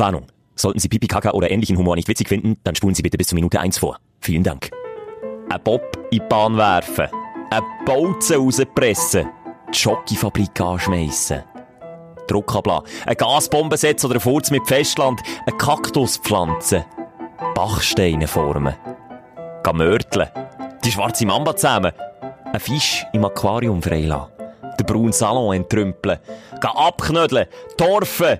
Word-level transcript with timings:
Warnung. 0.00 0.26
Sollten 0.56 0.78
Sie 0.78 0.88
Pipi, 0.88 1.06
Kaka 1.06 1.30
oder 1.30 1.50
ähnlichen 1.50 1.78
Humor 1.78 1.94
nicht 1.94 2.08
witzig 2.08 2.28
finden, 2.28 2.56
dann 2.64 2.74
spulen 2.74 2.94
Sie 2.94 3.02
bitte 3.02 3.16
bis 3.16 3.28
zur 3.28 3.36
Minute 3.36 3.60
1 3.60 3.78
vor. 3.78 3.98
Vielen 4.20 4.42
Dank. 4.42 4.70
Ein 5.48 5.62
Bob 5.62 5.82
in 6.10 6.18
die 6.18 6.20
Bahn 6.20 6.56
werfen. 6.56 7.08
Ein 7.50 7.62
Bolzen 7.84 8.36
rauspressen. 8.36 9.28
Die 9.72 9.78
Schokifabrik 9.78 10.60
anschmeissen. 10.60 11.42
Druck 12.26 12.54
ablassen. 12.54 12.86
Eine 13.06 13.16
Gasbombe 13.16 13.76
setzen 13.76 14.06
oder 14.06 14.16
ein 14.16 14.20
Furz 14.20 14.50
mit 14.50 14.66
Festland. 14.66 15.20
Ein 15.46 15.58
Kaktus 15.58 16.18
pflanzen. 16.18 16.84
Bachsteine 17.54 18.26
formen. 18.26 18.74
Gehen 19.64 19.76
mörteln. 19.76 20.28
Die 20.84 20.92
schwarze 20.92 21.26
Mamba 21.26 21.56
zusammen. 21.56 21.92
Ein 22.52 22.60
Fisch 22.60 23.04
im 23.12 23.24
Aquarium 23.24 23.82
freilassen. 23.82 24.32
Den 24.78 24.86
braunen 24.86 25.12
Salon 25.12 25.56
entrümpeln. 25.56 26.18
Abknödeln. 26.60 27.46
Torfen. 27.76 28.38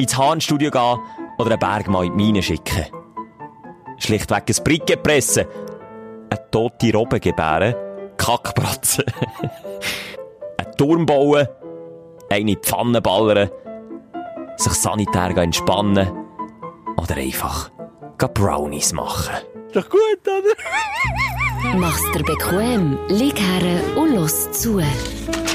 Ins 0.00 0.16
Hahnstudio 0.16 0.70
gehen 0.70 0.98
oder 1.38 1.50
einen 1.50 1.58
Berg 1.58 1.88
mal 1.88 2.06
in 2.06 2.16
die 2.16 2.24
Mine 2.24 2.42
schicken. 2.42 2.86
Schlichtweg 3.98 4.44
ein 4.48 4.64
Bricke 4.64 4.96
pressen. 4.96 5.44
Eine 6.30 6.50
tote 6.50 6.92
Robbe 6.94 7.20
gebären. 7.20 7.74
Kackbratzen. 8.16 9.04
einen 10.58 10.76
Turm 10.78 11.04
bauen. 11.04 11.46
Eine 12.30 12.56
Pfanne 12.56 13.02
ballern. 13.02 13.50
Sich 14.56 14.72
sanitär 14.72 15.36
entspannen. 15.36 16.08
Oder 16.96 17.16
einfach 17.16 17.70
Brownies 18.34 18.94
machen. 18.94 19.34
Ist 19.66 19.76
doch 19.76 19.88
gut, 19.90 20.20
oder? 20.24 21.76
Mach's 21.76 22.02
dir 22.12 22.22
bequem, 22.22 22.98
lieg 23.08 23.38
her 23.38 23.80
und 23.96 24.14
los 24.14 24.50
zu. 24.52 24.80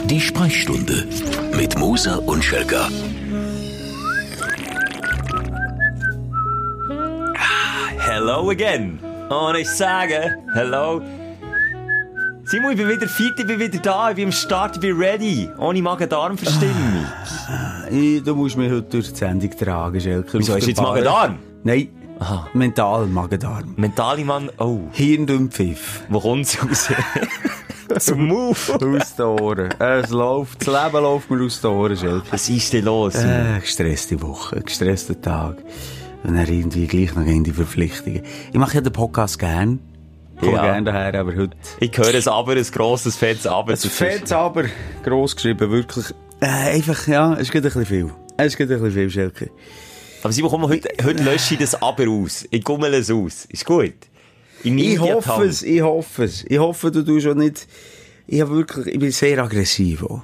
Die 0.05 0.21
Sprechstunde 0.21 1.07
mit 1.55 1.77
Musa 1.79 2.17
und 2.17 2.43
Schelga. 2.43 2.89
Hello 8.27 8.49
again. 8.49 8.97
Und 9.29 9.55
ich 9.55 9.69
sage, 9.69 10.35
hello. 10.55 10.99
Simon, 12.45 12.71
ich 12.71 12.77
bin 12.77 12.89
wieder 12.89 13.07
fit, 13.07 13.35
ich 13.37 13.45
bin 13.45 13.59
wieder 13.59 13.77
da, 13.77 14.09
ich 14.09 14.15
bin 14.15 14.25
am 14.25 14.31
Start, 14.31 14.77
ich 14.77 14.81
bin 14.81 14.97
ready. 14.97 15.47
Ohne 15.59 15.79
Magen-Darm-Verstimmung. 15.83 17.05
Ich, 17.91 18.23
du 18.23 18.35
musst 18.35 18.57
mich 18.57 18.71
heute 18.71 18.89
durch 18.89 19.11
die 19.11 19.15
Sendung 19.15 19.51
tragen, 19.51 20.01
Schelker. 20.01 20.39
Wieso, 20.39 20.55
ist 20.55 20.65
jetzt. 20.67 20.81
Magen-Darm? 20.81 21.37
Nein, 21.63 21.89
Aha. 22.17 22.47
mental 22.53 23.05
Magen-Darm. 23.05 23.75
Mentale 23.77 24.25
Mann, 24.25 24.49
oh, 24.57 24.79
Hirndümpfiff. 24.91 26.05
wo 26.09 26.19
kommt's 26.19 26.57
raus? 26.59 26.89
Zum 27.99 28.25
Move. 28.27 28.57
Aus 28.57 29.15
den 29.15 29.25
Ohren. 29.25 29.69
Es 29.77 30.09
läuft, 30.09 30.65
das 30.65 30.83
Leben 30.83 31.03
läuft 31.03 31.29
mir 31.29 31.45
aus 31.45 31.61
den 31.61 31.69
Ohren, 31.69 31.95
Schelker. 31.95 32.23
Was 32.31 32.49
ist 32.49 32.73
denn 32.73 32.85
los? 32.85 33.13
Äh, 33.13 33.59
gestresste 33.59 34.19
Woche, 34.19 34.61
gestresster 34.61 35.21
Tag. 35.21 35.57
Und 36.27 36.35
dann 36.35 36.47
irgendwie 36.47 36.87
gleich 36.87 37.13
noch 37.15 37.25
in 37.25 37.43
die 37.43 37.51
Verpflichtungen. 37.51 38.23
Ich 38.51 38.57
mache 38.57 38.75
ja 38.75 38.81
den 38.81 38.91
Podcast 38.91 39.37
gern. 39.37 39.79
Ich 40.35 40.41
komme 40.41 40.53
Ja. 40.53 40.63
gerne 40.63 40.85
daher, 40.91 41.19
aber 41.19 41.35
heute... 41.35 41.55
Ich 41.79 41.95
höre 41.97 42.15
es 42.15 42.27
aber, 42.27 42.53
ein 42.53 42.63
grosses, 42.63 43.15
fettes 43.15 43.45
Aber. 43.45 43.73
Es 43.73 43.85
fällt 43.85 44.31
aber 44.33 44.65
gross 45.03 45.35
geschrieben, 45.35 45.69
wirklich. 45.69 46.07
Äh, 46.41 46.75
einfach, 46.75 47.07
ja, 47.07 47.33
es 47.35 47.51
gerade 47.51 47.67
ein 47.67 47.73
bisschen 47.73 47.85
viel. 47.85 48.11
Es 48.37 48.57
gerade 48.57 48.75
ein 48.75 48.81
bisschen 48.81 48.99
viel, 48.99 49.09
Schelke. 49.11 49.51
Aber 50.23 50.33
Simon, 50.33 50.51
komm, 50.51 50.63
heute, 50.63 50.89
heute 51.03 51.23
lösche 51.23 51.53
ich 51.53 51.59
das 51.59 51.81
Aber 51.81 52.09
aus. 52.09 52.45
Ich 52.49 52.63
gummel 52.63 52.93
es 52.95 53.11
aus. 53.11 53.45
Ist 53.45 53.65
gut. 53.65 53.93
Ich 54.63 54.99
hoffe 54.99 55.43
es, 55.43 55.61
ich 55.61 55.81
hoffe 55.81 56.23
es. 56.23 56.43
Ich 56.45 56.57
hoffe, 56.57 56.91
du 56.91 57.03
tust 57.03 57.27
auch 57.27 57.35
nicht... 57.35 57.67
Ich 58.27 58.41
habe 58.41 58.55
wirklich, 58.55 58.87
ich 58.87 58.99
bin 58.99 59.11
sehr 59.11 59.37
aggressiv 59.43 60.03
auch. 60.03 60.23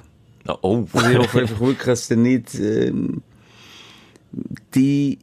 Oh. 0.62 0.84
Also 0.92 1.10
ich 1.10 1.18
hoffe 1.18 1.40
einfach 1.42 1.60
wirklich, 1.60 1.86
dass 1.86 2.08
du 2.08 2.16
nicht, 2.16 2.56
ähm, 2.56 3.22
die 4.74 5.20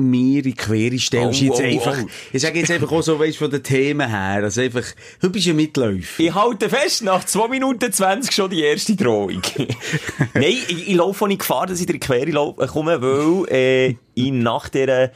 mir 0.00 0.44
in 0.44 0.54
Quere 0.54 0.98
stellst. 0.98 1.40
Oh, 1.42 1.44
jetzt 1.44 1.60
oh, 1.60 1.64
einfach, 1.64 2.02
oh. 2.02 2.08
Ich 2.32 2.42
sage 2.42 2.58
jetzt 2.58 2.70
einfach 2.70 2.90
auch 2.90 3.02
so, 3.02 3.18
weißt, 3.18 3.38
von 3.38 3.50
den 3.50 3.62
Themen 3.62 4.08
her. 4.08 4.42
Also 4.42 4.60
einfach, 4.60 4.84
du 5.20 5.30
bist 5.30 5.48
ein 5.48 5.56
Mitläufer. 5.56 6.22
Ich 6.22 6.34
halte 6.34 6.68
fest, 6.68 7.02
nach 7.02 7.24
2 7.24 7.48
Minuten 7.48 7.92
20 7.92 8.32
schon 8.34 8.50
die 8.50 8.62
erste 8.62 8.96
Drohung. 8.96 9.42
Nein, 10.34 10.56
ich, 10.68 10.88
ich 10.88 10.94
laufe 10.94 11.26
nicht 11.28 11.40
Gefahr, 11.40 11.66
dass 11.66 11.80
ich 11.80 11.86
in 11.86 11.94
die 11.94 12.00
Quere 12.00 12.54
komme, 12.66 13.00
weil 13.02 13.48
äh, 13.52 13.96
ich 14.14 14.32
nach 14.32 14.68
dieser 14.68 15.10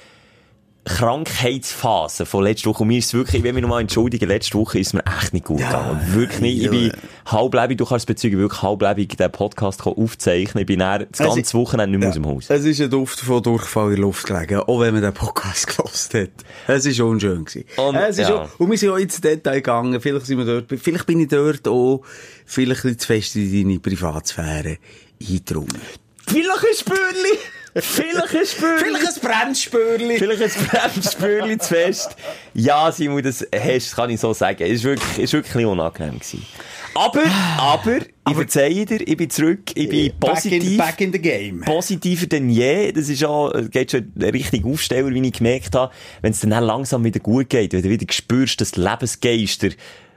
Krankheitsphase 0.84 2.26
von 2.26 2.44
letzter 2.44 2.70
Woche, 2.70 2.82
und 2.82 2.88
mir 2.88 2.98
ist 2.98 3.14
wirklich, 3.14 3.36
ich 3.36 3.42
will 3.42 3.52
mich 3.52 3.62
nochmal 3.62 3.80
entschuldigen, 3.80 4.28
letzte 4.28 4.58
Woche 4.58 4.78
ist 4.78 4.92
mir 4.92 5.02
echt 5.06 5.32
nicht 5.32 5.46
gut 5.46 5.58
gegangen. 5.58 6.00
Wirklich 6.12 6.40
nicht. 6.40 6.62
Ich 6.62 6.70
bin 6.70 6.92
halblebig, 7.26 7.78
du 7.78 7.86
kannst 7.86 8.06
bezeugen, 8.06 8.38
wirklich 8.38 8.62
halblebig 8.62 9.16
den 9.16 9.32
Podcast 9.32 9.86
aufzeichnen. 9.86 10.62
Ich 10.62 10.66
bin 10.66 10.80
dann 10.80 11.06
das 11.10 11.20
Also, 11.22 11.34
ganze 11.36 11.58
Wochenende 11.58 11.98
nicht 11.98 12.00
mehr 12.00 12.08
aus 12.10 12.14
dem 12.14 12.26
Haus. 12.26 12.50
Es 12.50 12.64
ist 12.64 12.80
ein 12.80 12.90
Duft 12.90 13.20
von 13.20 13.42
Durchfall 13.42 13.86
in 13.90 13.96
der 13.96 14.00
Luft 14.00 14.26
gelegen, 14.26 14.58
auch 14.58 14.80
wenn 14.80 14.92
man 14.92 15.02
den 15.02 15.14
Podcast 15.14 15.66
gelost 15.76 16.14
hat. 16.14 16.30
Es 16.66 16.84
ist 16.84 17.00
unschön 17.00 17.44
gewesen. 17.44 17.64
Und, 17.76 17.94
es 17.96 18.18
ist 18.18 18.28
ja. 18.28 18.42
auch, 18.42 18.60
und 18.60 18.70
wir 18.70 18.78
sind 18.78 18.90
auch 18.90 18.98
ins 18.98 19.20
Detail 19.20 19.54
gegangen. 19.56 20.00
Vielleicht 20.00 20.26
sind 20.26 20.38
wir 20.38 20.44
dort, 20.44 20.66
vielleicht 20.80 21.06
bin 21.06 21.20
ich 21.20 21.28
dort 21.28 21.66
auch, 21.66 22.02
vielleicht 22.44 22.84
ein 22.84 22.94
bisschen 22.94 22.98
zu 22.98 23.06
fest 23.06 23.36
in 23.36 23.68
deine 23.68 23.78
Privatsphäre 23.80 24.78
eingedrungen. 25.20 25.80
Vielleicht 26.26 26.64
ein 26.64 26.76
Spürli! 26.78 27.38
Vielleicht 27.76 28.36
ein 28.36 28.46
Spürli! 28.46 28.78
Vielleicht 28.78 29.24
ein 29.24 29.30
Bremsspürli. 29.30 30.18
Vielleicht 30.18 30.42
ein 30.42 30.66
Bremsspürli 30.66 31.58
zu 31.58 31.68
fest. 31.68 32.16
Ja, 32.54 32.92
Simon, 32.92 33.22
das 33.22 33.44
hast, 33.52 33.96
kann 33.96 34.10
ich 34.10 34.20
so 34.20 34.32
sagen. 34.32 34.62
Es 34.62 34.74
ist 34.74 34.84
wirklich, 34.84 35.18
ist 35.18 35.32
wirklich 35.32 35.66
unangenehm 35.66 36.20
gewesen. 36.20 36.46
Aber, 36.94 37.22
aber, 37.58 37.96
ich 38.28 38.34
verzeihe 38.34 38.86
dir, 38.86 39.00
ich 39.00 39.16
bin 39.16 39.28
zurück, 39.28 39.72
ich 39.74 39.88
bin 39.88 40.12
Back 40.20 40.44
in, 40.44 40.60
positiv. 40.60 40.78
back 40.78 41.00
in 41.00 41.12
the 41.12 41.18
game. 41.18 41.60
Positiver 41.62 42.26
denn 42.26 42.48
je. 42.48 42.92
Das 42.92 43.08
ist 43.08 43.24
auch, 43.24 43.52
geht 43.70 43.90
schon 43.90 44.12
richtig 44.16 44.64
Aufsteller, 44.64 45.10
wie 45.10 45.26
ich 45.26 45.32
gemerkt 45.32 45.74
habe. 45.74 45.92
Wenn 46.22 46.30
es 46.30 46.40
dann 46.40 46.52
auch 46.52 46.60
langsam 46.60 47.02
wieder 47.02 47.18
gut 47.18 47.48
geht, 47.48 47.72
wenn 47.72 47.82
du 47.82 47.90
wieder 47.90 48.06
spürst, 48.12 48.60
dass 48.60 48.70
die 48.70 48.80
Lebensgeister 48.80 49.70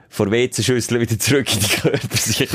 vor 0.08 0.30
WC-Schüsseln 0.30 1.00
wieder 1.00 1.18
zurück 1.18 1.52
in 1.52 1.60
die 1.60 1.66
Körper 1.66 2.16
sind. 2.16 2.50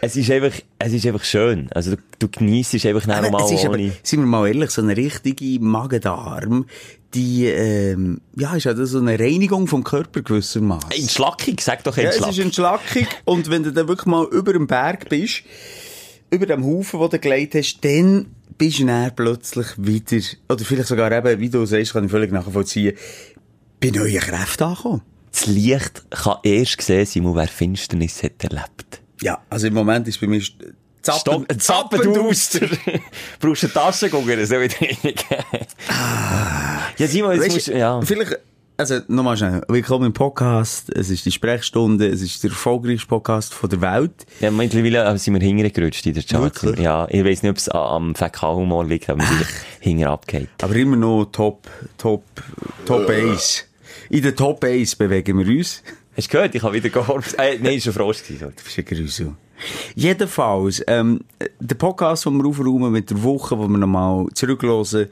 Es 0.00 0.16
ist 0.16 0.30
einfach, 0.30 0.52
es 0.78 0.92
ist 0.92 1.06
einfach 1.06 1.24
schön. 1.24 1.68
Also, 1.72 1.92
du, 1.92 1.96
du 2.18 2.28
genießt 2.28 2.74
einfach 2.86 3.08
Aber 3.08 3.22
nochmal 3.22 3.44
es 3.44 3.52
ist 3.52 3.64
aber, 3.64 3.74
ohne... 3.74 3.92
sind 4.02 4.20
wir 4.20 4.26
mal 4.26 4.46
ehrlich, 4.46 4.70
so 4.70 4.82
eine 4.82 4.96
richtige 4.96 5.58
Magen-Darm, 5.60 6.66
die, 7.14 7.46
ähm, 7.46 8.20
ja, 8.36 8.54
ist 8.54 8.64
ja 8.64 8.74
so 8.74 8.98
eine 8.98 9.18
Reinigung 9.18 9.66
vom 9.66 9.82
Körper 9.84 10.22
gewissermaßen. 10.22 10.90
Entschlackung, 10.90 11.56
sag 11.60 11.82
doch 11.84 11.96
Ja, 11.96 12.04
es 12.04 12.16
Entschlackung. 12.16 12.32
ist 12.32 12.44
Entschlackung. 12.44 13.06
Und 13.24 13.50
wenn 13.50 13.62
du 13.62 13.72
dann 13.72 13.88
wirklich 13.88 14.06
mal 14.06 14.26
über 14.26 14.52
dem 14.52 14.66
Berg 14.66 15.08
bist, 15.08 15.42
über 16.30 16.46
dem 16.46 16.64
Haufen, 16.64 17.00
den 17.00 17.10
du 17.10 17.18
gelegt 17.18 17.54
hast, 17.54 17.78
dann 17.84 18.26
bist 18.58 18.80
du 18.80 18.86
dann 18.86 19.14
plötzlich 19.14 19.66
wieder, 19.76 20.22
oder 20.48 20.64
vielleicht 20.64 20.88
sogar 20.88 21.12
eben, 21.12 21.40
wie 21.40 21.48
du 21.48 21.64
sagst, 21.64 21.92
kann 21.92 22.04
ich 22.04 22.10
völlig 22.10 22.32
nachvollziehen, 22.32 22.96
bei 23.80 23.90
neuen 23.90 24.18
Kräften 24.20 24.64
ankommen. 24.64 25.02
Das 25.30 25.46
Licht 25.46 26.04
kann 26.10 26.38
erst 26.42 26.78
gesehen 26.78 27.06
sein, 27.06 27.34
wer 27.34 27.48
Finsternis 27.48 28.22
hat 28.22 28.42
erlebt. 28.42 29.02
Ja, 29.22 29.40
also 29.48 29.66
im 29.66 29.74
Moment 29.74 30.06
ist 30.08 30.20
bei 30.20 30.26
mir 30.26 30.42
Zappen, 31.02 31.46
ein 31.48 31.60
Zappenduster. 31.60 32.66
Brauchst 33.40 33.62
du 33.62 33.66
einen 33.66 33.74
Taschengucker, 33.74 34.46
so 34.46 34.60
wieder 34.60 34.74
reingeben. 34.80 35.16
Ja, 36.98 37.06
Simon, 37.06 37.32
jetzt 37.32 37.44
Weißt 37.44 37.54
musst 37.54 37.68
du, 37.68 37.78
ja. 37.78 38.00
Vielleicht, 38.02 38.38
also 38.76 38.98
nochmal 39.08 39.36
schnell, 39.36 39.62
willkommen 39.68 40.06
im 40.06 40.12
Podcast, 40.12 40.90
es 40.90 41.08
ist 41.08 41.24
die 41.24 41.32
Sprechstunde, 41.32 42.08
es 42.08 42.22
ist 42.22 42.42
der 42.42 42.50
erfolgreichste 42.50 43.06
Podcast 43.06 43.54
von 43.54 43.70
der 43.70 43.80
Welt. 43.80 44.26
Ja, 44.40 44.50
mittlerweile 44.50 45.16
sind 45.18 45.34
wir 45.34 45.40
hintergerutscht 45.40 46.04
in 46.06 46.14
der 46.14 46.22
Charts. 46.24 46.64
Wirklich? 46.64 46.84
Ja, 46.84 47.06
ich 47.08 47.24
weiss 47.24 47.42
nicht, 47.42 47.50
ob 47.52 47.56
es 47.56 47.68
am 47.68 48.14
Fäkalhumor 48.14 48.84
liegt, 48.84 49.08
aber 49.08 49.20
wir 49.20 49.26
sind 49.28 49.46
hinter 49.80 50.10
abgeht. 50.10 50.48
Aber 50.60 50.74
immer 50.74 50.96
noch 50.96 51.26
Top, 51.26 51.68
Top, 51.96 52.24
Top 52.84 53.08
1. 53.08 53.64
In 54.10 54.22
der 54.22 54.34
Top 54.34 54.62
1 54.62 54.96
bewegen 54.96 55.38
wir 55.38 55.56
uns. 55.56 55.82
Hast 56.16 56.28
du 56.28 56.32
gehört? 56.32 56.54
Ich 56.54 56.62
habe 56.62 56.72
wieder 56.72 56.88
geholfen. 56.88 57.38
Äh, 57.38 57.58
nein, 57.60 57.76
ist 57.76 57.86
ein 57.86 57.92
Frosch 57.92 58.22
gewesen, 58.22 58.38
sorry. 58.38 58.54
Du 58.56 58.94
bist 58.94 59.20
ein. 59.20 59.36
Jedenfalls, 59.94 60.82
ähm, 60.86 61.20
der 61.60 61.74
Podcast, 61.74 62.24
den 62.24 62.38
wir 62.38 62.48
aufräumen 62.48 62.90
mit 62.90 63.10
der 63.10 63.22
Woche, 63.22 63.58
wo 63.58 63.68
wir 63.68 63.76
nochmal 63.76 64.26
zurückhören, 64.32 65.08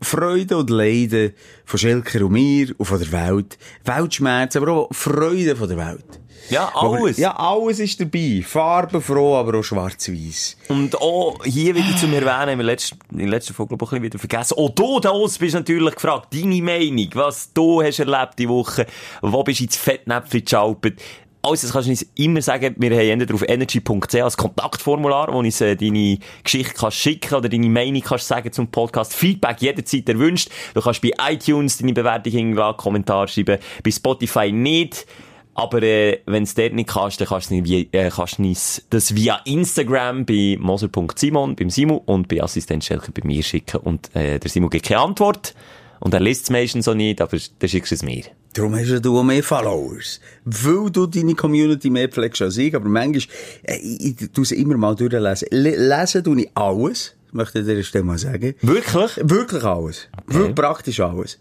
Freude 0.00 0.56
und 0.56 0.70
Leiden 0.70 1.32
von 1.64 1.78
Schelker 1.78 2.24
und 2.26 2.32
mir 2.32 2.68
und 2.78 2.86
von 2.86 3.00
der 3.00 3.10
Welt. 3.10 3.58
Weltschmerz, 3.84 4.54
aber 4.54 4.68
auch 4.72 4.88
Freude 4.92 5.56
von 5.56 5.68
der 5.68 5.78
Welt. 5.78 6.20
Ja, 6.50 6.70
alles. 6.74 7.18
Ja, 7.18 7.36
alles 7.36 7.80
ist 7.80 8.00
dabei. 8.00 8.42
Farbenfroh, 8.46 9.36
aber 9.36 9.58
auch 9.58 9.62
schwarz-weiß. 9.62 10.56
Und 10.68 11.00
auch 11.00 11.44
hier 11.44 11.74
wieder 11.74 11.96
zu 11.96 12.06
mir 12.06 12.22
erwähnen, 12.22 12.52
haben 12.52 12.58
wir 12.58 12.64
letzt, 12.64 12.96
in 13.12 13.18
der 13.18 13.28
letzten 13.28 13.54
Folge, 13.54 13.76
glaube 13.76 13.84
ich, 13.84 13.92
ein 13.92 14.02
bisschen 14.02 14.02
wieder 14.02 14.18
vergessen. 14.18 14.54
Auch 14.58 14.70
du, 14.70 15.00
da 15.00 15.10
aus, 15.10 15.38
bist 15.38 15.54
natürlich 15.54 15.94
gefragt. 15.94 16.28
Deine 16.34 16.62
Meinung, 16.62 17.08
was 17.14 17.52
du 17.52 17.82
hast 17.82 17.98
erlebt 17.98 18.38
die 18.38 18.48
Woche, 18.48 18.86
wo 19.22 19.42
bist 19.42 19.60
du 19.60 19.64
ins 19.64 19.76
Fettnäpfchen 19.76 20.44
geschalpert. 20.44 21.00
Alles, 21.44 21.60
das 21.60 21.72
kannst 21.72 21.88
du 21.88 21.90
uns 21.90 22.06
immer 22.14 22.40
sagen. 22.40 22.74
Wir 22.78 22.90
haben 22.90 23.20
entweder 23.20 23.34
auf 23.34 23.46
energy.ch 23.46 24.14
als 24.14 24.36
Kontaktformular, 24.38 25.30
wo 25.30 25.40
uns 25.40 25.60
äh, 25.60 25.76
deine 25.76 26.18
Geschichte 26.42 26.72
kannst 26.72 26.96
schicken 26.96 27.34
oder 27.34 27.50
deine 27.50 27.68
Meinung 27.68 28.00
kannst 28.00 28.28
sagen 28.28 28.50
zum 28.50 28.68
Podcast. 28.68 29.12
Feedback 29.12 29.60
jederzeit 29.60 30.08
erwünscht. 30.08 30.48
Du 30.72 30.80
kannst 30.80 31.02
bei 31.02 31.10
iTunes 31.30 31.76
deine 31.76 31.92
Bewertung 31.92 32.32
hinlassen, 32.32 32.78
Kommentar 32.78 33.28
schreiben. 33.28 33.58
Bei 33.82 33.90
Spotify 33.90 34.52
nicht. 34.52 35.06
Aber 35.54 35.82
äh, 35.82 36.20
wenn 36.26 36.42
es 36.42 36.54
dort 36.54 36.74
nicht 36.74 36.88
kannst, 36.88 37.20
dann 37.20 37.28
kannst 37.28 37.50
du 37.50 37.54
nicht 37.54 37.94
äh, 37.94 38.10
kannst 38.10 38.38
nicht 38.38 38.82
das 38.90 39.14
via 39.14 39.40
Instagram 39.44 40.26
bei 40.26 40.56
moser.simon, 40.60 41.54
beim 41.54 41.70
Simu 41.70 42.00
und 42.06 42.28
bei 42.28 42.42
Assistent 42.42 42.84
Schelker 42.84 43.12
bei 43.12 43.22
mir 43.24 43.42
schicken. 43.42 43.78
Und 43.78 44.14
äh, 44.16 44.38
der 44.38 44.50
Simu 44.50 44.68
gibt 44.68 44.86
keine 44.86 45.00
Antwort. 45.00 45.54
Und 46.00 46.12
er 46.12 46.20
liest 46.20 46.44
es 46.44 46.50
meistens 46.50 46.84
so 46.84 46.94
nicht, 46.94 47.20
aber 47.20 47.38
dann 47.58 47.68
schickst 47.68 47.92
du 47.92 47.94
es 47.94 48.02
mir. 48.02 48.24
Darum 48.52 48.74
hast 48.74 49.04
du 49.04 49.18
auch 49.18 49.22
mehr 49.22 49.42
Followers. 49.42 50.20
Weil 50.44 50.90
du 50.90 51.06
deine 51.06 51.34
Community 51.34 51.88
mehr 51.88 52.08
pflegst 52.08 52.42
als 52.42 52.56
ich. 52.56 52.74
Aber 52.74 52.88
manchmal, 52.88 53.34
äh, 53.62 53.76
ich, 53.76 54.20
ich 54.20 54.30
tue 54.30 54.44
sie 54.44 54.56
immer 54.56 54.76
mal 54.76 54.94
durchlesen. 54.94 55.48
Le 55.50 55.76
lesen 55.76 56.22
tue 56.22 56.42
ich 56.42 56.50
alles. 56.54 57.14
Möchte 57.32 57.60
ich 57.60 57.66
dir 57.66 57.82
Stelle 57.82 58.04
mal 58.04 58.18
sagen. 58.18 58.54
Wirklich? 58.60 59.18
Wirklich 59.22 59.64
alles. 59.64 60.08
Wirklich 60.26 60.54
praktisch 60.54 61.00
alles. 61.00 61.40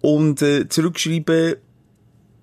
Und 0.00 0.42
äh, 0.42 0.68
zurückschreiben 0.68 1.56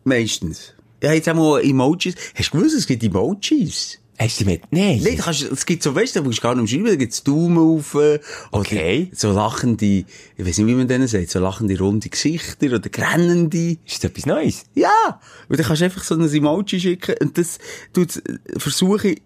meistens. 0.04 0.74
Ja, 1.04 1.14
jetzt 1.14 1.28
haben 1.28 1.40
wir 1.40 1.64
Emojis. 1.64 2.16
Hast 2.36 2.54
du 2.54 2.58
gewusst, 2.58 2.76
es 2.76 2.88
gibt 2.88 3.04
Emojis? 3.04 4.00
Hast 4.20 4.42
du 4.42 4.46
mit? 4.46 4.64
Nein. 4.72 5.00
Nein, 5.04 5.16
du 5.16 5.22
kannst, 5.22 5.44
es 5.44 5.64
gibt 5.66 5.84
so, 5.84 5.94
weißt 5.94 6.16
du, 6.16 6.24
musst 6.24 6.42
gar 6.42 6.56
nicht 6.56 6.72
schreiben, 6.72 6.86
da 6.86 6.96
gibt's 6.96 7.24
Daumen 7.24 7.60
auf, 7.60 7.94
äh, 7.94 7.98
oder 7.98 8.20
Okay. 8.52 9.12
so 9.14 9.32
lachende, 9.32 9.86
ich 9.86 10.06
weiß 10.40 10.58
nicht, 10.58 10.66
wie 10.68 10.74
man 10.74 10.88
denen 10.88 11.08
sagt, 11.08 11.30
so 11.30 11.40
lachende 11.40 11.78
runde 11.78 12.10
Gesichter 12.10 12.66
oder 12.68 12.90
grennende. 12.90 13.78
Ist 13.86 14.04
das 14.04 14.10
etwas 14.10 14.26
Neues? 14.26 14.66
Ja! 14.74 15.22
Und 15.50 15.60
dann 15.60 15.68
kannst 15.68 15.82
du 15.82 15.86
einfach 15.86 16.04
so 16.04 16.16
ein 16.16 16.34
Emoji 16.34 16.80
schicken 16.80 17.14
und 17.22 17.38
das 17.38 17.60
tut, 17.94 18.24
versuche 18.58 19.10
ich 19.10 19.22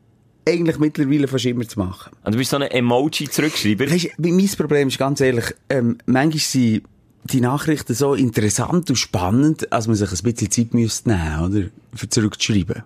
eigentlich 0.46 0.78
mittlerweile 0.80 1.30
fast 1.30 1.46
immer 1.46 1.66
zu 1.66 1.80
machen. 1.80 2.12
Und 2.26 2.34
du 2.34 2.38
bist 2.38 2.50
so 2.52 2.58
ein 2.58 2.64
Emoji-Zurückschreiber. 2.64 3.90
Weißt 3.90 4.10
du, 4.18 4.28
mein 4.30 4.48
Problem 4.58 4.90
ist 4.90 4.98
ganz 4.98 5.22
ehrlich, 5.22 5.46
ähm, 5.70 6.00
manchmal 6.06 6.40
sind 6.40 6.82
die 7.24 7.42
Nachrichten 7.42 7.94
so 7.94 8.14
interessant 8.14 8.90
und 8.90 8.96
spannend, 8.96 9.72
als 9.72 9.88
man 9.88 9.96
sich 9.96 10.10
ein 10.10 10.34
bisschen 10.34 10.52
Zeit 10.52 10.74
müsste 10.74 11.10
nehmen, 11.10 11.40
oder? 11.40 11.68
Für 11.94 12.10
zurückzuschreiben. 12.10 12.84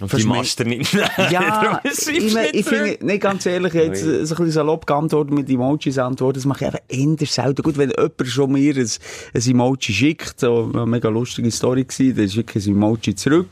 Und 0.00 0.12
die 0.12 0.24
machst 0.24 0.60
du 0.60 0.64
nicht. 0.64 0.92
Ja, 1.30 1.80
ich, 1.84 1.90
ich 1.92 2.04
zurück. 2.04 2.66
finde, 2.66 2.98
nicht 3.06 3.22
ganz 3.22 3.46
ehrlich, 3.46 3.72
jetzt 3.72 4.02
so 4.02 4.08
ein 4.10 4.20
bisschen 4.20 4.50
salopp 4.50 4.86
geantwortet 4.86 5.32
mit 5.32 5.48
Emojis 5.48 5.98
antworten, 5.98 6.34
das 6.34 6.44
mache 6.44 6.64
ich 6.64 6.66
einfach 6.66 6.80
eher 6.88 7.26
selten. 7.26 7.62
Gut, 7.62 7.78
wenn 7.78 7.90
jemand 7.90 8.26
schon 8.26 8.52
mir 8.52 8.76
ein, 8.76 8.90
ein 9.34 9.42
Emoji 9.42 9.94
schickt, 9.94 10.40
so 10.40 10.70
eine 10.72 10.86
mega 10.86 11.08
lustige 11.08 11.50
Story 11.50 11.84
gewesen, 11.84 12.16
dann 12.16 12.28
schicke 12.28 12.58
ich 12.58 12.66
ein 12.66 12.72
Emoji 12.74 13.14
zurück. 13.14 13.48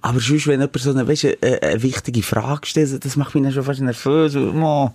Aber 0.00 0.20
sonst, 0.20 0.46
wenn 0.46 0.60
jemand 0.60 0.78
so 0.78 0.90
eine, 0.90 1.06
weißt, 1.06 1.24
eine, 1.42 1.62
eine 1.62 1.82
wichtige 1.82 2.22
Frage 2.22 2.66
stellt, 2.66 3.04
das 3.04 3.16
macht 3.16 3.34
mich 3.34 3.44
dann 3.44 3.52
schon 3.52 3.64
fast 3.64 3.80
nervös. 3.80 4.34
Oh. 4.36 4.90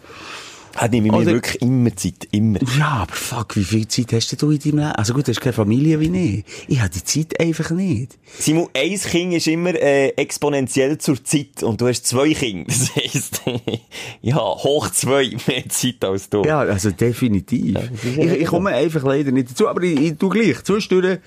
Hat 0.75 0.91
nehme 0.91 1.07
ich 1.07 1.11
mir 1.11 1.19
Oder- 1.19 1.33
wirklich 1.33 1.61
immer 1.61 1.95
Zeit. 1.95 2.27
Immer. 2.31 2.59
Ja, 2.77 3.03
aber 3.03 3.13
fuck, 3.13 3.55
wie 3.55 3.63
viel 3.63 3.87
Zeit 3.87 4.11
hast 4.13 4.41
du 4.41 4.49
in 4.49 4.57
deinem 4.59 4.77
Leben? 4.77 4.91
Also 4.93 5.13
gut, 5.13 5.27
du 5.27 5.31
hast 5.31 5.39
keine 5.39 5.53
Familie 5.53 5.99
wie 5.99 6.37
ich. 6.39 6.45
Ich 6.67 6.79
habe 6.79 6.89
die 6.89 7.03
Zeit 7.03 7.39
einfach 7.39 7.69
nicht. 7.71 8.17
Simon, 8.39 8.69
ein 8.73 8.97
Kind 8.99 9.33
ist 9.33 9.47
immer 9.47 9.75
äh, 9.75 10.09
exponentiell 10.09 10.97
zur 10.97 11.23
Zeit 11.23 11.61
und 11.61 11.79
du 11.79 11.87
hast 11.87 12.07
zwei 12.07 12.33
Kinder. 12.33 12.65
Das 12.73 12.95
heisst, 12.95 13.41
ja, 14.21 14.37
hoch 14.37 14.89
zwei 14.89 15.35
mehr 15.47 15.69
Zeit 15.69 16.03
als 16.03 16.29
du. 16.29 16.43
Ja, 16.43 16.59
also 16.61 16.89
definitiv. 16.91 17.77
ich, 18.03 18.17
ich 18.17 18.45
komme 18.47 18.71
einfach 18.71 19.03
leider 19.03 19.31
nicht 19.31 19.51
dazu, 19.51 19.67
aber 19.67 19.83
ich, 19.83 19.99
ich 19.99 20.17
tu 20.17 20.29
gleich 20.29 20.63
zwischendurch 20.63 21.19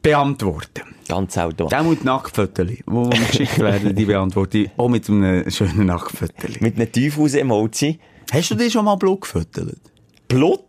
beantworten. 0.00 0.82
Ganz. 1.08 1.36
Auch 1.36 1.82
mit 1.84 2.04
Nacktfotos, 2.04 2.66
die 2.66 2.82
mir 2.86 3.10
geschickt 3.10 3.58
werden, 3.58 3.94
die 3.94 4.04
beantworte 4.06 4.58
ich 4.58 4.70
auch 4.76 4.88
mit 4.88 5.08
einem 5.10 5.50
schönen 5.50 5.86
Nacktfoto. 5.86 6.32
Mit 6.60 6.76
einem 6.76 6.90
Teufels-Emoji. 6.90 7.98
Hast 8.32 8.50
du 8.50 8.54
dir 8.54 8.70
schon 8.70 8.84
mal 8.84 8.96
Blut 8.96 9.20
gefotolt? 9.22 9.78
Blut? 10.28 10.60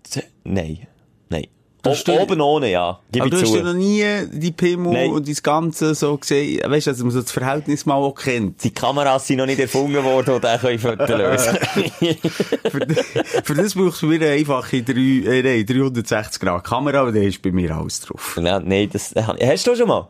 Nein. 0.44 0.88
Nein. 1.30 1.48
O 1.86 1.90
hast 1.92 2.06
du- 2.08 2.14
oben 2.14 2.40
ohne, 2.42 2.70
ja. 2.72 3.00
Gib 3.12 3.22
Aber 3.24 3.34
ich 3.34 3.40
du 3.40 3.46
hast 3.46 3.52
zu. 3.52 3.58
ja 3.58 3.64
noch 3.64 3.74
nie 3.74 4.04
die 4.32 4.52
Pimmel 4.52 4.92
Nein. 4.94 5.12
und 5.12 5.28
das 5.30 5.42
Ganze 5.44 5.96
so 5.96 6.18
gesehen, 6.18 6.62
weißt 6.70 6.88
du, 6.88 6.92
dass 6.92 7.00
man 7.02 7.12
so 7.12 7.22
das 7.22 7.32
Verhältnis 7.32 7.86
mal 7.86 7.96
auch 7.96 8.14
kennt. 8.16 8.64
Die 8.64 8.72
Kameras 8.72 9.28
sind 9.28 9.38
noch 9.38 9.46
nicht 9.46 9.60
erfunden 9.60 10.04
worden, 10.04 10.40
die 10.42 10.68
den 10.68 10.80
Fotos 10.80 11.10
lösen 11.10 11.58
für, 12.70 13.44
für 13.44 13.54
das 13.56 13.74
brauchst 13.76 14.02
du 14.02 14.10
wieder 14.10 14.28
eine 14.28 14.36
einfache 14.36 14.82
drei, 14.84 15.00
äh, 15.40 15.42
nein, 15.44 15.66
360 15.66 16.42
Grad 16.42 16.64
Kamera, 16.64 17.02
aber 17.02 17.12
da 17.12 17.20
ist 17.20 17.42
bei 17.42 17.52
mir 17.52 17.76
alles 17.76 18.00
drauf. 18.02 18.38
Nein, 18.42 18.64
nein, 18.66 18.90
das, 18.92 19.14
hast 19.16 19.68
du 19.68 19.76
schon 19.76 19.88
mal? 19.88 20.10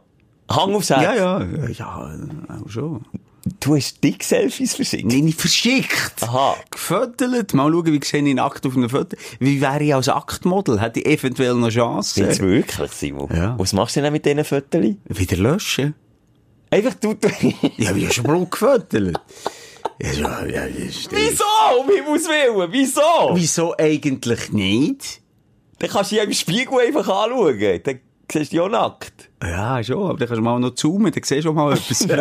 Hang 0.49 0.75
aufs 0.75 0.89
Herz. 0.89 1.01
Ja, 1.03 1.15
ja, 1.15 1.67
ja, 1.69 2.17
auch 2.63 2.69
schon. 2.69 3.05
Du 3.59 3.75
hast 3.75 4.03
dick 4.03 4.23
Selfies 4.23 4.75
verschickt. 4.75 5.05
Nein, 5.05 5.25
nicht 5.25 5.39
verschickt. 5.39 6.21
Aha. 6.21 6.55
Gefottelt. 6.71 7.53
Mal 7.53 7.71
schauen, 7.71 7.85
wie 7.85 8.05
sehe 8.05 8.25
ich 8.25 8.35
nackt 8.35 8.65
auf 8.65 8.75
einem 8.77 8.89
Foto. 8.89 9.17
Wie 9.39 9.59
wäre 9.59 9.83
ich 9.83 9.93
als 9.93 10.07
Aktmodel? 10.07 10.79
Hätte 10.79 11.01
ich 11.01 11.05
eventuell 11.05 11.53
noch 11.55 11.69
Chance? 11.69 12.21
Jetzt 12.21 12.39
wirklich, 12.39 12.91
Simon? 12.91 13.29
Ja. 13.35 13.57
Was 13.59 13.73
machst 13.73 13.95
du 13.97 14.01
denn 14.01 14.13
mit 14.13 14.25
diesen 14.25 14.45
Fotos? 14.45 14.95
Wieder 15.05 15.37
löschen? 15.37 15.93
Einfach 16.69 16.93
du, 16.95 17.13
du. 17.13 17.27
Ich 17.77 17.87
habe 17.87 17.99
ja 17.99 18.11
schon 18.11 18.23
Blut 18.23 18.49
gefottelt. 18.51 19.19
Ja, 20.01 20.45
ja, 20.45 20.65
ja, 20.65 20.67
Wieso? 21.11 21.43
Um 21.79 21.89
Himmels 21.89 22.27
Willen, 22.27 22.71
wieso? 22.71 23.01
Wieso 23.33 23.75
eigentlich 23.77 24.51
nicht? 24.51 25.21
Dann 25.79 25.89
kannst 25.89 26.11
du 26.11 26.15
dich 26.15 26.23
im 26.23 26.33
Spiegel 26.33 26.79
einfach 26.79 27.07
anschauen. 27.07 27.81
Dann 27.83 27.99
siehst 28.31 28.53
du 28.53 28.57
ja 28.57 28.67
nackt. 28.69 29.29
Ja, 29.41 29.83
schon, 29.83 30.09
aber 30.09 30.17
dann 30.17 30.27
kannst 30.27 30.39
du 30.39 30.43
mal 30.43 30.59
noch 30.59 30.75
zoomen, 30.75 31.11
dann 31.11 31.23
siehst 31.23 31.45
du 31.45 31.49
auch 31.49 31.53
mal 31.53 31.73
etwas. 31.73 32.07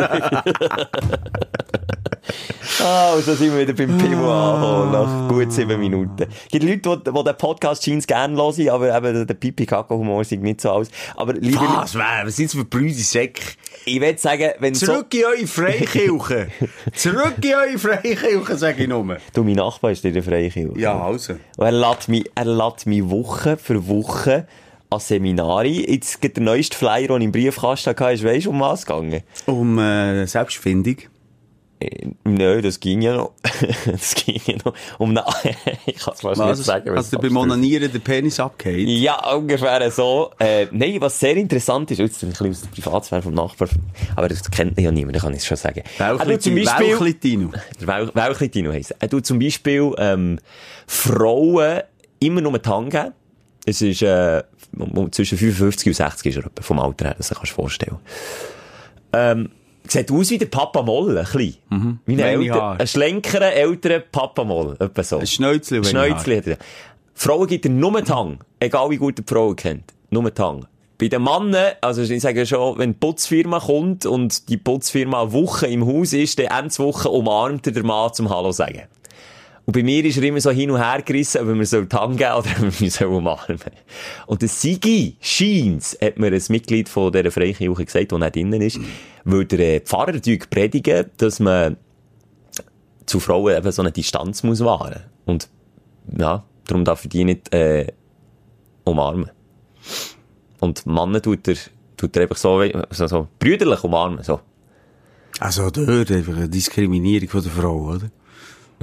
Ah, 2.81 3.13
und 3.13 3.23
so 3.23 3.33
sind 3.35 3.53
wir 3.53 3.61
wieder 3.61 3.73
beim 3.73 3.97
Pimmel 3.97 4.29
angekommen, 4.29 4.91
nach 4.91 5.29
gut 5.29 5.51
sieben 5.53 5.79
Minuten. 5.79 6.23
Es 6.23 6.49
gibt 6.49 6.63
Leute, 6.65 6.97
die, 7.05 7.11
die 7.13 7.23
den 7.23 7.37
Podcast 7.37 7.83
Jeans 7.83 8.07
gerne 8.07 8.35
hören, 8.35 8.69
aber 8.69 8.97
eben 8.97 9.27
der 9.27 9.33
Pipi-Kaka-Humor 9.33 10.23
sieht 10.23 10.41
nicht 10.41 10.61
so 10.61 10.69
aus. 10.69 10.87
Aber 11.15 11.33
lieber, 11.33 11.61
Was, 11.61 11.95
wer? 11.95 12.23
Was 12.25 12.35
sind 12.35 12.49
das 12.49 12.59
für 12.59 12.65
brüde 12.65 12.93
Säcke? 12.93 13.41
ich 13.85 14.01
würde 14.01 14.17
sagen, 14.17 14.51
wenn 14.59 14.75
Zurück 14.75 15.13
in 15.13 15.25
eure 15.25 15.47
Freikirche. 15.47 16.47
Zurück 16.93 17.35
in 17.41 17.53
eure 17.53 17.77
Freikirche, 17.77 18.57
sage 18.57 18.83
ich 18.83 18.89
nur. 18.89 19.05
so... 19.05 19.21
Du, 19.33 19.43
mein 19.43 19.55
Nachbar 19.55 19.91
ist 19.91 20.03
in 20.05 20.13
der 20.13 20.23
Freikirche. 20.23 20.79
Ja, 20.79 21.01
also. 21.03 21.33
Und 21.57 21.65
er 21.65 21.71
lädt 21.71 22.07
mich, 22.07 22.29
er 22.35 22.45
lädt 22.45 22.85
mich 22.85 23.09
Woche 23.09 23.57
für 23.57 23.87
Woche 23.87 24.47
an 24.93 24.99
Seminare. 24.99 25.67
Jetzt 25.67 26.21
gibt 26.21 26.37
der 26.37 26.43
neueste 26.43 26.77
Flyer, 26.77 27.07
den 27.07 27.17
ich 27.21 27.25
im 27.25 27.31
Briefkasten 27.31 27.89
hatte, 27.91 28.11
ist, 28.13 28.23
weisst 28.23 28.45
du, 28.45 28.51
um 28.51 28.59
was 28.59 28.85
gegangen? 28.85 29.21
Um 29.45 29.79
äh, 29.79 30.25
Selbstfindung. 30.27 30.97
Äh, 31.79 32.07
Nö, 32.23 32.61
das 32.61 32.79
ging 32.79 33.01
ja 33.01 33.15
noch. 33.17 33.31
das 33.85 34.15
ging 34.15 34.39
ja 34.45 34.55
noch. 34.63 34.73
Um 34.99 35.09
eine, 35.09 35.25
ich 35.85 35.97
kann 35.97 36.13
es 36.13 36.21
fast 36.21 36.23
nicht 36.23 36.39
Was? 36.39 36.59
sagen. 36.65 36.89
Also 36.91 37.17
beim 37.17 37.35
Onanieren 37.35 37.91
der 37.91 37.99
Penis 37.99 38.39
abgeht. 38.39 38.87
Ja, 38.87 39.33
ungefähr 39.33 39.91
so. 39.91 40.31
Äh, 40.39 40.67
nein, 40.71 40.97
was 40.99 41.19
sehr 41.19 41.35
interessant 41.35 41.91
ist, 41.91 41.97
jetzt 41.99 42.17
ich 42.17 42.23
ein 42.23 42.29
bisschen 42.29 42.51
aus 42.51 42.61
der 42.61 42.69
Privatsphäre 42.81 43.21
vom 43.21 43.33
Nachbar, 43.33 43.67
aber 44.15 44.29
das 44.29 44.49
kennt 44.49 44.79
ja 44.79 44.91
niemand, 44.91 45.17
ich 45.17 45.21
kann 45.23 45.33
es 45.33 45.45
schon 45.45 45.57
sagen. 45.57 45.81
Welchlitino. 45.97 47.49
Wel- 47.79 48.15
Welchlitino 48.15 48.71
heisst. 48.71 48.95
Er 48.99 49.09
tut 49.09 49.25
zum 49.25 49.39
Beispiel, 49.39 49.91
ähm, 49.97 50.39
Frauen 50.87 51.81
immer 52.19 52.41
nur 52.41 52.61
Tang 52.61 52.89
geben. 52.89 53.13
Es 53.65 53.81
ist, 53.81 54.01
äh, 54.01 54.43
zwischen 55.11 55.37
55 55.37 55.87
und 55.87 55.93
60 55.93 56.35
ist 56.35 56.43
er 56.43 56.63
vom 56.63 56.79
Alter 56.79 57.05
her, 57.05 57.15
das 57.17 57.29
kannst 57.29 57.43
du 57.43 57.45
dir 57.45 57.53
vorstellen. 57.53 57.97
Ähm, 59.13 59.49
sieht 59.87 60.11
aus 60.11 60.29
wie 60.29 60.37
der 60.37 60.47
Papa 60.47 60.81
Moll, 60.81 61.17
ein 61.17 61.23
bisschen. 61.23 61.99
Wie 62.05 62.23
ein, 62.23 62.51
ein 62.51 62.87
schlenkerer, 62.87 63.53
älterer 63.53 63.99
Papa 63.99 64.43
Moll, 64.43 64.75
etwa 64.79 65.03
so. 65.03 65.19
Ein 65.19 65.27
Schnäuzli, 65.27 65.77
wenig 65.77 65.89
Schnäuzli 65.89 66.37
hat 66.37 66.47
er. 66.47 66.57
Frauen 67.13 67.47
gibt 67.47 67.65
er 67.65 67.71
nur 67.71 68.03
Tang. 68.03 68.39
Egal 68.59 68.89
wie 68.89 68.97
gut 68.97 69.17
die 69.17 69.23
Frauen 69.25 69.55
kennt. 69.55 69.93
Nur 70.09 70.33
Tang. 70.33 70.65
Bei 70.97 71.07
den 71.07 71.23
Männern, 71.23 71.73
also 71.81 72.01
ich 72.01 72.21
sage 72.21 72.45
schon, 72.45 72.77
wenn 72.77 72.93
die 72.93 72.99
Putzfirma 72.99 73.59
kommt 73.59 74.05
und 74.05 74.47
die 74.49 74.57
Putzfirma 74.57 75.23
eine 75.23 75.33
Woche 75.33 75.67
im 75.67 75.85
Haus 75.85 76.13
ist, 76.13 76.39
dann 76.39 76.47
Ende 76.47 76.77
Woche 76.77 77.09
umarmt 77.09 77.67
er 77.67 77.73
der 77.73 77.83
Mann 77.83 78.13
zum 78.13 78.29
Hallo 78.29 78.51
sagen. 78.51 78.83
Und 79.65 79.73
bei 79.73 79.83
mir 79.83 80.03
ist 80.03 80.17
er 80.17 80.23
immer 80.23 80.41
so 80.41 80.51
hin 80.51 80.71
und 80.71 80.79
her 80.79 81.01
gerissen, 81.03 81.41
ob 81.41 81.57
wir 81.57 81.65
so 81.65 81.85
Tang 81.85 82.17
geben 82.17 82.33
oder 82.33 82.49
ob 82.67 82.81
wir 82.81 82.91
so 82.91 83.07
umarmen. 83.07 83.59
Und 84.27 84.41
der 84.41 84.49
Sigi 84.49 85.15
Scheins 85.21 85.97
hat 86.01 86.19
mir 86.19 86.33
ein 86.33 86.43
Mitglied 86.49 86.89
von 86.89 87.11
dieser 87.11 87.31
Freikirche 87.31 87.85
gesagt, 87.85 88.11
der 88.11 88.19
nicht 88.19 88.35
drinnen 88.35 88.61
ist, 88.61 88.79
weil 89.23 89.45
der 89.45 89.59
äh, 89.59 89.79
Pfarrer 89.79 90.19
predigen, 90.49 91.05
dass 91.17 91.39
man 91.39 91.77
zu 93.05 93.19
Frauen 93.19 93.55
eben 93.55 93.71
so 93.71 93.81
eine 93.81 93.91
Distanz 93.91 94.43
muss 94.43 94.59
wahren. 94.59 95.01
Und, 95.25 95.47
ja, 96.17 96.43
darum 96.67 96.83
darf 96.83 97.05
er 97.05 97.09
die 97.09 97.23
nicht, 97.23 97.53
äh, 97.53 97.87
umarmen. 98.83 99.29
Und 100.59 100.85
Männer 100.85 101.21
tut 101.21 101.47
er, 101.47 101.55
tut 101.97 102.15
er 102.15 102.23
einfach 102.23 102.37
so, 102.37 102.63
so, 102.89 103.07
so 103.07 103.27
brüderlich 103.39 103.83
umarmen, 103.83 104.23
so. 104.23 104.41
Also 105.39 105.69
dort 105.69 106.11
einfach 106.11 106.35
eine 106.35 106.49
Diskriminierung 106.49 107.27
von 107.27 107.43
der 107.43 107.51
Frau, 107.51 107.77
oder? 107.95 108.11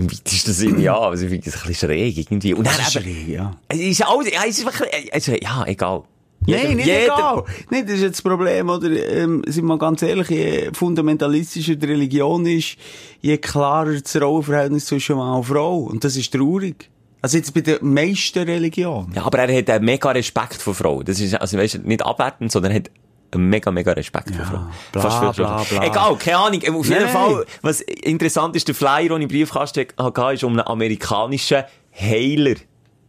Und 0.01 0.13
weit 0.13 0.33
ist 0.33 0.49
das 0.49 0.61
irgendwie, 0.63 0.83
ja, 0.85 0.99
also 0.99 1.25
ich 1.25 1.31
finde 1.31 1.45
das 1.51 1.63
ein 1.63 1.69
bisschen 1.69 1.89
schräg 1.89 2.17
irgendwie. 2.19 2.55
Und 2.55 2.67
dann 2.67 2.75
Das 2.77 2.89
ist 2.89 2.97
eben, 2.97 3.05
schräg, 3.05 3.29
ja. 3.29 3.57
es 3.69 3.79
ist 3.79 4.07
alles, 4.07 4.33
ja, 4.33 4.41
es 4.49 4.59
ist 4.59 4.65
wirklich, 4.65 5.15
also, 5.15 5.33
ja, 5.33 5.65
egal. 5.67 6.03
Nein, 6.47 6.59
Jeder- 6.63 6.75
nicht 6.75 6.87
jeder- 6.87 7.05
egal. 7.05 7.45
Nein, 7.71 7.85
das 7.87 7.95
ist 7.97 8.03
jetzt 8.03 8.15
das 8.15 8.23
Problem, 8.23 8.71
oder? 8.71 8.89
Ähm, 8.91 9.43
sind 9.47 9.67
wir 9.67 9.77
ganz 9.79 10.01
ehrlich, 10.03 10.29
je 10.31 10.71
fundamentalistischer 10.73 11.77
die 11.77 11.87
Religion 11.87 12.47
ist, 12.47 12.77
je 13.21 13.37
klarer 13.37 14.01
das 14.01 14.17
Rollenverhältnis 14.21 14.87
zwischen 14.87 15.17
Mann 15.17 15.37
und 15.37 15.45
Frau. 15.45 15.81
Und 15.81 16.03
das 16.03 16.17
ist 16.17 16.33
traurig. 16.33 16.89
Also 17.23 17.37
jetzt 17.37 17.53
bei 17.53 17.61
den 17.61 17.77
meisten 17.83 18.39
Religionen. 18.45 19.13
Ja, 19.15 19.25
aber 19.27 19.41
er 19.41 19.59
hat 19.59 19.69
einen 19.69 19.85
mega 19.85 20.11
Respekt 20.13 20.55
vor 20.63 20.75
Frauen. 20.75 21.05
Das 21.05 21.21
ist, 21.21 21.35
also 21.35 21.59
weißt 21.59 21.85
nicht 21.85 22.03
abwertend, 22.03 22.51
sondern 22.51 22.73
er 22.73 22.77
hat 22.77 22.91
mega, 23.37 23.71
mega 23.71 23.93
Respekt 23.93 24.35
vor 24.35 24.45
Frau. 24.45 24.67
bla, 24.93 25.03
Fast 25.03 25.19
viel 25.19 25.45
bla, 25.45 25.63
bla. 25.63 25.85
Egal, 25.85 26.17
keine 26.17 26.37
Ahnung. 26.39 26.61
Auf 26.77 26.89
jeden 26.89 27.03
Nein. 27.03 27.09
Fall, 27.09 27.47
was 27.63 27.81
interessant 27.81 28.57
ist, 28.57 28.69
der 28.69 28.75
Flyer, 28.75 29.09
den 29.09 29.19
ich 29.19 29.23
im 29.23 29.29
Briefkasten 29.29 29.87
hatte, 29.99 30.33
ist 30.35 30.45
um 30.45 30.53
einen 30.53 30.67
amerikanischen 30.67 31.65
Heiler 31.99 32.57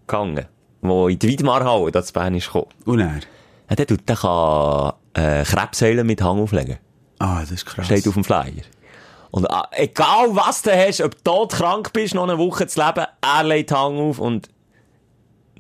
gegangen, 0.07 0.45
der 0.81 1.07
in 1.07 1.19
die 1.19 1.27
Wiedmarhalle, 1.27 2.03
zu 2.03 2.13
Bern 2.13 2.35
ist 2.35 2.47
gekommen. 2.47 2.67
Und 2.85 2.99
er? 2.99 3.19
Ja, 3.69 3.75
der 3.75 3.87
tut, 3.87 4.07
der 4.07 4.15
kann, 4.15 4.93
äh, 5.13 5.43
Krebs 5.43 5.81
heilen 5.81 6.05
mit 6.05 6.21
Hang 6.21 6.39
auflegen. 6.39 6.77
Ah, 7.19 7.41
das 7.41 7.51
ist 7.51 7.65
krass. 7.65 7.85
Steht 7.85 8.07
auf 8.07 8.15
dem 8.15 8.23
Flyer. 8.23 8.63
Und 9.31 9.45
äh, 9.45 9.83
egal 9.83 10.35
was 10.35 10.61
du 10.61 10.71
hast, 10.71 11.01
ob 11.01 11.15
du 11.23 11.31
todkrank 11.31 11.93
bist, 11.93 12.13
noch 12.13 12.23
eine 12.23 12.37
Woche 12.37 12.67
zu 12.67 12.83
leben, 12.83 13.05
er 13.21 13.43
legt 13.43 13.71
Hang 13.71 13.97
auf 13.97 14.19
und 14.19 14.49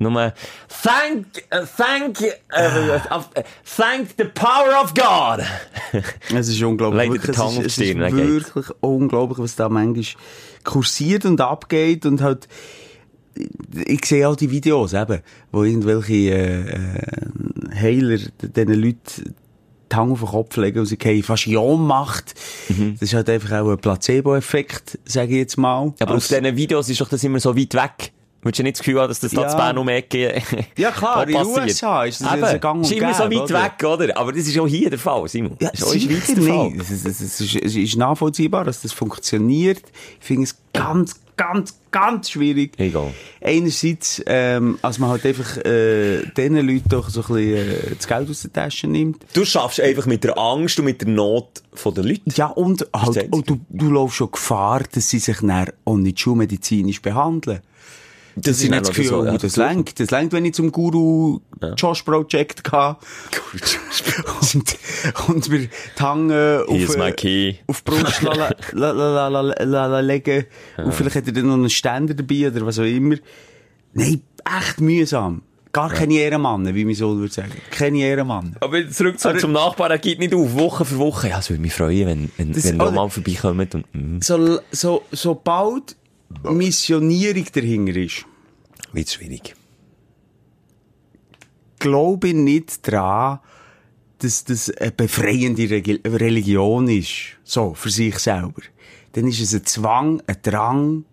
nur 0.01 0.33
thank, 0.67 1.25
uh, 1.53 1.65
thank, 1.77 2.19
uh, 2.21 3.15
uh, 3.15 3.43
thank 3.63 4.09
the 4.17 4.25
power 4.25 4.81
of 4.83 4.93
God. 4.93 5.45
Es 6.35 6.47
ist 6.47 6.61
unglaublich. 6.61 6.97
Leider 6.97 7.13
Wirklich, 7.13 7.35
es 7.35 7.39
auf 7.39 7.57
ist, 7.59 7.77
es 7.77 7.89
ist 7.89 7.97
wirklich 7.97 8.65
unglaublich, 8.81 9.39
was 9.39 9.55
da 9.55 9.69
manchmal 9.69 10.21
kursiert 10.63 11.25
und 11.25 11.41
abgeht 11.41 12.05
und 12.05 12.21
halt, 12.21 12.47
ich 13.85 14.05
sehe 14.05 14.27
auch 14.27 14.35
die 14.35 14.51
Videos 14.51 14.93
eben, 14.93 15.21
wo 15.51 15.63
irgendwelche 15.63 16.13
äh, 16.13 16.69
äh, 16.69 17.75
Heiler 17.75 18.17
diesen 18.41 18.73
Leuten 18.73 19.35
die 19.91 19.95
Hand 19.95 20.11
auf 20.11 20.19
den 20.19 20.27
Kopf 20.29 20.57
legen 20.57 20.79
und 20.79 20.85
sie 20.85 20.97
gehen 20.97 21.23
fast 21.23 21.47
in 21.47 21.57
Ohnmacht. 21.57 22.33
Mhm. 22.69 22.93
Das 22.93 23.09
ist 23.09 23.13
halt 23.13 23.29
einfach 23.29 23.59
auch 23.59 23.71
ein 23.71 23.77
Placebo-Effekt, 23.77 24.99
sage 25.05 25.31
ich 25.31 25.37
jetzt 25.37 25.57
mal. 25.57 25.93
Aber 25.99 26.11
auf 26.11 26.15
Als- 26.15 26.27
diesen 26.29 26.55
Videos 26.55 26.89
ist 26.89 27.01
doch 27.01 27.09
das 27.09 27.23
immer 27.23 27.39
so 27.39 27.57
weit 27.57 27.73
weg. 27.73 28.11
Willst 28.43 28.57
du 28.59 28.63
nicht 28.63 28.77
das 28.77 28.83
Gefühl 28.85 28.99
haben, 29.01 29.07
dass 29.09 29.19
das 29.19 29.31
da 29.31 29.41
Ja. 29.43 29.47
zu 29.49 29.57
Bern 29.57 29.77
um 29.77 29.87
Ecke 29.87 30.41
Ja, 30.77 30.91
klar, 30.91 31.27
in 31.27 31.33
den? 31.35 31.45
USA 31.45 32.05
ist 32.05 32.21
das 32.21 32.33
Eben, 32.33 32.41
ja 32.41 32.51
so 32.51 32.59
gang 32.59 32.75
und 32.77 32.83
ist 32.83 32.91
immer 32.91 33.13
so 33.13 33.23
gäbe, 33.29 33.35
weit 33.41 33.51
oder? 33.51 33.63
weg, 33.63 33.83
oder? 33.83 34.17
Aber 34.17 34.31
das 34.31 34.47
ist 34.47 34.57
auch 34.59 34.67
hier 34.67 34.89
der 34.89 34.99
Fall, 34.99 35.27
Simon. 35.27 35.57
Ja, 35.59 35.69
das 35.69 35.81
ist 35.81 35.87
auch 35.87 35.93
in 35.93 35.99
der 36.07 36.15
Schweiz 36.15 36.27
sicher 36.27 36.41
der 36.41 36.53
Fall. 36.53 36.73
Es 36.79 36.89
ist, 36.91 37.05
es, 37.05 37.21
es, 37.21 37.41
ist, 37.41 37.55
es 37.55 37.75
ist 37.75 37.95
nachvollziehbar, 37.97 38.63
dass 38.65 38.81
das 38.81 38.93
funktioniert. 38.93 39.83
Ich 40.19 40.25
finde 40.25 40.43
es 40.43 40.55
ganz, 40.73 41.19
ganz, 41.37 41.77
ganz 41.91 42.29
schwierig. 42.31 42.73
Egal. 42.77 43.13
Einerseits, 43.41 44.21
ähm, 44.25 44.79
als 44.81 44.97
man 44.99 45.09
halt 45.09 45.25
einfach 45.25 45.57
äh, 45.57 46.23
diesen 46.37 46.55
Leuten 46.67 46.89
doch 46.89 47.09
so 47.09 47.21
ein 47.21 47.27
bisschen 47.27 47.69
äh, 47.91 47.95
das 47.97 48.07
Geld 48.07 48.29
aus 48.29 48.41
der 48.41 48.53
Tasche 48.53 48.87
nimmt. 48.87 49.23
Du 49.33 49.45
schaffst 49.45 49.79
einfach 49.81 50.05
mit 50.05 50.23
der 50.23 50.37
Angst 50.37 50.79
und 50.79 50.85
mit 50.85 51.01
der 51.01 51.09
Not 51.09 51.61
von 51.73 51.93
den 51.93 52.05
Leuten. 52.05 52.31
Ja, 52.35 52.47
und 52.47 52.87
halt, 52.95 53.31
und 53.31 53.49
du, 53.49 53.59
du 53.69 53.89
läufst 53.89 54.17
schon 54.17 54.31
Gefahr, 54.31 54.81
dass 54.91 55.09
sie 55.09 55.19
sich 55.19 55.37
dann 55.41 55.67
auch 55.85 55.97
nicht 55.97 56.19
schulmedizinisch 56.19 57.01
behandeln. 57.01 57.59
Das, 58.35 58.57
ist 58.57 58.63
ist 58.63 58.69
nicht 58.69 58.81
das 58.81 58.89
Gefühl, 58.89 59.05
so, 59.05 59.25
ja. 59.25 59.33
oh, 59.33 59.37
das 59.37 59.55
lenkt. 59.57 59.99
Das 59.99 60.09
lenkt, 60.11 60.31
wenn 60.33 60.45
ich 60.45 60.53
zum 60.53 60.71
Guru 60.71 61.41
Josh 61.77 62.03
Project 62.03 62.63
gehe. 62.63 62.95
und, 64.53 64.77
und 65.27 65.49
mir 65.49 65.59
die 65.59 65.69
Hange 65.99 66.63
auf, 66.67 66.95
äh, 66.95 67.55
auf 67.67 67.81
die 67.81 67.91
Brust 67.91 68.21
la, 68.21 68.33
la, 68.33 68.51
la, 68.73 68.91
la, 68.91 69.27
la, 69.27 69.41
la, 69.41 69.63
la, 69.63 69.85
la 69.87 69.99
legen. 69.99 70.45
Und 70.77 70.93
vielleicht 70.93 71.15
hat 71.17 71.27
er 71.27 71.33
dann 71.33 71.47
noch 71.47 71.53
einen 71.55 71.69
Ständer 71.69 72.13
dabei 72.13 72.47
oder 72.47 72.65
was 72.65 72.79
auch 72.79 72.83
immer. 72.83 73.15
Nein, 73.93 74.21
echt 74.59 74.79
mühsam. 74.81 75.41
Gar 75.73 75.89
keine 75.89 76.15
Ehrenmann, 76.15 76.75
wie 76.75 76.83
mein 76.83 76.95
Sohn 76.95 77.19
würde 77.19 77.33
sagen. 77.33 77.51
Keine 77.69 77.99
Ehrenmann. 77.99 78.57
Aber 78.59 78.89
zurück 78.89 79.17
zu, 79.19 79.33
zum 79.37 79.53
Nachbarn, 79.53 79.91
er 79.91 79.99
geht 79.99 80.19
nicht 80.19 80.33
auf, 80.35 80.53
Woche 80.53 80.83
für 80.83 80.97
Woche. 80.97 81.29
Ja, 81.29 81.39
es 81.39 81.49
würde 81.49 81.61
mich 81.61 81.73
freuen, 81.73 82.07
wenn, 82.07 82.31
wenn, 82.37 82.51
Das- 82.51 82.65
wenn 82.65 82.77
mal 82.77 83.09
vorbeikommt 83.09 83.75
und, 83.75 83.85
mm, 83.93 84.19
So, 84.21 84.59
so, 84.71 85.03
sobald 85.11 85.95
Missionierung 86.43 87.45
dahinter 87.53 87.95
ist, 87.95 88.25
wird 88.93 89.09
schwierig. 89.09 89.55
glaube 91.79 92.29
ich 92.29 92.33
nicht 92.35 92.87
dran, 92.87 93.39
dass 94.19 94.43
das 94.43 94.69
eine 94.69 94.91
befreiende 94.91 95.67
Religion 96.05 96.87
ist. 96.87 97.37
So, 97.43 97.73
für 97.73 97.89
sich 97.89 98.19
selber. 98.19 98.61
Dann 99.13 99.27
ist 99.27 99.41
es 99.41 99.53
ein 99.53 99.65
Zwang, 99.65 100.21
ein 100.27 100.37
Drang, 100.43 101.05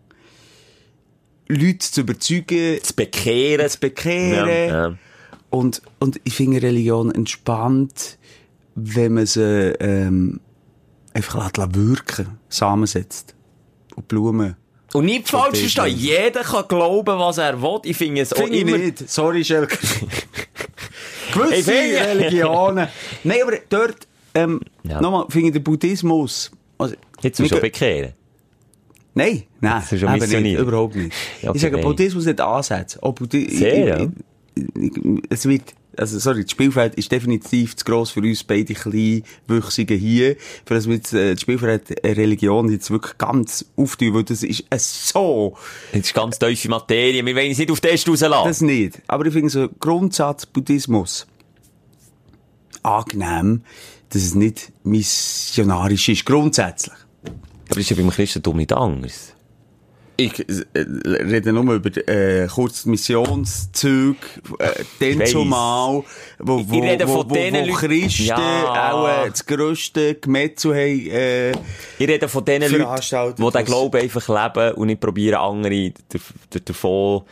Leute 1.49 1.79
zu 1.79 2.03
überzeugen, 2.03 2.79
Zu 2.83 2.95
bekehren. 2.95 3.69
zu 3.69 3.81
bekehren. 3.81 4.49
Ja, 4.49 4.89
ja. 4.89 4.99
Und, 5.51 5.81
und 5.99 6.21
ich 6.25 6.35
finde 6.35 6.61
Religion 6.61 7.11
entspannt, 7.11 8.19
wenn 8.75 9.15
man 9.15 9.25
sie 9.25 9.73
ähm, 9.81 10.41
einfach 11.15 11.57
lässt 11.57 11.75
wirken, 11.75 12.39
Samen 12.51 12.87
setzt. 12.87 13.35
Und 13.97 14.07
Blumen. 14.07 14.57
Und 14.95 15.05
nicht 15.05 15.29
falsch 15.29 15.59
verstehen. 15.61 15.97
Jeder 15.97 16.43
kann 16.43 16.65
glauben, 16.67 17.19
was 17.19 17.39
er 17.39 17.61
will. 17.61 17.81
Ich 17.85 17.97
finde 17.97 18.23
es 18.23 18.33
auch 18.33 18.39
Finde 18.39 18.55
ich 18.57 18.63
immer... 18.63 18.79
nicht. 18.79 19.09
Sorry, 19.11 19.45
Schelke. 19.45 19.77
Gewisse 21.35 21.73
Religionen. 21.73 22.89
Nein, 23.25 23.39
aber 23.43 23.57
dort, 23.69 24.07
ähm, 24.35 24.61
Ja. 24.85 25.01
nochmal, 25.01 25.27
finde 25.29 25.49
ich 25.49 25.53
den 25.55 25.63
Buddhismus. 25.63 26.51
Also, 26.79 26.95
Jetzt 27.21 27.39
musst 27.41 27.53
du 27.53 27.61
bekehren. 27.61 28.13
Nein, 29.15 29.43
nein, 29.61 29.81
Das 29.81 29.93
ist 29.93 30.01
schon 30.01 30.15
eben 30.23 30.43
nicht, 30.43 30.59
überhaupt 30.59 30.95
nicht. 30.95 31.13
Okay, 31.43 31.53
ich 31.55 31.61
sage. 31.63 31.79
Buddhismus 31.79 32.27
Ansätze. 32.27 33.03
Auch 33.03 33.13
Buddhi 33.15 33.49
Sehr, 33.51 33.87
ja. 33.89 33.99
ich- 34.55 34.65
ich- 34.77 34.97
ich- 34.97 35.23
Es 35.29 35.47
wird, 35.49 35.63
also, 35.99 36.19
sorry, 36.19 36.43
das 36.43 36.51
Spielfeld 36.53 36.95
ist 36.95 37.11
definitiv 37.11 37.77
zu 37.77 37.85
gross 37.85 38.11
für 38.11 38.21
uns 38.21 38.45
beide 38.45 38.75
Kleinwüchsigen 38.75 39.99
hier, 39.99 40.37
für 40.65 40.75
das 40.75 40.87
wir 40.87 40.97
jetzt, 40.97 41.13
äh, 41.13 41.33
das 41.33 41.41
Spielfeld 41.41 41.91
Religion 42.05 42.71
jetzt 42.71 42.91
wirklich 42.91 43.19
ganz 43.19 43.65
auftun, 43.77 44.15
weil 44.15 44.25
das 44.25 44.43
ist 44.43 44.65
äh, 44.71 44.79
so, 44.79 45.57
Das 45.93 46.03
ist 46.03 46.15
ganz 46.15 46.39
tiefe 46.39 46.69
Materie. 46.69 47.25
Wir 47.25 47.35
wollen 47.35 47.51
es 47.51 47.59
nicht 47.59 47.71
auf 47.71 47.81
Test 47.81 48.09
rauslassen. 48.09 48.49
das 48.49 48.61
nicht. 48.61 49.03
Aber 49.09 49.27
ich 49.27 49.33
finde 49.33 49.51
so 49.51 49.69
Grundsatz 49.81 50.47
Buddhismus 50.47 51.27
angenehm, 52.83 53.63
dass 54.11 54.23
es 54.23 54.35
nicht 54.35 54.73
missionarisch 54.85 56.09
ist, 56.09 56.25
grundsätzlich. 56.25 56.97
Aber 57.25 57.35
das 57.69 57.79
ist 57.79 57.91
ja 57.91 57.97
beim 57.97 58.11
Christentum 58.11 58.57
nicht 58.57 58.73
anders. 58.73 59.35
Ich 60.21 60.33
rede 60.75 61.53
nur 61.53 61.75
über 61.75 61.97
äh, 62.09 62.49
kurze 62.49 62.89
Missionszüge, 62.89 64.17
äh, 64.59 64.85
dann 64.99 65.21
weiss. 65.21 65.31
zumal, 65.31 66.03
wo, 66.41 66.59
wo, 66.59 66.59
wo, 66.69 67.07
von 67.07 67.31
wo, 67.31 67.35
denen 67.35 67.69
wo 67.69 67.75
Christen 67.75 68.25
Ja. 68.25 68.93
auch 68.93 69.07
äh, 69.07 69.31
das 69.31 69.47
grösste 69.47 70.17
Gemetzel 70.17 70.73
haben. 70.73 71.07
Äh, 71.11 71.51
Ich 72.01 72.09
rede 72.09 72.27
von 72.29 72.45
den 72.45 72.63
Leuten, 72.63 73.37
die 73.37 73.51
den. 73.53 73.65
Glauben 73.65 74.01
einfach 74.01 74.29
leben 74.55 74.75
und 74.75 74.89
nicht 74.89 75.01
probieren, 75.01 75.37
andere 75.37 75.93
davon 76.65 77.23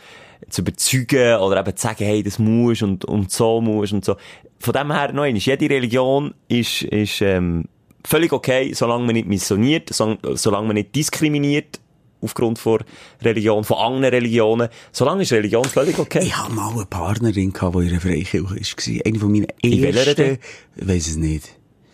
zu 0.49 0.61
überzeugen 0.61 1.41
oder 1.41 1.59
eben 1.59 1.75
zu 1.75 1.83
sagen, 1.87 2.05
hey, 2.05 2.23
das 2.23 2.39
muss 2.39 2.81
und, 2.81 3.03
und 3.03 3.29
so 3.31 3.59
muss 3.59 3.91
und 3.91 4.05
so. 4.05 4.15
Von 4.59 4.73
dem 4.73 4.93
her 4.93 5.11
noch 5.11 5.23
einmal, 5.23 5.41
jede 5.41 5.69
Religion 5.69 6.33
ist, 6.47 6.83
ist 6.83 7.19
ähm, 7.21 7.65
völlig 8.05 8.31
okay, 8.31 8.71
solange 8.73 9.05
man 9.05 9.15
nicht 9.15 9.27
missioniert, 9.27 9.89
so, 9.93 10.15
solange 10.35 10.67
man 10.67 10.75
nicht 10.75 10.95
diskriminiert 10.95 11.81
aufgrund 12.21 12.59
von 12.59 12.79
Religion, 13.21 13.63
von 13.63 13.77
anderen 13.77 14.13
Religionen. 14.15 14.69
Solange 14.91 15.23
ist 15.23 15.31
Religion 15.31 15.65
völlig 15.65 15.97
okay. 15.99 16.19
ich 16.23 16.35
hatte 16.35 16.51
mal 16.53 16.71
eine 16.73 16.85
Partnerin, 16.85 17.53
gehabt, 17.53 17.75
die 17.75 17.79
in 17.83 17.89
einer 17.89 18.01
Freikirche 18.01 18.43
war. 18.43 19.05
Eine 19.05 19.19
von 19.19 19.31
meinen 19.31 19.47
In 19.61 19.81
welcher 19.83 20.15
denn? 20.15 20.29
ersten, 20.31 20.43
ich 20.77 20.87
weiss 20.87 21.07
es 21.07 21.15
nicht, 21.17 21.49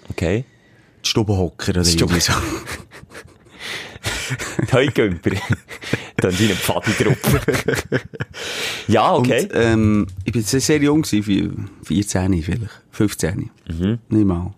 Okay. 0.10 0.46
die 1.03 1.10
Stubenhocker 1.10 1.70
oder 1.72 1.84
irgendwie 1.86 2.20
so. 2.20 2.34
Heugümper. 4.72 5.32
Dann 6.18 6.32
sind 6.32 6.46
eine 6.48 6.56
Pfadi-Gruppe. 6.56 7.42
ja, 8.88 9.13
okay. 9.13 9.44
Und, 9.44 9.51
ähm, 9.53 10.08
ich 10.24 10.32
bin 10.32 10.44
sehr, 10.44 10.62
sehr 10.62 10.82
jung 10.82 11.01
gewesen, 11.01 11.70
vi- 11.84 12.03
14 12.03 12.42
vielleicht, 12.44 12.82
15. 12.92 13.50
Mhm. 13.70 14.00
Nicht 14.10 14.25
mal. 14.25 14.53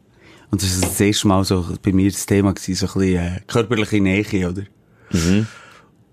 Und 0.51 0.61
das 0.61 0.81
war 0.81 0.89
das 0.89 0.99
erste 1.01 1.27
Mal 1.27 1.43
so 1.43 1.65
bei 1.81 1.91
mir 1.91 2.09
das 2.11 2.25
Thema 2.25 2.53
gewesen, 2.53 2.75
so 2.75 2.85
ein 2.87 2.93
bisschen 2.99 3.15
äh, 3.37 3.39
körperliche 3.47 3.99
Nähe, 4.01 4.49
oder? 4.49 4.63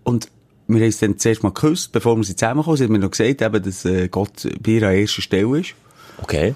Und 0.05 0.29
wir 0.69 0.77
haben 0.81 0.87
uns 0.87 0.99
dann 0.99 1.19
zuerst 1.19 1.43
mal 1.43 1.53
geküsst, 1.53 1.93
bevor 1.93 2.17
wir 2.17 2.25
sie 2.25 2.37
zusammenkommen. 2.37 2.77
Sie 2.77 2.85
hat 2.85 2.91
mir 2.91 2.99
noch 2.99 3.11
gesagt, 3.11 3.43
eben, 3.43 3.63
dass 3.63 3.85
äh, 3.85 4.09
Gott 4.09 4.49
bei 4.61 4.73
ihr 4.73 4.89
an 4.89 4.95
erster 4.95 5.23
Stelle 5.23 5.59
ist. 5.61 5.75
Okay. 6.19 6.55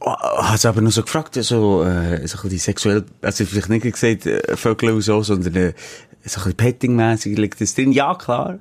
Hat 0.00 0.60
sie 0.60 0.68
aber 0.68 0.80
noch 0.80 0.90
so 0.90 1.02
gefragt, 1.02 1.34
so, 1.34 1.84
äh, 1.84 2.26
so 2.26 2.38
ein 2.38 2.42
bisschen 2.42 2.58
sexuell, 2.58 3.04
also 3.20 3.44
vielleicht 3.44 3.68
nicht 3.68 3.82
gesagt, 3.82 4.26
äh, 4.26 4.56
Vögel 4.56 4.90
und 4.92 5.02
so, 5.02 5.22
sondern 5.22 5.54
äh, 5.54 5.72
so 6.24 6.40
ein 6.40 6.44
bisschen 6.44 6.54
pettingmässig 6.54 7.38
liegt 7.38 7.60
das 7.60 7.74
drin. 7.74 7.92
Ja, 7.92 8.14
klar. 8.14 8.58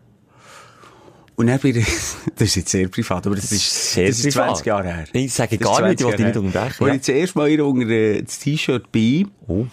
Und 1.36 1.48
dann 1.48 1.60
bin 1.60 1.78
ich, 1.78 1.86
das 2.36 2.50
ist 2.50 2.56
jetzt 2.56 2.70
sehr 2.70 2.88
privat, 2.90 3.26
aber 3.26 3.36
das 3.36 3.52
ist, 3.52 3.94
sehr 3.94 4.08
das 4.08 4.20
ist 4.20 4.34
privat. 4.36 4.50
20 4.58 4.66
Jahre 4.68 4.94
her. 4.94 5.06
Ich 5.14 5.34
sage 5.34 5.58
gar 5.58 5.82
nicht, 5.82 6.00
ich 6.02 6.06
20 6.06 6.08
will 6.08 6.18
dich 6.18 6.26
nicht 6.28 6.38
unterbrechen. 6.38 6.88
Ja. 6.88 6.94
ich 6.94 7.02
zuerst 7.02 7.36
mal 7.36 7.50
ihr 7.50 7.66
unter 7.66 7.90
äh, 7.90 8.22
das 8.22 8.40
T-Shirt 8.40 8.92
bin, 8.92 9.32
Oh. 9.48 9.66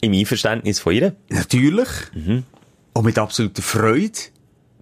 Im 0.00 0.12
Einverständnis 0.12 0.80
von 0.80 0.94
ihr? 0.94 1.14
natürlich, 1.28 1.88
Mhm. 2.14 2.44
und 2.94 3.04
mit 3.04 3.18
absoluter 3.18 3.62
Freude, 3.62 4.18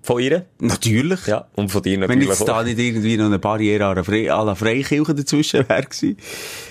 Von 0.02 0.22
ihr? 0.22 0.46
natürlich. 0.60 1.26
Ja. 1.26 1.48
Und 1.54 1.70
von 1.70 1.82
dir 1.82 2.00
Wenn 2.00 2.08
natürlich 2.08 2.28
jetzt 2.28 2.46
da 2.48 2.62
nicht 2.62 2.78
irgendwie 2.78 3.16
noch 3.16 3.26
eine 3.26 3.38
Barriere 3.38 3.86
an 3.86 3.94
der 4.46 4.54
Freikirche 4.56 5.14
dazwischen 5.14 5.68
wäre 5.68 5.82
gewesen, 5.82 6.16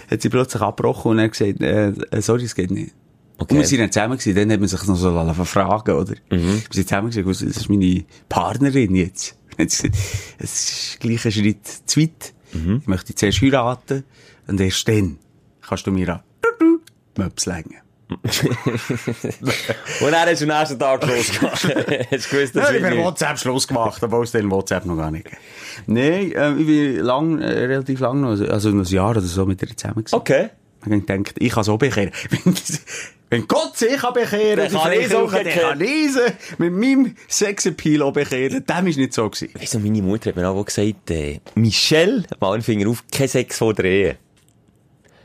hat 0.10 0.22
sie 0.22 0.30
plötzlich 0.30 0.62
abgebrochen 0.62 1.12
und 1.12 1.20
er 1.20 1.30
gesagt, 1.30 1.62
äh, 1.62 1.94
sorry, 2.22 2.44
es 2.46 2.56
geht 2.56 2.72
nicht. 2.72 2.94
Okay. 3.40 3.54
Und 3.54 3.60
wir 3.60 3.68
sind 3.68 3.80
dann 3.82 3.92
zusammen 3.92 4.18
gewesen, 4.18 4.36
dann 4.36 4.52
hat 4.52 4.60
man 4.60 4.68
sich 4.70 4.84
noch 4.88 4.96
so 4.96 5.12
lassen 5.12 5.46
fragen, 5.46 5.92
oder? 5.96 6.14
Mhm. 6.32 6.40
Wir 6.54 6.62
sind 6.72 6.88
zusammen 6.90 7.10
gesagt, 7.12 7.28
das 7.28 7.42
ist 7.42 7.70
meine 7.70 8.04
Partnerin 8.30 8.96
jetzt. 8.96 9.36
Gesagt, 9.58 9.96
Es 10.40 10.70
ist 10.94 11.00
gleich 11.00 11.26
ein 11.26 11.32
Schritt 11.32 11.68
zu 11.86 12.02
weit. 12.02 12.34
Ich 12.54 12.88
möchte 12.88 13.14
zuerst 13.14 13.42
heiraten 13.42 14.04
und 14.48 14.60
erst 14.62 14.88
dann 14.88 15.20
kannst 15.62 15.86
du 15.86 15.92
mir 15.92 16.10
an 16.16 16.20
Möps 17.18 17.46
längen. 17.46 17.76
Und 18.10 20.12
dann 20.12 20.30
hast 20.30 20.42
du 20.42 20.50
am 20.52 20.60
nächsten 20.60 20.80
Tag 20.80 21.06
losgemacht. 21.06 21.64
hast 22.12 22.32
du 22.32 22.36
gewusst, 22.36 22.56
Ja, 22.56 22.62
dass 22.62 22.72
ich 22.72 22.84
habe 22.84 22.96
wir- 22.96 23.04
WhatsApp 23.04 23.40
Schluss 23.40 23.68
gemacht, 23.68 24.02
obwohl 24.02 24.24
es 24.24 24.32
den 24.32 24.50
WhatsApp 24.50 24.86
noch 24.86 24.98
gar 24.98 25.12
nicht. 25.12 25.28
Nein, 25.88 26.32
ähm, 26.36 26.60
ich 26.60 26.66
bin 26.66 26.96
lang, 27.00 27.40
äh, 27.42 27.48
relativ 27.66 28.00
lang 28.00 28.22
noch, 28.22 28.40
also 28.50 28.70
noch 28.70 28.86
ein 28.86 28.94
Jahr 28.94 29.12
oder 29.12 29.22
so 29.22 29.46
mit 29.46 29.62
ihr 29.62 29.76
zusammen 29.76 30.04
gewesen. 30.04 30.16
Okay. 30.16 30.50
Ich 30.80 30.86
habe 30.86 31.02
gedacht, 31.02 31.36
ich 31.40 31.52
kann 31.52 31.68
auch 31.68 31.78
bekehren. 31.78 32.12
Wenn, 33.30 33.46
Gott 33.46 33.76
sich 33.78 33.98
kann 33.98 34.14
bekehren 34.14 34.56
Dann 34.56 34.72
kann 34.72 34.92
ich 34.94 35.08
Freikirche, 35.08 35.44
dann 35.44 35.54
kann 35.54 35.82
ich 35.82 36.60
mit 36.60 36.72
meinem 36.74 37.16
Sexappeal 37.28 38.02
auch 38.04 38.14
bekehren. 38.14 38.64
Dem 38.66 38.76
war 38.76 38.82
nicht 38.84 39.14
so. 39.14 39.30
Gewesen. 39.30 39.50
Weißt 39.60 39.74
du, 39.74 39.80
meine 39.80 40.02
Mutter 40.02 40.30
hat 40.30 40.38
mir 40.38 40.48
auch 40.48 40.64
gesagt, 40.64 41.12
äh, 41.12 41.42
Michelle, 41.56 42.24
mal 42.40 42.54
einen 42.54 42.64
Finger 42.64 42.90
auf, 42.90 43.04
kein 43.12 43.28
Sex 43.28 43.58
vor 43.58 43.74
der 43.74 43.86
Ehe. 43.86 44.18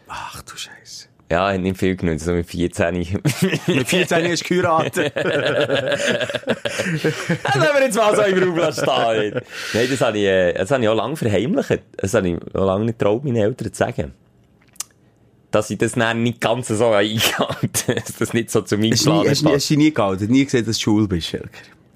Ach 0.08 0.42
du 0.42 0.56
Scheiße. 0.56 1.06
Ja, 1.32 1.50
hat 1.50 1.60
nicht 1.60 1.78
viel 1.78 1.96
genutzt, 1.96 2.26
so 2.26 2.32
mit 2.32 2.44
14. 2.44 2.94
Mit 3.66 3.88
14 3.88 4.30
hast 4.30 4.50
du 4.50 4.54
geheiratet. 4.54 5.14
Das 7.42 7.54
haben 7.54 7.74
wir 7.74 7.82
jetzt 7.82 7.96
mal 7.96 8.14
so 8.14 8.20
im 8.20 8.42
Raum 8.42 8.56
lassen 8.58 8.84
stehen. 8.84 9.40
Nein, 9.72 9.88
das 9.90 10.00
habe 10.02 10.18
ich, 10.18 10.24
äh, 10.24 10.52
das 10.52 10.70
habe 10.70 10.82
ich 10.82 10.88
auch 10.90 10.94
lange 10.94 11.16
verheimlicht. 11.16 11.80
Das 11.96 12.12
habe 12.12 12.28
ich 12.28 12.54
auch 12.54 12.66
lange 12.66 12.84
nicht 12.84 12.98
traut, 12.98 13.24
meinen 13.24 13.36
Eltern 13.36 13.72
zu 13.72 13.78
sagen. 13.78 14.12
Dass 15.50 15.70
ich 15.70 15.78
das 15.78 15.92
dann 15.92 16.22
nicht 16.22 16.42
ganz 16.42 16.68
so 16.68 16.90
eingehalten 16.90 17.70
dass 17.94 18.16
das 18.18 18.34
nicht 18.34 18.50
so 18.50 18.60
zu 18.60 18.76
du 18.76 18.82
nie, 18.82 18.90
Plan 18.90 19.26
hast, 19.26 19.70
du 19.70 19.76
nie 19.76 19.94
gehalten, 19.94 20.30
nie 20.30 20.44
gesehen, 20.44 20.66
dass 20.66 20.76
du 20.76 20.82
schwul 20.82 21.08
bist, 21.08 21.28
Schelker. 21.28 21.48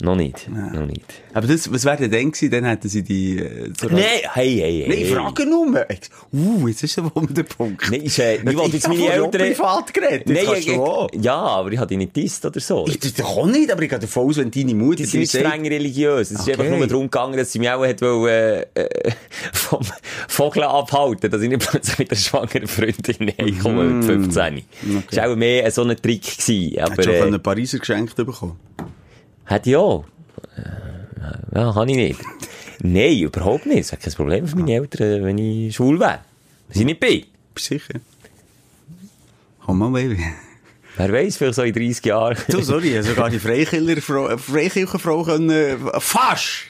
Noch 0.03 0.15
nicht, 0.15 0.47
noch 0.51 0.85
nicht. 0.85 1.05
Aber 1.33 1.47
das, 1.47 1.73
was 1.73 1.87
wäre 1.87 2.07
denn 2.09 2.31
gewesen? 2.31 2.51
Dann 2.51 2.65
hätten 2.67 2.87
sie 2.87 3.03
die... 3.03 3.39
Äh, 3.39 3.73
zur- 3.73 3.91
Nein, 3.93 4.03
hey, 4.35 4.55
hey, 4.57 4.85
hey. 4.85 4.89
Nein, 4.89 4.99
ich 4.99 5.11
frage 5.11 5.47
nur. 5.47 5.87
Uh, 6.35 6.69
jetzt 6.69 6.83
ist 6.83 6.99
der 6.99 7.11
Wunderpunkt. 7.15 7.91
Nein, 7.91 8.03
ist, 8.03 8.19
äh, 8.19 8.35
ich 8.37 8.57
wollte 8.57 8.77
jetzt 8.77 8.89
meine 8.89 9.11
Eltern... 9.11 9.31
privat 9.31 9.95
geredet, 9.95 10.27
kannst 10.45 10.69
ich, 10.69 10.77
auch. 10.77 11.09
ja, 11.19 11.35
aber 11.35 11.73
ich 11.73 11.79
habe 11.79 11.87
dich 11.89 11.97
nicht 11.97 12.15
disst 12.15 12.45
oder 12.45 12.61
so. 12.61 12.85
Ich, 12.87 12.99
das 12.99 13.15
kann 13.15 13.51
nicht, 13.51 13.73
aber 13.73 13.83
ich 13.83 13.89
gehe 13.89 13.99
davon 13.99 14.29
aus, 14.29 14.37
wenn 14.37 14.51
deine 14.51 14.75
Mutter 14.75 14.97
Die 14.97 15.05
sind 15.07 15.21
nicht 15.21 15.33
sagt- 15.33 15.47
streng 15.47 15.67
religiös. 15.67 16.31
Es 16.31 16.41
ist 16.41 16.43
Okay. 16.43 16.53
einfach 16.61 16.77
nur 16.77 16.87
darum 16.87 17.05
gegangen, 17.05 17.37
dass 17.39 17.53
sie 17.53 17.59
mich 17.59 17.71
auch 17.71 17.87
hat 17.87 18.03
wollen, 18.03 18.65
äh, 18.75 19.13
vom 19.55 19.81
Vogel 20.29 20.63
abhalten, 20.65 21.31
dass 21.31 21.41
ich 21.41 21.49
nicht 21.49 21.67
plötzlich 21.71 21.99
mit 22.01 22.11
einer 22.11 22.21
schwangeren 22.21 22.67
Freundin 22.67 23.33
heimkomme 23.41 23.85
mit 23.85 24.05
15. 24.05 24.63
Das 25.11 25.17
war 25.21 25.31
auch 25.31 25.37
mehr 25.37 25.71
so 25.71 25.83
ein 25.85 25.97
Trick 25.97 26.23
gewesen. 26.37 26.81
Aber, 26.81 26.91
Hättest 26.93 27.09
du 27.09 27.13
schon 27.13 27.15
äh, 27.23 27.27
einen 27.29 27.43
Pariser 27.43 27.79
geschenkt 27.79 28.15
bekommen? 28.15 28.61
Hätte 29.47 29.71
ich 29.71 29.77
auch. 29.77 30.05
Äh, 30.57 31.57
Ja, 31.59 31.73
kann 31.73 31.89
ich 31.89 31.97
nicht. 31.97 32.21
Nein, 32.81 33.19
überhaupt 33.19 33.67
nicht. 33.67 33.81
Es 33.81 33.93
wäre 33.93 34.03
kein 34.03 34.13
Problem 34.13 34.47
für 34.47 34.57
meine 34.57 34.75
Eltern, 34.75 35.25
wenn 35.25 35.39
ich 35.39 35.75
schwul 35.75 35.99
wäre. 35.99 36.21
Wenn 36.69 36.81
ich 36.81 36.87
nicht 36.87 37.01
bin. 37.01 37.25
Bist 37.55 37.67
sicher? 37.67 37.95
Komm 39.65 39.79
mal, 39.79 39.91
Baby. 39.91 40.23
Wer 40.99 41.13
weiß, 41.13 41.37
vielleicht 41.37 41.55
so 41.57 41.63
in 41.63 41.73
30 41.75 42.05
Jahren. 42.07 42.37
Du, 42.49 42.63
sorry, 42.63 43.03
sogar 43.03 43.29
die 43.31 43.39
Freikirchenfrau, 43.39 44.37
Freikirchenfrau 44.39 45.25
können, 45.25 45.51
äh, 45.51 45.77
fast 45.99 46.65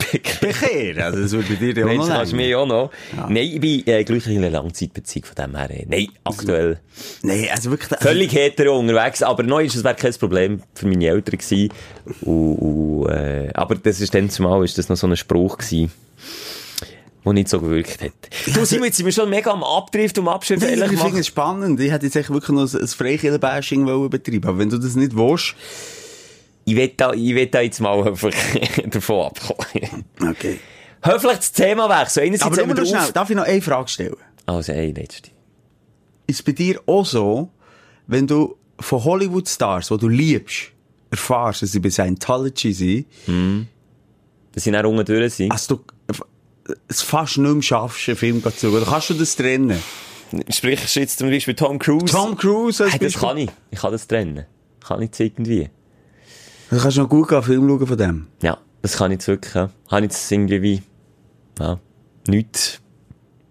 bekehren. 0.00 1.02
Also, 1.10 1.22
das 1.22 1.32
würde 1.32 1.48
bei 1.48 1.54
dir 1.54 1.76
ja 1.76 1.86
auch 1.86 2.08
noch 2.08 2.08
länger. 2.08 2.36
mich 2.36 2.54
auch 2.54 2.66
noch. 2.66 2.90
Nein, 3.28 3.36
ich 3.36 3.60
bin 3.60 3.86
äh, 3.86 4.04
gleich 4.04 4.26
in 4.26 4.38
einer 4.38 4.50
Langzeitbeziehung 4.50 5.24
von 5.24 5.34
dem 5.34 5.56
her. 5.56 5.68
Nein, 5.88 6.08
aktuell. 6.24 6.80
Nein, 7.22 7.48
also 7.52 7.70
wirklich... 7.70 7.98
Völlig 8.00 8.32
hetero 8.32 8.78
unterwegs, 8.78 9.22
aber 9.22 9.42
neu 9.42 9.64
ist 9.64 9.76
es 9.76 9.84
wäre 9.84 9.94
kein 9.94 10.12
Problem 10.14 10.62
für 10.74 10.86
meine 10.86 11.06
Eltern 11.06 11.38
gewesen. 11.38 11.72
Und, 12.22 12.54
und, 12.56 13.10
äh, 13.10 13.50
aber 13.54 13.74
das 13.76 14.00
ist 14.00 14.14
dann 14.14 14.30
zumal 14.30 14.64
ist 14.64 14.78
das 14.78 14.88
noch 14.88 14.96
so 14.96 15.06
ein 15.06 15.16
Spruch 15.16 15.58
gewesen, 15.58 15.90
der 17.24 17.32
nicht 17.32 17.48
so 17.48 17.60
gewirkt 17.60 18.02
hat. 18.02 18.12
Du, 18.54 18.64
Simon, 18.64 18.86
jetzt 18.86 18.96
sind 18.96 19.06
wir 19.06 19.12
schon 19.12 19.28
mega 19.30 19.50
am 19.50 19.64
Abdrift 19.64 20.18
und 20.18 20.28
am 20.28 20.34
Abschiff. 20.34 20.62
Ich 20.62 20.78
finde 20.78 21.20
es 21.20 21.26
spannend. 21.26 21.80
Ich 21.80 21.90
hätte 21.90 22.06
jetzt 22.06 22.16
echt 22.16 22.30
wirklich 22.30 22.56
noch 22.56 22.72
ein 22.72 22.86
Freikirchen-Bashing 22.86 24.08
betreiben. 24.08 24.48
Aber 24.48 24.58
wenn 24.58 24.70
du 24.70 24.78
das 24.78 24.94
nicht 24.94 25.16
willst... 25.16 25.54
Ich 26.70 26.76
will 26.76 26.92
da, 26.96 27.12
ich 27.12 27.34
will 27.34 27.46
da 27.46 27.60
jetzt 27.62 27.80
mal 27.80 28.04
davon 28.86 29.26
abkommen. 29.26 30.04
Okay. 30.20 30.60
Höflich 31.02 31.36
das 31.36 31.50
Thema 31.52 31.88
wechseln. 31.88 32.26
Einerseits 32.26 32.58
Aber 32.58 32.74
nur 32.74 32.86
schnell, 32.86 33.10
darf 33.12 33.28
ich 33.28 33.34
noch 33.36 33.42
eine 33.44 33.60
Frage 33.60 33.88
stellen? 33.88 34.16
Also, 34.46 34.70
ey, 34.72 34.92
letzte. 34.92 35.30
Ist 36.28 36.36
es 36.36 36.42
bei 36.42 36.52
dir 36.52 36.80
auch 36.86 37.04
so, 37.04 37.50
wenn 38.06 38.26
du 38.28 38.56
von 38.78 39.02
Hollywood-Stars, 39.02 39.88
die 39.88 39.98
du 39.98 40.08
liebst, 40.08 40.70
erfährst, 41.10 41.62
dass 41.62 41.72
sie 41.72 41.80
bei 41.80 41.90
Scientology 41.90 42.72
sind, 42.72 43.66
Dass 44.52 44.62
sie 44.62 44.70
dann 44.70 44.86
unten 44.86 45.04
durch 45.04 45.34
sind. 45.34 45.52
dass 45.52 45.66
du 45.66 45.80
es 46.86 47.02
fast 47.02 47.38
nicht 47.38 47.52
mehr 47.52 47.62
schaffst, 47.62 48.08
einen 48.08 48.16
Film 48.16 48.42
zu 48.44 48.70
schauen? 48.70 48.84
Kannst 48.84 49.10
du 49.10 49.14
das 49.14 49.34
trennen? 49.34 49.82
Sprichst 50.50 50.94
du 50.94 51.00
jetzt 51.00 51.18
zum 51.18 51.30
Beispiel 51.30 51.54
Tom 51.54 51.80
Cruise? 51.80 52.06
Tom 52.06 52.36
Cruise 52.36 52.84
als 52.84 52.92
Hey, 52.92 53.00
das 53.00 53.14
kann 53.14 53.36
ich. 53.38 53.50
Ich 53.72 53.80
kann 53.80 53.90
das 53.90 54.06
trennen. 54.06 54.46
Kann 54.86 55.00
ich 55.02 55.06
jetzt 55.06 55.18
irgendwie. 55.20 55.68
Du 56.70 56.78
kannst 56.78 56.96
noch 56.98 57.08
gut 57.08 57.32
einen 57.32 57.42
Film 57.42 57.68
schauen 57.68 57.86
von 57.86 57.98
dem. 57.98 58.26
Ja, 58.42 58.58
das 58.82 58.96
kann 58.96 59.10
ich 59.10 59.16
jetzt 59.16 59.28
wirklich. 59.28 59.54
Ja. 59.54 59.70
Habe 59.88 60.06
ich 60.06 60.12
jetzt 60.12 60.30
irgendwie 60.30 60.62
wie, 60.62 60.82
ja, 61.58 61.78
nichts 62.28 62.80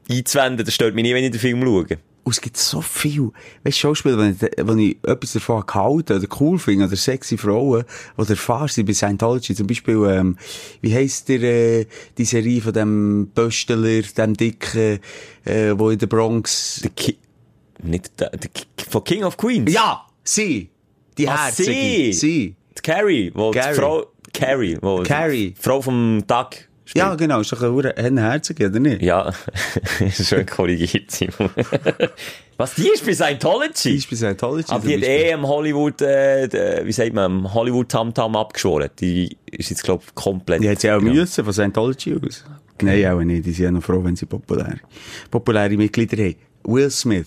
einzuwenden. 0.09 0.65
Das 0.65 0.73
stört 0.73 0.95
mich 0.95 1.03
nie, 1.03 1.13
wenn 1.13 1.23
ich 1.23 1.31
den 1.31 1.39
Film 1.39 1.61
schaue. 1.61 1.85
Und 2.23 2.31
es 2.33 2.41
gibt 2.41 2.57
so 2.57 2.81
viel, 2.81 3.31
weißt 3.63 3.77
du, 3.77 3.81
Schauspieler, 3.81 4.17
wenn 4.17 4.31
ich, 4.39 4.41
wenn 4.57 4.77
ich 4.79 4.97
etwas 5.03 5.33
davon 5.33 5.65
gehalten 5.65 6.17
oder 6.17 6.27
cool 6.39 6.59
finde, 6.59 6.85
oder 6.85 6.95
sexy 6.95 7.37
Frauen, 7.37 7.83
oder 8.17 8.29
erfahrst 8.29 8.75
sie 8.75 8.83
bei 8.83 8.93
Scientology, 8.93 9.55
zum 9.55 9.65
Beispiel, 9.67 9.95
ähm, 10.09 10.37
wie 10.81 10.93
heisst 10.93 11.27
der, 11.29 11.41
äh, 11.41 11.85
die 12.17 12.25
Serie 12.25 12.61
von 12.61 12.73
dem 12.73 13.27
Bösteler, 13.33 14.01
dem 14.03 14.35
Dicken, 14.35 14.99
äh, 15.45 15.73
wo 15.75 15.89
in 15.89 15.97
der 15.97 16.07
Bronx, 16.07 16.81
Der 16.83 16.91
Ki 16.91 17.17
nicht 17.81 18.19
der, 18.19 18.29
der 18.31 18.49
von 18.89 19.03
King 19.03 19.23
of 19.23 19.35
Queens. 19.37 19.73
ja, 19.73 20.05
sie, 20.23 20.69
die 21.17 21.27
Ah, 21.27 21.45
Herzige, 21.45 21.71
sie. 21.71 22.13
sie. 22.13 22.55
Die 22.83 22.91
Carrie, 22.91 23.31
wo 23.33 23.51
Carrie. 23.51 23.69
die 23.73 23.79
Frau, 23.79 24.05
Carrie, 24.33 24.77
wo 24.81 25.03
Carrie. 25.03 25.51
die 25.51 25.61
Frau 25.61 25.81
vom 25.81 26.23
Duck 26.27 26.55
spielt. 26.85 27.03
Ja, 27.05 27.15
genau, 27.15 27.41
ist 27.41 27.51
doch 27.51 27.61
eine 27.61 28.21
Herzige, 28.21 28.67
oder 28.67 28.79
nicht? 28.79 29.01
Ja, 29.01 29.31
schön 30.11 30.45
korrigiert, 30.45 31.11
Simon. 31.11 31.49
Was, 32.57 32.75
die 32.75 32.87
ist 32.89 33.01
bei 33.05 33.11
Die 33.11 33.15
Scientology? 33.15 33.95
ist 33.95 34.09
bei 34.09 34.15
Scientology. 34.15 34.71
Aber 34.71 34.85
die 34.87 34.95
hat 34.95 35.03
eh 35.03 35.33
am 35.33 35.47
Hollywood, 35.47 36.01
äh, 36.01 36.81
wie 36.85 36.91
sagt 36.91 37.13
man, 37.13 37.25
am 37.25 37.53
Hollywood 37.53 37.89
Tamtam 37.89 38.35
abgeschworen. 38.35 38.89
Die 38.99 39.37
ist 39.51 39.69
jetzt, 39.69 39.83
glaub 39.83 40.03
ich, 40.03 40.13
komplett... 40.15 40.61
Die 40.61 40.69
hat 40.69 40.81
sie 40.81 40.91
auch 40.91 41.01
Ja. 41.01 41.13
müssen 41.13 41.43
von 41.43 41.53
Scientology 41.53 42.15
aus. 42.15 42.43
Nein, 42.81 43.05
auch 43.07 43.21
nicht. 43.21 43.45
Die 43.45 43.51
sind 43.51 43.65
ja 43.65 43.71
noch 43.71 43.83
froh, 43.83 44.03
wenn 44.03 44.15
sie 44.15 44.25
populär, 44.25 44.75
populäre 45.31 45.75
Mitglieder 45.77 46.17
haben. 46.23 46.35
Will 46.65 46.89
Smith. 46.89 47.25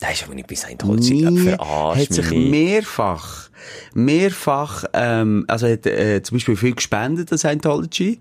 Der 0.00 0.12
ist 0.12 0.24
aber 0.24 0.34
nicht 0.34 0.56
Scientology. 0.56 1.26
Nie 1.26 1.38
Verarsch 1.38 2.00
hat 2.00 2.12
sich 2.12 2.30
mehrfach, 2.30 3.50
mehrfach, 3.92 4.84
ähm, 4.92 5.44
also 5.46 5.68
hat, 5.68 5.86
äh, 5.86 6.22
zum 6.22 6.36
Beispiel 6.36 6.56
viel 6.56 6.74
gespendet 6.74 7.30
an 7.32 7.38
Scientology. 7.38 8.18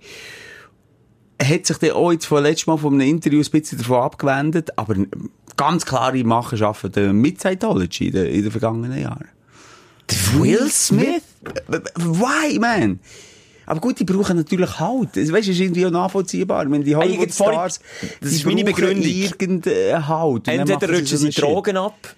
Hat 1.42 1.66
sich 1.66 1.78
dann 1.78 1.92
auch 1.92 2.12
jetzt 2.12 2.26
vor 2.26 2.42
letztes 2.42 2.68
Mal 2.68 2.78
von 2.78 2.96
einem 2.96 3.10
Interview 3.10 3.42
ein 3.42 3.50
bisschen 3.50 3.78
davon 3.78 4.02
abgewendet, 4.02 4.78
aber 4.78 4.96
ganz 5.56 5.86
klare 5.86 6.22
Machenschaften 6.24 7.16
mit 7.22 7.40
Scientology 7.40 8.08
in 8.08 8.14
den, 8.14 8.26
in 8.26 8.42
den 8.44 8.52
vergangenen 8.52 9.02
Jahren. 9.02 9.30
Will 10.34 10.70
Smith? 10.70 11.24
Why, 11.96 12.60
man? 12.60 13.00
Aber 13.70 13.82
gut, 13.82 14.00
die 14.00 14.04
brauchen 14.04 14.36
natürlich 14.36 14.80
Halt. 14.80 15.16
Weißt 15.16 15.28
du, 15.28 15.32
das 15.32 15.48
ist 15.48 15.60
irgendwie 15.60 15.86
auch 15.86 15.92
nachvollziehbar. 15.92 16.66
Meine, 16.66 16.84
die 16.84 16.96
Hollywood-Stars, 16.96 17.80
das 18.20 18.32
ist 18.32 18.44
meine 18.44 18.64
Begründung. 18.64 19.06
irgendeinen 19.06 20.08
Halt. 20.08 20.48
Entweder 20.48 20.90
rutschen 20.90 21.18
sie. 21.20 21.30
Drogen 21.30 21.78
ab, 21.78 22.16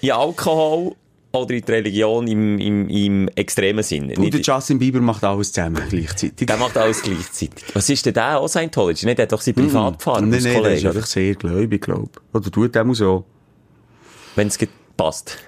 in 0.00 0.10
Alkohol 0.10 0.96
oder 1.30 1.54
in 1.54 1.64
die 1.64 1.70
Religion 1.70 2.26
im, 2.26 2.58
im, 2.58 2.88
im 2.88 3.28
extremen 3.36 3.84
Sinn. 3.84 4.12
Und 4.16 4.34
der 4.34 4.40
Justin 4.40 4.80
Bieber 4.80 5.00
macht 5.00 5.22
alles 5.22 5.52
zusammen 5.52 5.80
gleichzeitig. 5.88 6.48
der 6.48 6.56
macht 6.56 6.76
alles 6.76 7.00
gleichzeitig. 7.00 7.64
Was 7.74 7.88
ist 7.88 8.04
denn 8.04 8.14
der 8.14 8.40
auch 8.40 8.48
Scientology? 8.48 9.06
Nicht, 9.06 9.18
der 9.18 9.22
hat 9.26 9.32
doch 9.32 9.40
sein 9.40 9.54
privat 9.54 9.98
gefahren. 9.98 10.24
Nein, 10.28 10.34
als 10.34 10.44
nein, 10.52 10.62
der 10.64 10.74
ist 10.74 10.84
einfach 10.86 11.06
sehr 11.06 11.36
gläubig, 11.36 11.82
glaube 11.82 12.08
ich. 12.12 12.34
Oder 12.34 12.50
tut 12.50 12.74
dem 12.74 12.92
so. 12.94 13.24
Wenn 14.34 14.48
es 14.48 14.58
passt. 14.98 15.38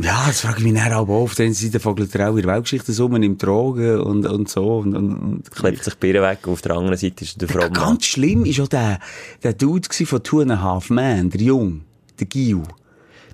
Ja, 0.00 0.24
das 0.26 0.40
frage 0.40 0.58
ich 0.58 0.64
mich 0.64 0.74
dann 0.74 0.92
auch 0.94 1.08
auf. 1.08 1.10
Auf 1.10 1.34
der 1.34 1.44
einen 1.46 1.54
Seite 1.54 1.78
vogelt 1.78 2.14
er 2.14 2.30
auch 2.30 2.36
in 2.36 2.42
der 2.46 2.54
Weltgeschichte 2.54 2.94
so, 2.94 3.08
man 3.08 3.20
nimmt 3.20 3.42
Drogen 3.42 4.00
und, 4.00 4.24
und 4.24 4.48
so. 4.48 4.78
Und, 4.78 4.94
und, 4.94 5.12
und 5.14 5.50
Klebt 5.50 5.84
sich 5.84 5.96
Birne 5.96 6.22
weg. 6.22 6.48
Auf 6.48 6.62
der 6.62 6.76
anderen 6.76 6.96
Seite 6.96 7.24
ist 7.24 7.38
der 7.40 7.48
Frau. 7.48 7.68
Ganz 7.68 8.06
schlimm 8.06 8.46
ist 8.46 8.60
auch 8.60 8.68
der, 8.68 8.98
der 9.42 9.52
Dude 9.52 9.88
von 9.92 10.22
Two 10.22 10.40
and 10.40 10.52
a 10.52 10.62
Half 10.62 10.88
Men, 10.88 11.28
der 11.28 11.42
Jung, 11.42 11.82
der 12.18 12.26
Gil, 12.26 12.62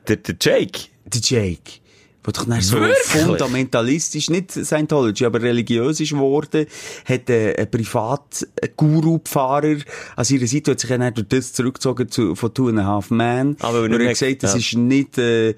Der, 0.08 0.16
der 0.16 0.34
Jake. 0.40 0.88
der 1.04 1.20
Jake. 1.22 1.81
Der 2.24 2.32
doch 2.32 2.44
dann 2.44 2.60
so 2.60 2.78
Wirklich? 2.78 2.96
fundamentalistisch, 2.98 4.30
nicht 4.30 4.52
Scientology, 4.52 5.24
aber 5.24 5.42
religiös 5.42 5.98
ist 6.00 6.10
geworden, 6.10 6.66
hat 7.04 7.28
äh, 7.28 7.54
einen 7.56 7.68
Privat-Guru-Pfarrer 7.70 9.76
an 10.16 10.24
seiner 10.24 10.46
Seite, 10.46 10.70
hat 10.72 10.80
sich 10.80 10.88
dann 10.90 11.14
durch 11.14 11.28
das 11.28 11.52
zurückgezogen 11.52 12.08
zu, 12.10 12.34
von 12.36 12.54
Two 12.54 12.68
and 12.68 12.78
a 12.78 12.84
Half 12.84 13.10
Men. 13.10 13.56
Aber 13.60 13.82
er 13.82 13.88
nicht 13.88 13.92
hat 13.94 13.98
mehr- 13.98 14.08
gesagt, 14.10 14.42
das 14.44 14.52
ja. 14.52 14.58
ist 14.58 14.74
nicht, 14.76 15.18
äh, 15.18 15.54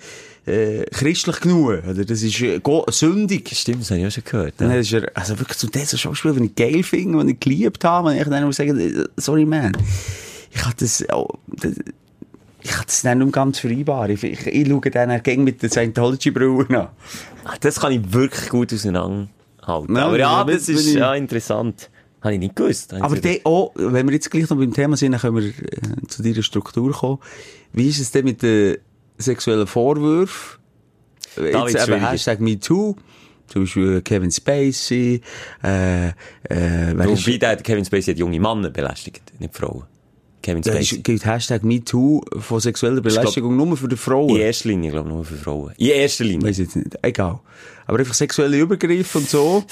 äh, 0.46 0.85
christlich 0.90 1.40
genug, 1.40 1.83
oder? 1.88 2.05
Das 2.05 2.22
ist, 2.22 2.40
äh, 2.40 2.61
sündig. 2.90 3.50
Stimmt, 3.55 3.83
das 3.83 3.90
habe 3.90 4.00
ich 4.00 4.07
auch 4.07 4.11
schon 4.11 4.24
gehört. 4.24 4.55
Dann 4.59 4.70
Ja. 4.70 4.77
ist 4.79 4.92
er, 4.92 5.11
also 5.14 5.38
wirklich 5.38 5.59
zu 5.59 5.66
diesem 5.68 5.98
Schauspieler, 5.98 6.35
den 6.35 6.44
ich 6.44 6.55
geil 6.55 6.83
finde, 6.83 7.18
den 7.18 7.29
ich 7.31 7.40
geliebt 7.40 7.85
habe, 7.85 8.11
und 8.11 8.16
ich 8.16 8.24
dann 8.24 8.44
muss 8.44 8.57
sagen, 8.57 8.79
äh, 8.79 9.05
sorry 9.16 9.44
man. 9.44 9.72
kann 10.55 10.72
das, 10.79 11.05
oh, 11.12 11.29
das 11.48 11.72
ich 12.64 12.70
kann 12.70 12.85
das 12.87 13.05
nicht 13.05 13.33
ganz 13.33 13.59
vereinbaren. 13.59 14.11
Ich, 14.11 14.24
ich, 14.24 14.46
ich 14.46 14.68
schaue 14.68 14.90
dann 14.90 15.22
gegen 15.22 15.44
mit 15.44 15.62
den 15.62 15.70
Scientology-Brillen 15.70 16.74
an. 16.74 16.88
Ah, 17.44 17.55
Das 17.61 17.79
kann 17.81 17.92
ich 17.92 18.12
wirklich 18.12 18.48
gut 18.48 18.72
auseinanderhalten. 18.72 19.94
Ja, 19.96 20.07
Aber 20.07 20.18
ja, 20.18 20.44
das 20.44 20.68
ist 20.68 20.87
ich- 20.87 20.94
ja 20.94 21.14
interessant. 21.14 21.90
Habe 22.22 22.35
ich 22.35 22.40
nicht 22.40 22.57
gewusst. 22.57 22.94
Aber 22.94 23.16
dann 23.16 23.37
auch, 23.44 23.72
wenn 23.74 24.07
wir 24.07 24.14
jetzt 24.14 24.31
gleich 24.31 24.48
noch 24.48 24.57
beim 24.57 24.72
Thema 24.72 24.96
sind, 24.96 25.12
dann 25.12 25.20
können 25.20 25.37
wir 25.37 25.44
äh, 25.48 26.07
zu 26.09 26.22
deiner 26.22 26.42
Struktur 26.42 26.90
kommen. 26.92 27.18
Wie 27.74 27.87
ist 27.90 28.00
es 28.00 28.12
denn 28.12 28.24
mit 28.24 28.40
den 28.40 28.79
sexuellen 29.18 29.66
Vorwürfen? 29.66 30.59
Jetzt 31.37 31.88
eben. 31.88 32.00
Hashtag 32.09 32.40
MeToo. 32.40 32.96
Zum 33.46 33.64
Beispiel 33.64 34.00
Kevin 34.00 34.31
Spacey, 34.31 35.20
äh, 35.62 36.09
äh, 36.09 36.12
Wobei, 36.96 37.37
der 37.37 37.57
Kevin 37.57 37.85
Spacey 37.85 38.12
hat 38.14 38.18
junge 38.18 38.40
Männer 38.40 38.70
belästigt, 38.70 39.38
nicht 39.38 39.55
Frauen. 39.55 39.85
Kevin 40.44 40.62
Spacey. 40.62 40.96
ist, 40.96 41.04
gilt 41.04 41.24
Hashtag 41.24 41.64
MeToo 41.64 42.20
von 42.38 42.61
sexueller 42.61 43.00
Belästigung 43.00 43.57
nur 43.57 43.76
für 43.76 43.88
die 43.88 43.94
In 43.94 43.98
Frauen. 43.98 44.37
erster 44.37 44.68
Linie, 44.68 44.90
glaube 44.90 45.09
ich, 45.09 45.14
nur 45.14 45.24
für 45.24 45.37
Frauen. 45.37 45.72
In 45.78 45.87
erster 45.88 46.24
Linie. 46.24 46.48
Weiß 46.48 46.59
jetzt 46.59 46.76
nicht. 46.76 46.96
Egal. 47.02 47.40
Aber 47.87 47.98
einfach 47.98 48.14
sexuelle 48.14 48.57
Übergriffe 48.59 49.18
und 49.18 49.28
so. 49.28 49.64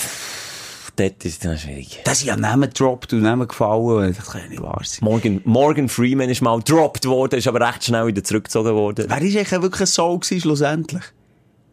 Dort 0.96 1.24
ist 1.24 1.44
dann 1.44 1.56
schwierig. 1.56 2.00
Das 2.04 2.18
sind 2.18 2.28
ja 2.28 2.36
Namen 2.36 2.68
gedroppt 2.68 3.12
und 3.14 3.22
Namen 3.22 3.48
gefallen. 3.48 4.14
Das 4.16 4.26
kann 4.30 4.42
ja 4.42 4.48
nicht 4.48 4.62
wahr 4.62 4.80
sein. 4.84 4.98
Morgan, 5.02 5.40
Morgan 5.44 5.88
Freeman 5.88 6.28
ist 6.28 6.42
mal 6.42 6.58
gedroppt 6.58 7.06
worden, 7.06 7.38
ist 7.38 7.46
aber 7.48 7.66
recht 7.66 7.84
schnell 7.84 8.06
wieder 8.06 8.22
zurückgezogen 8.22 8.74
worden. 8.74 9.06
Wer 9.08 9.22
ist 9.22 9.36
eigentlich 9.36 9.62
wirklich 9.62 9.80
ein 9.80 9.86
Soul 9.86 10.18
gewesen, 10.18 10.40
schlussendlich? 10.42 11.02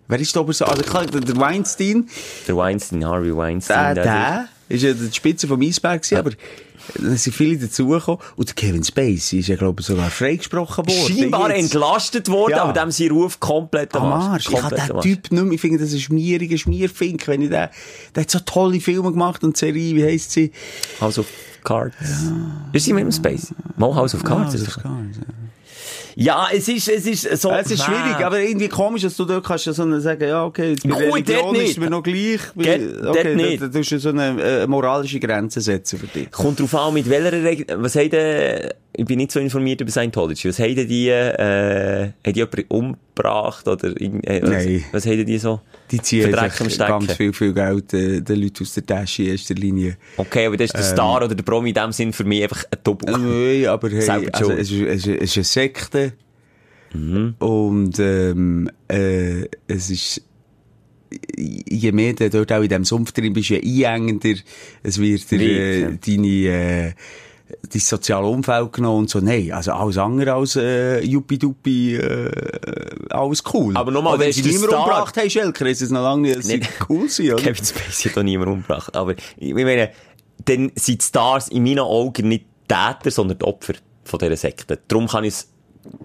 Wer 0.08 0.20
ist 0.20 0.36
da 0.36 0.40
aber 0.40 0.54
so? 0.54 0.66
Also 0.66 0.84
klar, 0.84 1.06
der 1.06 1.22
der 1.22 1.36
Weinstein, 1.38 2.08
Der 2.48 2.56
Weinstein, 2.56 3.06
Harvey 3.06 3.28
der, 3.28 3.38
Weinstein. 3.38 3.96
der 3.96 4.48
ist 4.70 4.84
ja 4.84 4.94
die 4.94 5.14
Spitze 5.14 5.48
vom 5.48 5.62
Eisberg 5.62 6.02
gewesen, 6.02 6.18
aber 6.18 6.32
da 6.96 7.16
sind 7.16 7.34
viele 7.36 7.58
dazugekommen. 7.58 8.20
Und 8.36 8.56
Kevin 8.56 8.84
Spacey 8.84 9.40
ist 9.40 9.48
ja, 9.48 9.56
glaube 9.56 9.82
ich, 9.82 9.88
sogar 9.88 10.10
freigesprochen 10.10 10.86
worden. 10.88 11.16
scheinbar 11.18 11.50
Jetzt. 11.56 11.74
entlastet 11.74 12.28
worden, 12.30 12.52
Ja. 12.56 12.64
aber 12.64 12.74
dem 12.74 12.92
sein 12.92 13.12
Ruf 13.12 13.40
komplett 13.40 13.96
Am 13.96 14.06
Arsch. 14.12 14.50
Ich 14.50 14.62
habe 14.62 14.76
den. 14.76 15.00
Typ 15.02 15.32
nicht 15.32 15.44
mehr, 15.44 15.54
ich 15.54 15.62
finde, 15.62 15.80
das 15.80 15.90
ist 15.90 15.96
ein 15.96 16.02
schmieriger 16.02 16.58
Schmierfink, 16.58 17.28
wenn 17.28 17.42
ich 17.42 17.50
den, 17.50 17.68
der 18.16 18.22
hat 18.24 18.32
so 18.32 18.40
tolle 18.40 18.80
Filme 18.80 19.12
gemacht 19.12 19.44
und 19.44 19.58
Serie, 19.58 19.96
wie 19.96 20.04
heisst 20.06 20.32
sie? 20.32 20.52
House 21.02 21.20
of 21.20 21.28
Cards. 21.64 21.96
Ist 22.74 22.86
sie 22.86 22.94
mit 22.94 23.04
dem 23.04 23.12
Space? 23.12 23.54
Mal 23.78 23.94
House 23.96 24.16
of 24.16 24.24
Cards. 24.24 24.54
das 24.54 24.62
ist 24.62 24.68
ist 24.68 24.78
doch- 24.78 24.84
gar 24.84 24.98
ja, 26.20 26.48
es 26.54 26.68
ist, 26.68 26.88
es 26.90 27.06
ist 27.06 27.42
so. 27.42 27.52
Es 27.52 27.72
ist 27.72 27.80
Nein. 27.80 27.88
schwierig, 27.88 28.26
aber 28.26 28.40
irgendwie 28.40 28.68
komisch, 28.68 29.04
dass 29.04 29.16
du 29.16 29.26
dort 29.26 29.46
kannst 29.46 29.66
ja 29.66 29.74
so 29.74 29.84
eine 29.84 30.02
sagen, 30.02 30.28
ja, 30.28 30.44
okay, 30.46 30.76
bei 30.84 30.90
Gut, 30.90 31.30
Religion 31.30 31.56
ist 31.56 31.80
mir 31.80 31.90
noch 31.90 32.04
gleich. 32.04 32.40
Geht- 32.56 33.06
okay, 33.06 33.36
nicht. 33.36 33.62
Da, 33.62 33.68
da 33.68 33.78
tust 33.78 33.92
du 33.92 34.00
so 34.00 34.10
eine 34.10 34.42
äh, 34.42 34.68
moralische 34.68 35.20
Grenze 35.20 35.62
setzen 35.62 36.00
für 36.00 36.08
dich. 36.08 36.30
Kommt 36.32 36.60
drauf 36.60 36.76
an, 36.76 36.94
mit 36.94 37.10
welcher 37.10 37.32
Regel, 37.44 37.66
was 37.82 37.96
haben 37.96 38.10
denn, 38.10 38.70
ich 38.96 39.06
bin 39.06 39.18
nicht 39.18 39.32
so 39.32 39.40
informiert 39.40 39.82
über 39.82 39.92
Scientology, 39.92 40.50
was 40.50 40.60
haben 40.60 40.76
denn 40.76 40.88
die, 40.88 41.10
äh, 41.10 42.12
haben 42.26 42.34
die 42.34 42.40
jemanden 42.40 42.98
umgebracht 43.20 43.68
oder, 43.68 44.00
irgend- 44.00 44.28
äh, 44.28 44.42
was, 44.42 44.50
Nein. 44.50 44.84
was 44.92 45.06
haben 45.06 45.26
die 45.26 45.38
so? 45.38 45.62
Die 45.92 46.02
ziehen 46.02 46.32
ganz 46.32 47.14
viel, 47.14 47.34
viel 47.34 47.54
Geld 47.54 47.94
äh, 47.94 48.22
den 48.22 48.42
Leuten 48.42 48.64
aus 48.64 48.74
der 48.76 48.86
Tasche 48.86 49.24
in 49.24 49.30
erster 49.30 49.56
Linie. 49.56 49.98
Okay, 50.18 50.46
aber 50.46 50.58
das 50.58 50.66
ist 50.68 50.76
der 50.76 50.84
Star 50.84 51.18
oder 51.18 51.36
der 51.36 51.44
Promi 51.44 51.70
in 51.70 51.76
dem 51.76 51.92
Sinn 51.92 52.14
für 52.14 52.24
mich 52.24 52.44
einfach 52.44 52.64
ein 52.66 52.78
Double. 52.84 53.12
Nein, 53.12 53.68
aber 53.68 53.90
hey, 53.90 54.30
also, 54.32 54.52
es, 54.52 54.72
ist, 54.72 54.82
es, 54.82 55.08
ist, 55.08 55.08
es 55.08 55.22
ist 55.24 55.38
eine 55.38 55.44
Sekte. 55.44 56.14
Und 56.92 58.00
ähm, 58.00 58.70
äh, 58.88 59.44
es 59.68 59.90
ist 59.92 60.24
je 61.36 61.92
mehr 61.92 62.14
du 62.14 62.30
dort 62.30 62.52
auch 62.52 62.62
in 62.62 62.70
diesem 62.70 62.86
Sumpf 62.86 63.12
drin 63.12 63.34
bist, 63.34 63.50
je 63.50 63.86
einengender 63.86 64.36
es 64.84 65.00
wird 65.00 65.30
dir, 65.32 65.40
äh, 65.40 65.98
deine 66.06 66.28
äh, 66.28 66.94
dein 67.72 67.82
soziale 67.82 68.28
Umfeld 68.28 68.74
genommen 68.74 69.00
und 69.00 69.10
so. 69.10 69.20
Nein, 69.20 69.52
also 69.52 69.72
alles 69.74 69.98
andere 69.98 70.34
als 70.34 70.56
äh, 70.56 71.02
Juppie-Duppi, 71.04 71.96
äh, 71.96 72.32
alles 73.10 73.44
cool. 73.54 73.76
Aber 73.76 73.92
nochmal, 73.92 74.16
Auch 74.16 74.20
wenn 74.20 74.32
sie 74.32 74.42
niemand 74.42 74.74
umgebracht 74.74 75.18
haben, 75.18 75.30
Schelker, 75.30 75.66
ist 75.68 75.82
es 75.82 75.90
noch 75.90 76.02
lange 76.04 76.22
nicht, 76.24 76.38
dass 76.38 76.46
sie 76.48 76.58
Nicht- 76.58 76.70
cool 76.90 77.10
sind, 77.10 77.34
oder? 77.34 77.42
Kevin 77.44 77.66
Spacey 77.66 78.10
hat 78.10 78.18
doch 78.18 78.24
niemand 78.24 78.52
umgebracht. 78.52 78.96
Aber 78.96 79.14
ich 79.38 79.54
meine, 79.54 79.92
dann 80.46 80.72
sind 80.76 81.02
die 81.02 81.06
Stars 81.06 81.50
in 81.50 81.64
meinen 81.64 81.80
Augen 81.80 82.28
nicht 82.28 82.46
Täter, 82.68 83.12
sondern 83.12 83.38
die 83.40 83.46
Opfer 83.46 83.74
von 84.04 84.20
dieser 84.20 84.38
Sekte. 84.38 84.80
Darum 84.88 85.08
kann 85.08 85.24
ich 85.24 85.34
es 85.34 85.50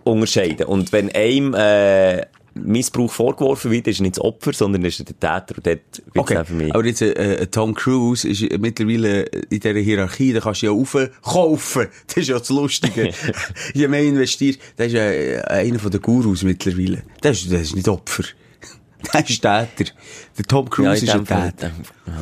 unterscheiden. 0.05 0.67
Und 0.67 0.93
wenn 0.93 1.11
einem 1.15 1.55
äh, 1.55 2.23
Missbrauch 2.55 3.11
vorgeworfen 3.11 3.71
wird, 3.71 3.89
ist 3.89 4.01
nicht 4.01 4.17
das 4.17 4.25
Opfer, 4.25 4.53
sondern 4.53 4.85
ist 4.85 5.01
er 5.01 5.07
der 5.07 5.19
Täter. 5.19 5.57
Und 5.57 5.67
dort 5.67 6.03
Okay, 6.17 6.45
für 6.45 6.55
mich. 6.55 6.75
aber 6.75 6.85
jetzt, 6.87 7.03
äh, 7.03 7.13
äh, 7.13 7.47
Tom 7.47 7.75
Cruise 7.75 8.29
ist 8.29 8.43
mittlerweile 8.59 9.23
in 9.25 9.61
dieser 9.61 9.79
Hierarchie, 9.81 10.33
da 10.33 10.41
kannst 10.41 10.63
du 10.63 10.67
ja 10.67 10.73
aufkaufen. 10.73 11.89
Das 12.07 12.17
ist 12.19 12.29
ja 12.29 12.39
das 12.39 12.49
Lustige. 12.51 13.11
Je 13.75 13.89
mehr 13.89 14.03
investierst, 14.03 14.61
das 14.77 14.89
ist 14.89 14.93
ja 14.95 15.03
äh, 15.11 15.41
einer 15.43 15.79
den 15.79 16.01
Gurus 16.01 16.43
mittlerweile. 16.43 17.03
Das 17.21 17.43
ist, 17.43 17.53
das 17.53 17.63
ist 17.63 17.77
nicht 17.77 17.89
Opfer. 17.89 18.25
Das 19.13 19.29
ist 19.29 19.43
Täter. 19.43 19.93
Der 20.39 20.45
Tom 20.49 20.71
Cruise 20.71 21.05
in 21.05 21.09
ist 21.09 21.15
ein 21.15 21.27
Täter. 21.27 21.73
ja. 22.07 22.13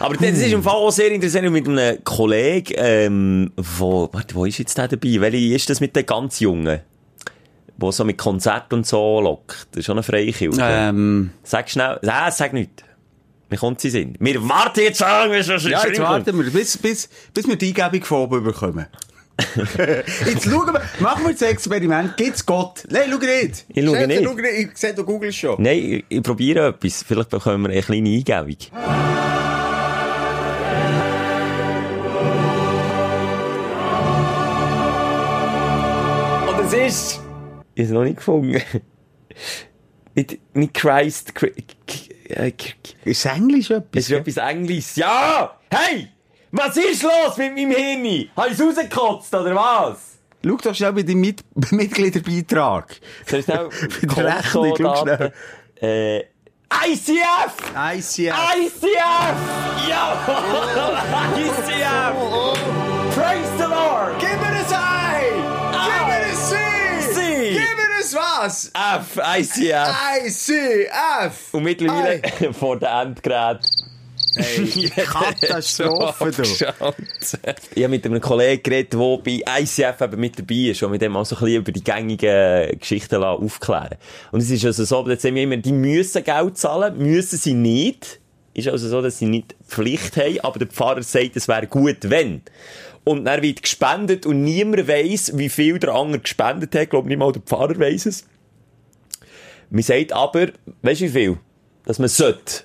Aber 0.00 0.14
das 0.16 0.38
ist 0.38 0.52
im 0.52 0.62
Fall 0.62 0.74
auch 0.74 0.90
sehr 0.92 1.10
interessant 1.10 1.50
mit 1.50 1.66
einem 1.66 2.04
Kollegen, 2.04 2.74
ähm, 2.76 3.52
wo, 3.56 4.08
warte, 4.12 4.34
wo 4.34 4.44
ist 4.44 4.58
jetzt 4.58 4.76
der 4.78 4.88
dabei? 4.88 5.20
Welche 5.20 5.54
ist 5.54 5.70
das 5.70 5.80
mit 5.80 5.96
den 5.96 6.06
ganz 6.06 6.38
Jungen? 6.40 6.80
Wo 7.78 7.92
so 7.92 8.04
mit 8.04 8.18
Konzert 8.18 8.72
und 8.72 8.86
so 8.86 9.20
lockt. 9.20 9.68
Das 9.70 9.78
ist 9.80 9.86
schon 9.86 9.96
eine 9.96 10.02
Freikirche. 10.02 10.50
Ähm, 10.60 11.30
Sag 11.44 11.70
schnell, 11.70 11.98
nein, 12.02 12.32
sag 12.32 12.52
nicht. 12.52 12.84
Mir 13.50 13.56
kommt 13.56 13.80
sie 13.80 13.88
Sinn. 13.88 14.14
Wir 14.18 14.46
warten 14.46 14.80
jetzt 14.80 15.02
an, 15.02 15.30
bis 15.30 15.48
es 15.48 15.64
ja, 15.64 15.86
jetzt 15.86 16.00
warten 16.00 16.36
wir, 16.36 16.50
bis, 16.50 16.76
bis, 16.76 17.08
bis 17.32 17.48
wir 17.48 17.56
die 17.56 17.68
Eingebung 17.68 18.04
von 18.04 18.18
oben 18.22 18.44
bekommen. 18.44 18.86
jetzt 20.26 20.44
schauen 20.44 20.74
wir, 20.74 20.82
machen 20.98 21.24
wir 21.24 21.32
das 21.32 21.42
Experiment. 21.42 22.16
Gibt's 22.16 22.44
Gott? 22.44 22.82
Nein, 22.90 23.04
schau 23.10 23.18
nicht. 23.18 23.64
Ich 23.68 23.84
schaue 23.84 23.96
Schau, 23.96 24.06
nicht. 24.06 24.24
schau 24.24 24.36
Ich 24.38 24.68
sehe, 24.74 24.94
du 24.94 25.04
googelst 25.04 25.38
schon. 25.38 25.62
Nein, 25.62 25.78
ich, 25.78 26.04
ich 26.08 26.22
probiere 26.22 26.68
etwas. 26.68 27.04
Vielleicht 27.06 27.30
bekommen 27.30 27.62
wir 27.62 27.70
eine 27.70 27.82
kleine 27.82 28.10
Eingebung. 28.10 28.56
Und 36.48 36.64
es 36.66 36.72
ist... 36.74 37.27
Ich 37.78 37.84
habe 37.84 37.92
es 37.92 37.94
noch 37.94 38.02
nicht 38.02 38.16
gefunden. 38.16 38.60
nicht, 40.16 40.56
nicht 40.56 40.74
Christ... 40.74 41.32
Äh, 42.28 42.52
Ist 43.04 43.24
Englisch 43.24 43.70
etwas? 43.70 44.02
Ist 44.02 44.10
etwas 44.10 44.36
Englisches. 44.36 44.96
Ja! 44.96 45.56
Hey! 45.70 46.08
Was 46.50 46.76
ist 46.76 47.04
los 47.04 47.36
mit 47.36 47.54
meinem 47.54 47.70
Hirn? 47.70 48.28
Habe 48.36 48.48
ich 48.48 48.54
es 48.54 48.60
rausgekotzt, 48.60 49.32
oder 49.32 49.54
was? 49.54 50.18
Schau 50.44 50.56
doch 50.56 50.74
schnell 50.74 50.92
bei 50.92 51.02
deinem 51.04 51.20
Mit 51.20 51.44
Mitgliederbeitrag. 51.70 52.96
Soll 53.26 53.38
ich 53.38 53.44
schnell 53.44 53.68
Bei 54.08 54.14
der 54.22 54.38
Rechnung, 54.38 54.74
schau 54.76 54.82
Kontodaten? 54.94 55.32
Äh, 55.80 56.18
ICF! 56.18 57.54
ICF. 57.94 58.34
ICF! 58.58 59.36
Ja! 59.88 60.18
ICF! 61.38 63.14
Praise 63.14 63.50
the 63.56 63.64
Lord! 63.64 64.18
Gib 64.18 64.40
mir 64.40 64.57
Ein 68.08 68.14
was? 68.14 68.70
F, 68.74 69.20
ICF! 69.38 70.24
ICF! 70.24 71.52
Und 71.52 71.62
mittlerweile 71.62 72.22
vor 72.52 72.78
dem 72.78 72.88
Endgerät. 72.88 73.60
Hey, 74.34 74.90
Katastrophe, 74.96 76.30
du. 76.30 76.42
Ich 77.74 77.82
habe 77.82 77.88
mit 77.88 78.06
einem 78.06 78.20
Kollegen 78.20 78.62
geredet, 78.62 78.92
der 78.94 79.18
bei 79.18 79.42
ICF 79.60 80.00
eben 80.00 80.20
mit 80.20 80.38
dabei 80.38 80.70
ist 80.70 80.82
und 80.82 80.90
mit 80.90 81.02
dem 81.02 81.16
auch 81.16 81.26
so 81.26 81.36
ein 81.36 81.40
bisschen 81.40 81.60
über 81.60 81.72
die 81.72 81.84
gängigen 81.84 82.78
Geschichten 82.78 83.22
aufklären 83.22 83.96
Und 84.32 84.40
es 84.40 84.50
ist 84.50 84.64
also 84.64 84.84
so, 84.84 85.02
dass 85.02 85.22
sie 85.22 85.28
immer, 85.28 85.56
die 85.56 85.72
müssen 85.72 86.24
Geld 86.24 86.56
zahlen, 86.56 86.96
müssen 86.98 87.38
sie 87.38 87.54
nicht. 87.54 88.20
Ist 88.54 88.68
also 88.68 88.88
so, 88.88 89.02
dass 89.02 89.18
sie 89.18 89.26
nicht 89.26 89.54
Pflicht 89.66 90.16
haben, 90.16 90.40
aber 90.40 90.58
der 90.58 90.68
Pfarrer 90.68 91.02
sagt, 91.02 91.36
es 91.36 91.46
wäre 91.46 91.66
gut, 91.66 91.98
wenn. 92.10 92.42
Und 93.08 93.24
dann 93.24 93.40
wird 93.42 93.62
gespendet 93.62 94.26
und 94.26 94.42
niemand 94.42 94.86
weiss, 94.86 95.36
wie 95.38 95.48
viel 95.48 95.78
der 95.78 95.94
andere 95.94 96.20
gespendet 96.20 96.74
hat. 96.74 96.82
Ich 96.82 96.90
glaube, 96.90 97.08
nicht 97.08 97.16
mal 97.18 97.32
der 97.32 97.40
Pfarrer 97.40 97.78
weiss 97.78 98.04
es. 98.04 98.26
Man 99.70 99.82
sagt 99.82 100.12
aber, 100.12 100.48
weißt 100.82 101.00
du 101.00 101.04
wie 101.04 101.08
viel? 101.08 101.36
Dass 101.86 101.98
man 101.98 102.08
sollte 102.08 102.64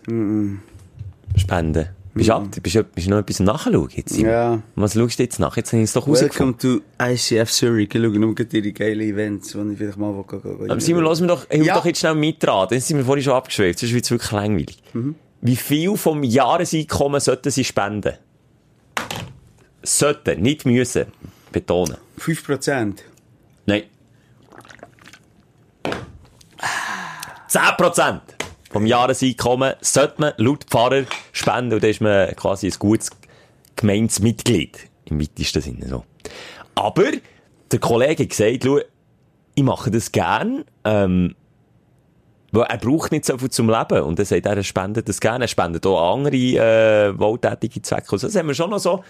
spenden. 1.38 1.88
Bist 2.16 2.30
du, 2.30 2.34
ab, 2.34 2.48
bist, 2.62 2.76
du, 2.76 2.84
bist 2.84 3.08
noch 3.08 3.18
etwas 3.20 3.40
nachschauen 3.40 3.90
jetzt? 3.96 4.18
Ja. 4.18 4.62
Was 4.76 4.94
schaust 4.94 5.18
du 5.18 5.24
jetzt 5.24 5.40
nach? 5.40 5.58
Jetzt 5.58 5.72
habe 5.72 5.82
ich 5.82 5.86
es 5.86 5.94
doch 5.94 6.08
Welcome 6.08 6.58
to 6.58 6.82
ICF 7.02 7.50
Zurich. 7.50 7.90
Ich 7.96 8.02
schaue 8.02 8.20
nur 8.20 8.36
ihre 8.38 8.72
geilen 8.72 9.02
Events, 9.02 9.54
die 9.54 9.72
ich 9.72 9.78
vielleicht 9.78 9.98
mal 9.98 10.12
go, 10.12 10.40
go, 10.40 10.66
Aber 10.68 10.80
Simon, 10.80 11.06
lass 11.06 11.22
mir 11.22 11.28
doch, 11.28 11.48
hilf 11.50 11.66
Ja. 11.66 11.74
doch 11.74 11.86
jetzt 11.86 12.00
schnell 12.00 12.14
mitraten. 12.16 12.76
Jetzt 12.76 12.90
sind 12.90 12.98
wir 12.98 13.06
vorhin 13.06 13.24
schon 13.24 13.34
abgeschweift, 13.34 13.80
sonst 13.80 13.94
wird 13.94 14.04
es 14.06 14.12
wirklich 14.12 14.32
langweilig. 14.32 14.78
Wie 15.42 15.56
viel 15.56 15.98
vom 15.98 16.22
Jahreseinkommen 16.24 17.20
sollten 17.20 17.50
sie 17.50 17.64
spenden? 17.64 18.14
Sollten, 19.84 20.42
nicht 20.42 20.66
müssen. 20.66 21.06
Betonen. 21.52 21.98
5%. 22.20 23.00
Nein. 23.66 23.84
10% 27.50 28.22
vom 28.72 28.86
Jahreseinkommen 28.88 29.76
sollte 29.82 30.16
man 30.20 30.34
laut 30.38 30.64
Pfarrer 30.64 31.04
spenden 31.32 31.74
und 31.74 31.84
dann 31.84 31.92
ist 31.92 32.02
man 32.02 32.36
quasi 32.36 32.68
ein 32.68 32.74
gutes 32.80 33.12
Gemeinsmitglied. 33.76 34.90
Im 35.06 35.22
weitesten 35.22 35.62
Sinne 35.62 35.88
so. 35.88 36.06
Aber 36.74 37.12
der 37.72 37.80
Kollege 37.80 38.24
hat 38.24 38.30
gesagt, 38.30 38.64
schau, 38.64 38.80
ich 39.56 39.64
mache 39.64 39.92
das 39.92 40.12
gern, 40.12 40.64
ähm, 40.84 41.36
weil 42.52 42.64
er 42.64 42.78
braucht 42.78 43.12
nicht 43.12 43.26
so 43.26 43.38
viel 43.38 43.52
zum 43.52 43.70
Leben. 43.70 44.02
Und 44.02 44.18
er 44.18 44.26
sagt, 44.26 44.46
er 44.46 44.64
spendet 44.64 45.08
das 45.08 45.20
gerne. 45.20 45.46
Er 45.46 45.48
spendet 45.48 45.86
auch 45.86 46.14
andere, 46.14 46.36
äh, 46.36 47.20
wohltätige 47.20 47.82
Zwecke. 47.82 48.12
Also 48.12 48.28
das 48.28 48.36
haben 48.36 48.48
wir 48.48 48.56
schon 48.56 48.72
noch 48.72 48.80
so, 48.80 49.04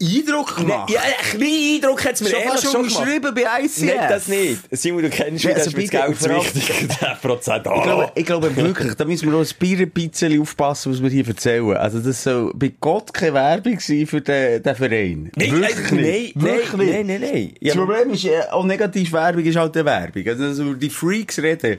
Eindruck 0.00 0.56
gemacht. 0.56 0.90
ja, 0.90 1.00
ein 1.00 1.38
bisschen 1.38 1.74
Eindruck 1.82 2.04
hat 2.04 2.12
es 2.14 2.20
mir 2.20 2.28
Schon 2.30 2.40
ehrlich 2.40 2.60
schon 2.62 2.72
gemacht. 2.72 2.96
unterschrieben 2.98 3.34
bei 3.34 3.64
ICF. 3.64 3.84
Nein, 3.96 4.06
das 4.08 4.28
nicht. 4.28 4.58
Simon, 4.70 5.02
du 5.02 5.10
kennst 5.10 5.32
mich, 5.32 5.42
Ja, 5.44 5.50
das 5.50 5.58
also 5.66 5.70
ist 5.70 5.76
mir 5.76 5.82
das 5.82 5.90
Geld 6.06 6.18
zu 6.20 6.28
vor 6.28 6.36
allem- 6.36 6.44
wichtig. 6.54 6.98
10 6.98 7.08
Prozent. 7.22 7.66
Ich 7.66 7.82
glaube, 7.82 8.12
ich 8.14 8.26
glaube 8.26 8.56
wirklich, 8.56 8.94
da 8.94 9.04
müssen 9.04 9.30
wir 9.30 9.38
noch 9.38 9.46
ein 9.60 9.90
bisschen 9.90 10.40
aufpassen, 10.42 10.92
was 10.92 11.02
wir 11.02 11.10
hier 11.10 11.26
erzählen. 11.26 11.76
Also, 11.76 11.98
das 12.00 12.22
soll 12.22 12.52
bei 12.54 12.72
Gott 12.80 13.12
keine 13.12 13.34
Werbung 13.34 13.80
sein 13.80 14.06
für 14.06 14.20
den, 14.20 14.62
den 14.62 14.74
Verein. 14.76 15.32
Nein, 15.36 15.52
wirklich 15.52 15.90
nein, 15.90 16.00
nicht. 16.02 16.36
nein, 16.36 16.44
Wirklich 16.44 16.72
nein, 16.72 16.86
nicht. 16.86 16.92
nein, 16.92 17.06
nein, 17.20 17.30
nein. 17.32 17.52
Ja, 17.60 17.74
Das 17.74 17.84
Problem 17.84 18.10
ist, 18.14 18.24
äh, 18.24 18.40
auch 18.50 18.64
Negativwerbung 18.64 19.44
ist 19.44 19.56
halt 19.56 19.76
eine 19.76 19.84
Werbung. 19.84 20.26
Also, 20.28 20.44
also 20.44 20.74
die 20.74 20.90
Freaks 20.90 21.38
reden. 21.40 21.78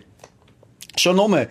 Schon 0.98 1.16
nur, 1.16 1.40
äh, 1.40 1.48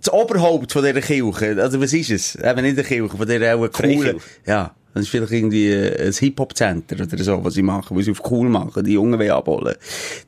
das 0.00 0.12
Oberhaupt 0.12 0.72
von 0.72 0.84
dieser 0.84 1.00
Kirche, 1.00 1.56
also 1.60 1.80
was 1.80 1.92
ist 1.92 2.10
es? 2.10 2.34
Eben 2.36 2.62
nicht 2.62 2.78
eine 2.78 2.84
Kirche, 2.84 3.16
von 3.16 3.26
dieser 3.26 3.68
coolen, 3.68 4.20
ja. 4.46 4.74
Das 4.98 5.06
ist 5.06 5.10
vielleicht 5.10 5.32
irgendwie 5.32 5.68
äh, 5.68 6.06
ein 6.08 6.12
Hip-Hop-Center 6.12 6.96
oder 7.00 7.24
so, 7.24 7.44
was 7.44 7.54
sie 7.54 7.62
machen, 7.62 7.96
was 7.96 8.04
sie 8.04 8.10
auf 8.10 8.22
cool 8.30 8.48
machen, 8.48 8.84
die 8.84 8.92
Jungen 8.92 9.18
wollen 9.18 9.30
abholen. 9.30 9.76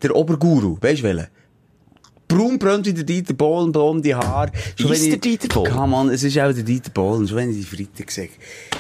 Der 0.02 0.14
Oberguru, 0.14 0.78
weißt 0.80 1.00
du 1.00 1.04
welchen? 1.04 1.26
Braun 2.28 2.58
brennt 2.60 2.86
wie 2.86 2.94
der 2.94 3.02
Dieter 3.02 3.34
Bohlen, 3.34 3.72
blonde 3.72 4.16
Haare. 4.16 4.52
Schon 4.76 4.92
Ist 4.92 5.06
der 5.06 5.16
Dieter 5.16 5.48
Bohlen? 5.48 5.72
Come 5.72 5.96
on, 5.96 6.10
es 6.10 6.22
ist 6.22 6.38
auch 6.38 6.52
der 6.52 6.62
Dieter 6.62 6.90
Bohlen. 6.90 7.26
Schon 7.26 7.38
wenn 7.38 7.50
ich 7.50 7.56
die 7.56 7.76
Freitag 7.76 8.12
sage. 8.12 8.30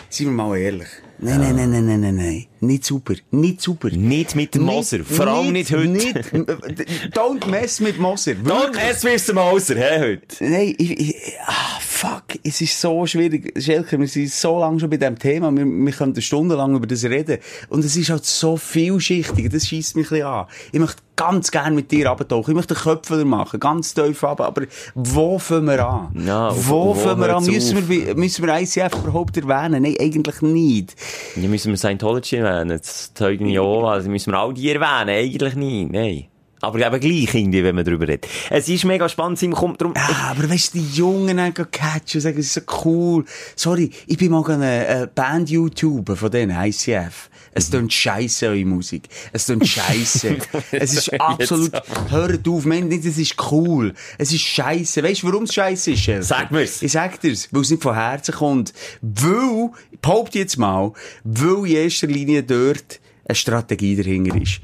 Seien 0.08 0.28
wir 0.28 0.32
mal 0.34 0.56
ehrlich. 0.56 0.86
Nein, 1.22 1.38
nein, 1.38 1.54
nein, 1.54 1.70
nein, 1.70 1.86
nein, 1.86 2.00
nein, 2.00 2.16
nein. 2.16 2.46
Nicht 2.60 2.84
super. 2.84 3.14
Nicht 3.30 3.60
super. 3.60 3.90
Nicht 3.90 4.34
mit 4.34 4.54
dem 4.54 4.62
Moser. 4.62 5.04
Vor 5.04 5.26
allem 5.26 5.52
nicht 5.52 5.70
heute. 5.70 5.88
Nicht, 5.88 6.16
don't 7.14 7.46
mess 7.46 7.80
mit 7.80 7.98
Moser. 7.98 8.32
Don't 8.32 8.74
mess 8.74 9.04
with 9.04 9.26
the 9.26 9.34
Moser, 9.34 9.76
hä, 9.76 10.00
heute. 10.00 10.44
Nein, 10.44 10.74
ich, 10.78 10.98
ich, 10.98 11.16
ah, 11.44 11.78
fuck, 11.80 12.24
es 12.42 12.62
ist 12.62 12.80
so 12.80 13.06
schwierig. 13.06 13.52
Schelker, 13.62 14.00
wir 14.00 14.08
sind 14.08 14.30
so 14.30 14.58
lange 14.58 14.80
schon 14.80 14.88
bei 14.88 14.96
diesem 14.96 15.18
Thema, 15.18 15.50
wir, 15.54 15.66
wir 15.66 15.92
können 15.92 16.20
stundenlang 16.20 16.74
über 16.74 16.86
das 16.86 17.04
reden. 17.04 17.38
Und 17.68 17.84
es 17.84 17.96
ist 17.96 18.08
halt 18.08 18.24
so 18.24 18.56
vielschichtig, 18.56 19.50
das 19.50 19.66
schießt 19.66 19.96
mich 19.96 20.06
ein 20.06 20.10
bisschen 20.10 20.26
an. 20.26 20.46
Ich 20.72 20.80
möchte 20.80 21.02
ganz 21.20 21.50
gerne 21.50 21.76
mit 21.76 21.90
dir 21.90 22.10
abtauchen, 22.10 22.52
ich 22.52 22.56
möchte 22.56 22.74
einen 22.74 22.82
Köpfler 22.82 23.24
machen, 23.26 23.60
ganz 23.60 23.92
tief 23.92 24.22
runter, 24.22 24.46
aber 24.46 24.62
wo 24.94 25.38
fangen 25.38 25.66
wir 25.66 25.86
an? 25.86 26.08
Ja, 26.26 26.50
wo 26.50 26.86
wo 26.86 26.94
fangen 26.94 27.20
wir 27.20 27.36
an? 27.36 27.44
Müssen 27.44 27.88
wir, 27.90 28.14
müssen 28.14 28.46
wir 28.46 28.58
ICF 28.58 28.94
überhaupt 29.04 29.36
erwähnen? 29.36 29.82
Nein, 29.82 29.96
eigentlich 30.00 30.40
nicht. 30.40 30.96
Ja, 31.36 31.46
müssen 31.46 31.72
wir 31.72 31.76
Scientology 31.76 32.36
erwähnen, 32.36 32.78
das 32.78 33.12
Zeugen 33.12 33.46
Jehova, 33.46 33.92
also 33.92 34.08
müssen 34.08 34.32
wir 34.32 34.38
all 34.38 34.54
die 34.54 34.70
erwähnen, 34.70 35.10
eigentlich 35.10 35.54
nicht, 35.56 35.92
nein. 35.92 36.24
Aber 36.62 36.78
eben 36.78 37.00
gleich 37.00 37.34
irgendwie, 37.34 37.64
wenn 37.64 37.74
man 37.74 37.84
darüber 37.84 38.06
redet. 38.06 38.26
Es 38.50 38.68
ist 38.68 38.84
mega 38.84 39.08
spannend, 39.08 39.38
Simon, 39.38 39.58
kommt 39.58 39.80
drum, 39.80 39.94
Ja, 39.96 40.30
aber 40.30 40.48
weißt 40.48 40.74
du, 40.74 40.78
die 40.78 40.96
Jungen 40.96 41.40
haben 41.40 41.54
catchen 41.54 42.16
und 42.16 42.20
sagen, 42.20 42.38
es 42.38 42.54
ist 42.54 42.66
so 42.66 42.74
cool. 42.84 43.24
Sorry, 43.56 43.90
ich 44.06 44.18
bin 44.18 44.30
mal 44.30 44.44
eine 44.50 44.86
äh, 44.86 45.08
Band-YouTuber 45.14 46.16
von 46.16 46.30
denen, 46.30 46.56
ICF. 46.56 47.29
Es 47.52 47.70
tönt 47.70 47.92
scheisse, 47.92 48.48
eure 48.48 48.64
Musik. 48.64 49.08
Es 49.32 49.46
tönt 49.46 49.66
scheisse. 49.66 50.38
es 50.70 50.94
ist 50.94 51.20
absolut, 51.20 51.72
hört 52.08 52.46
auf, 52.46 52.64
meint 52.64 52.88
nicht, 52.88 53.04
es 53.04 53.18
ist 53.18 53.34
cool. 53.50 53.94
Es 54.18 54.32
ist 54.32 54.42
scheisse. 54.42 55.02
Weißt 55.02 55.22
du, 55.22 55.28
warum 55.28 55.44
es 55.44 55.54
scheisse 55.54 55.92
ist? 55.92 56.00
Schelker? 56.00 56.22
Sag 56.22 56.50
mir's. 56.52 56.80
Ich 56.82 56.92
sag 56.92 57.20
dir's, 57.20 57.48
weil 57.50 57.62
es 57.62 57.70
nicht 57.70 57.82
von 57.82 57.94
Herzen 57.94 58.34
kommt. 58.34 58.72
Weil, 59.02 59.70
ich 59.90 59.98
behaupte 59.98 60.38
jetzt 60.38 60.58
mal, 60.58 60.92
weil 61.24 61.66
in 61.66 61.76
erster 61.76 62.06
Linie 62.06 62.42
dort 62.42 63.00
eine 63.26 63.34
Strategie 63.34 63.96
dahinter 63.96 64.40
ist. 64.40 64.60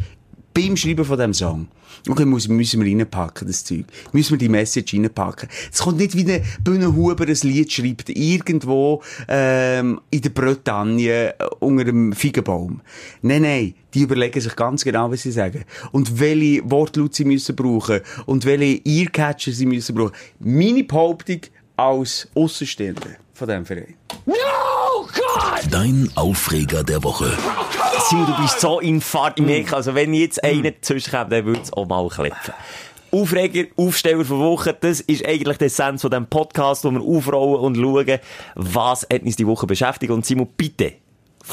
Beim 0.57 0.75
Schreiben 0.75 1.05
von 1.05 1.19
diesem 1.19 1.35
Song. 1.35 1.69
Okay, 2.09 2.25
muss, 2.25 2.49
müssen 2.49 2.83
wir 2.83 2.91
reinpacken, 2.91 3.47
das 3.47 3.63
Zeug. 3.63 3.85
Müssen 4.13 4.31
wir 4.31 4.39
die 4.39 4.49
Message 4.49 4.95
reinpacken. 4.95 5.51
Es 5.71 5.83
kommt 5.83 5.99
nicht 5.99 6.17
wie 6.17 6.33
ein 6.33 6.43
Bühnenhuber 6.65 7.27
ein 7.27 7.37
Lied 7.43 7.71
schreibt, 7.71 8.09
irgendwo, 8.09 9.03
ähm, 9.29 10.01
in 10.09 10.23
der 10.23 10.31
Bretagne, 10.31 11.35
äh, 11.39 11.45
unter 11.59 11.83
einem 11.83 12.15
Feigenbaum. 12.15 12.81
Nein, 13.21 13.43
nein. 13.43 13.75
Die 13.93 14.01
überlegen 14.01 14.41
sich 14.41 14.57
ganz 14.57 14.83
genau, 14.83 15.11
was 15.11 15.25
sie 15.25 15.31
sagen. 15.31 15.67
Und 15.93 16.19
welche 16.19 16.63
Wortlaut 16.71 17.15
sie 17.15 17.27
müssen 17.27 17.55
brauchen. 17.55 18.01
Und 18.25 18.47
welche 18.47 18.81
Earcatcher 18.83 19.53
sie 19.53 19.67
müssen 19.67 19.95
brauchen. 19.95 20.13
Meine 20.39 20.85
Behauptung 20.85 21.41
als 21.77 22.29
Aussenstehende 22.35 23.19
von 23.37 23.49
diesem 23.49 23.67
Verein. 23.67 23.95
Dein 25.71 26.11
Aufreger 26.15 26.83
der 26.83 27.03
Woche. 27.05 27.37
Simon, 28.09 28.27
du 28.27 28.43
bist 28.43 28.61
so 28.61 28.81
in 28.81 29.01
Fahrt, 29.01 29.39
ich 29.39 29.45
merke, 29.45 29.77
also 29.77 29.95
wenn 29.95 30.15
jetzt 30.15 30.43
einer 30.43 30.73
zwischenkommt, 30.81 31.33
dann 31.33 31.45
würde 31.45 31.61
es 31.61 31.73
auch 31.73 31.87
mal 31.87 32.09
klepfen. 32.09 32.55
Aufreger, 33.13 33.69
Aufsteller 33.77 34.25
von 34.25 34.41
Woche, 34.41 34.77
das 34.79 35.01
ist 35.01 35.27
eigentlich 35.27 35.59
der 35.59 35.67
Essenz 35.67 36.03
von 36.03 36.11
diesem 36.11 36.27
Podcast, 36.27 36.85
wo 36.85 36.91
wir 36.91 37.01
aufrollen 37.01 37.61
und 37.61 37.77
schauen, 37.77 38.19
was 38.55 39.07
hat 39.13 39.23
uns 39.23 39.37
die 39.37 39.47
Woche 39.47 39.67
beschäftigt. 39.67 40.11
Und 40.11 40.25
Simon, 40.25 40.49
bitte, 40.57 40.95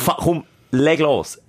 komm, 0.06 0.44
leg 0.72 1.00
los. 1.00 1.40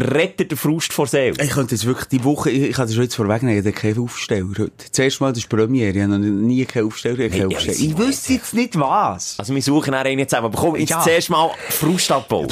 Rette 0.00 0.46
den 0.46 0.56
Frust 0.58 0.92
vor 0.92 1.06
Seele. 1.06 1.34
Ich 1.42 1.50
könnte 1.50 1.74
jetzt 1.74 1.84
wirklich 1.84 2.06
die 2.08 2.24
Woche, 2.24 2.50
ich, 2.50 2.62
ich 2.70 2.76
kann 2.76 2.86
das 2.86 2.94
schon 2.94 3.04
jetzt 3.04 3.14
vorwegnehmen, 3.16 3.58
ich 3.58 3.64
habe 3.64 3.72
keinen 3.72 3.98
Aufsteller 3.98 4.46
heute. 4.58 4.70
Zuerst 4.92 5.20
mal, 5.20 5.30
das 5.30 5.38
ist 5.38 5.48
Premiere, 5.48 5.90
ich 5.96 6.02
habe 6.02 6.12
noch 6.12 6.18
nie 6.18 6.64
keinen 6.64 6.86
Aufsteller, 6.86 7.18
ich, 7.20 7.32
Hey, 7.32 7.40
keinen 7.40 7.50
ja, 7.50 7.56
Aufsteller. 7.56 7.78
ich 7.78 7.98
wüsste 7.98 8.32
jetzt 8.34 8.54
nicht 8.54 8.78
was. 8.78 9.36
Also 9.38 9.54
wir 9.54 9.62
suchen 9.62 9.94
auch 9.94 9.98
einen 10.04 10.28
zusammen, 10.28 10.46
aber 10.46 10.58
komm, 10.58 10.76
jetzt 10.76 10.90
Ja. 10.90 11.00
zuerst 11.02 11.30
mal 11.30 11.50
Frust 11.68 12.10
abbauen. 12.12 12.48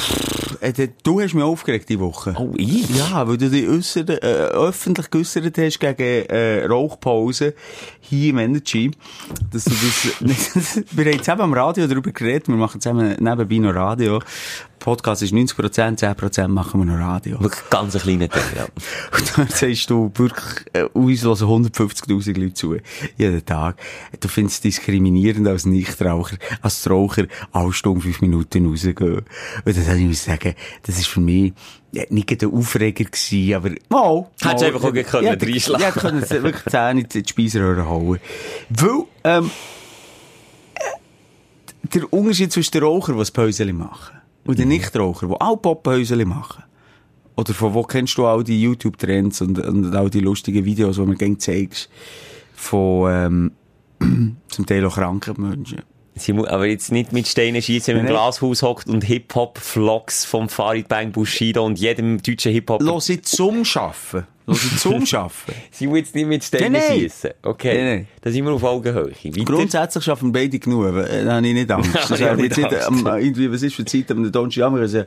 Äh, 0.59 0.73
Du 1.03 1.21
hast 1.21 1.33
mich 1.35 1.43
aufgeregt 1.43 1.87
die 1.89 1.99
Woche. 1.99 2.35
Oh, 2.37 2.51
ich? 2.57 2.89
Ja, 2.89 3.27
weil 3.27 3.37
du 3.37 3.49
dich 3.49 3.67
äussert, 3.67 4.09
äh, 4.09 4.15
öffentlich 4.15 5.09
geäussert 5.11 5.57
hast 5.57 5.79
gegen 5.79 6.25
äh, 6.29 6.65
Rauchpause 6.65 7.53
hier 8.01 8.31
im 8.31 8.39
Energy. 8.39 8.91
Dass 9.51 9.65
du 9.65 9.71
das, 9.71 10.83
wir 10.91 11.05
haben 11.05 11.19
zusammen 11.19 11.41
am 11.41 11.53
Radio 11.53 11.85
darüber 11.87 12.11
geredet, 12.11 12.47
wir 12.47 12.55
machen 12.55 12.81
zusammen 12.81 13.15
nebenbei 13.19 13.57
noch 13.57 13.75
Radio. 13.75 14.19
Podcast 14.79 15.21
ist 15.23 15.33
90%, 15.33 15.99
10% 15.99 16.47
machen 16.47 16.81
wir 16.81 16.85
noch 16.85 16.99
Radio. 16.99 17.39
Wirklich 17.41 17.69
ganz 17.69 17.95
ein 17.95 18.01
kleiner 18.01 18.29
Teil. 18.29 18.43
Ja. 18.55 18.63
Und 19.17 19.37
dann 19.37 19.47
sagst 19.49 19.89
du 19.89 20.11
wirklich, 20.15 20.65
äh, 20.73 20.83
uns 20.93 21.23
hören 21.23 21.65
150.000 21.65 22.39
Leute 22.39 22.53
zu. 22.53 22.77
Jeden 23.17 23.45
Tag. 23.45 23.77
Du 24.19 24.27
findest 24.27 24.57
es 24.57 24.61
diskriminierend 24.61 25.47
als 25.47 25.65
Nichtraucher, 25.65 26.37
als 26.61 26.89
Raucher, 26.89 27.25
alle 27.51 27.73
Stunden 27.73 28.01
fünf 28.01 28.21
Minuten 28.21 28.67
rausgehen. 28.67 29.17
Und 29.17 29.25
dann 29.65 30.07
muss 30.07 30.11
ich 30.11 30.21
sagen, 30.21 30.53
das 30.83 30.97
ist 30.97 31.07
für 31.07 31.21
mich, 31.21 31.53
ja, 31.91 32.03
nicht 32.09 32.43
ein 32.43 32.53
Aufreger 32.53 33.05
gewesen, 33.05 33.53
aber, 33.53 33.71
mal. 33.89 34.27
Hättest 34.41 34.61
mal. 34.61 34.65
einfach 34.65 34.83
auch 34.83 35.11
können 35.11 35.25
ja, 35.25 35.33
reinschlagen. 35.33 35.81
Ja, 35.81 35.91
können 35.91 36.23
sie 36.23 36.43
wirklich 36.43 36.63
die 36.63 36.69
Zähne 36.69 37.01
in 37.01 37.07
die 37.09 37.23
Speiseröhre 37.27 37.87
hauen. 37.87 38.19
Weil, 38.69 39.03
ähm, 39.23 39.51
äh, 40.75 41.87
der 41.93 42.13
Unterschied 42.13 42.51
zwischen 42.51 42.71
den 42.71 42.83
Rauchern, 42.83 43.17
das 43.17 43.31
Päuseli 43.31 43.73
machen, 43.73 44.17
und 44.47 44.59
den 44.59 44.69
Nichtrauchern, 44.69 45.29
die 45.29 45.41
auch 45.41 45.61
Pop-Päuseli 45.61 46.25
machen, 46.25 46.63
oder 47.35 47.53
von 47.53 47.73
wo 47.73 47.83
kennst 47.83 48.17
du 48.17 48.25
all 48.25 48.43
die 48.43 48.59
YouTube-Trends 48.61 49.41
und, 49.41 49.59
und 49.59 49.95
all 49.95 50.09
die 50.09 50.21
lustigen 50.21 50.65
Videos, 50.65 50.95
die 50.95 51.03
man 51.03 51.15
gerne 51.15 51.37
zeigst? 51.37 51.87
Von, 52.55 53.51
ähm, 54.01 54.37
zum 54.47 54.65
Teil 54.65 54.83
auch 54.85 54.95
kranken 54.95 55.47
Menschen. 55.47 55.83
Simon, 56.19 56.45
aber 56.47 56.65
jetzt 56.65 56.91
nicht 56.91 57.13
mit 57.13 57.27
Steinen 57.27 57.61
schießen, 57.61 57.87
wenn 57.95 58.03
man 58.03 58.07
im. 58.07 58.11
Glashaus 58.13 58.61
hockt 58.61 58.87
und 58.87 59.03
Hip-Hop-Vlogs 59.03 60.25
vom 60.25 60.49
Farid 60.49 60.87
Bang 60.87 61.11
Bushido 61.11 61.65
und 61.65 61.79
jedem 61.79 62.21
deutschen 62.21 62.51
Hip-Hop. 62.51 62.81
Los 62.81 63.09
ich 63.09 63.23
zum 63.23 63.65
Schaffen. 63.65 64.25
Los 64.45 64.63
ich 64.63 64.77
zum 64.79 65.05
Schaffen. 65.05 65.53
Simon, 65.71 65.97
jetzt 65.97 66.15
nicht 66.15 66.27
mit 66.27 66.43
Steinen 66.43 66.73
Nein, 66.73 66.81
nein. 66.87 66.99
schießen. 66.99 67.31
Okay. 67.43 67.75
Nein, 67.75 67.85
nein. 67.95 68.07
Da 68.21 68.31
sind 68.31 68.45
wir 68.45 68.51
auf 68.51 68.63
Augenhöhe. 68.63 69.11
Weiter. 69.11 69.43
Grundsätzlich 69.43 70.03
schaffen 70.03 70.31
beide 70.31 70.57
genug, 70.59 70.85
äh, 70.95 71.25
da 71.25 71.35
habe 71.35 71.47
ich 71.47 71.53
nicht 71.53 71.69
Angst. 71.71 71.93
Das 71.95 72.19
wäre 72.19 72.35
mir 72.35 72.43
nicht 72.43 72.57
Angst. 72.63 72.87
ähm, 72.89 73.05
irgendwie, 73.05 73.51
was 73.51 73.61
ist 73.61 73.75
für 73.75 73.85
Zeit 73.85 74.09
am 74.11 74.31
Donnerstag? 74.31 74.71
Ja, 74.73 74.85
ja, 74.85 75.05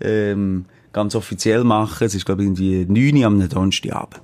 ähm, 0.00 0.64
ganz 0.92 1.14
offiziell 1.14 1.62
machen. 1.64 2.04
Es 2.06 2.14
ist, 2.14 2.24
glaube 2.24 2.42
ich, 2.42 2.46
irgendwie 2.48 2.84
9 2.88 3.16
Uhr 3.18 3.26
am 3.26 3.48
Donnerstagabend. 3.48 4.20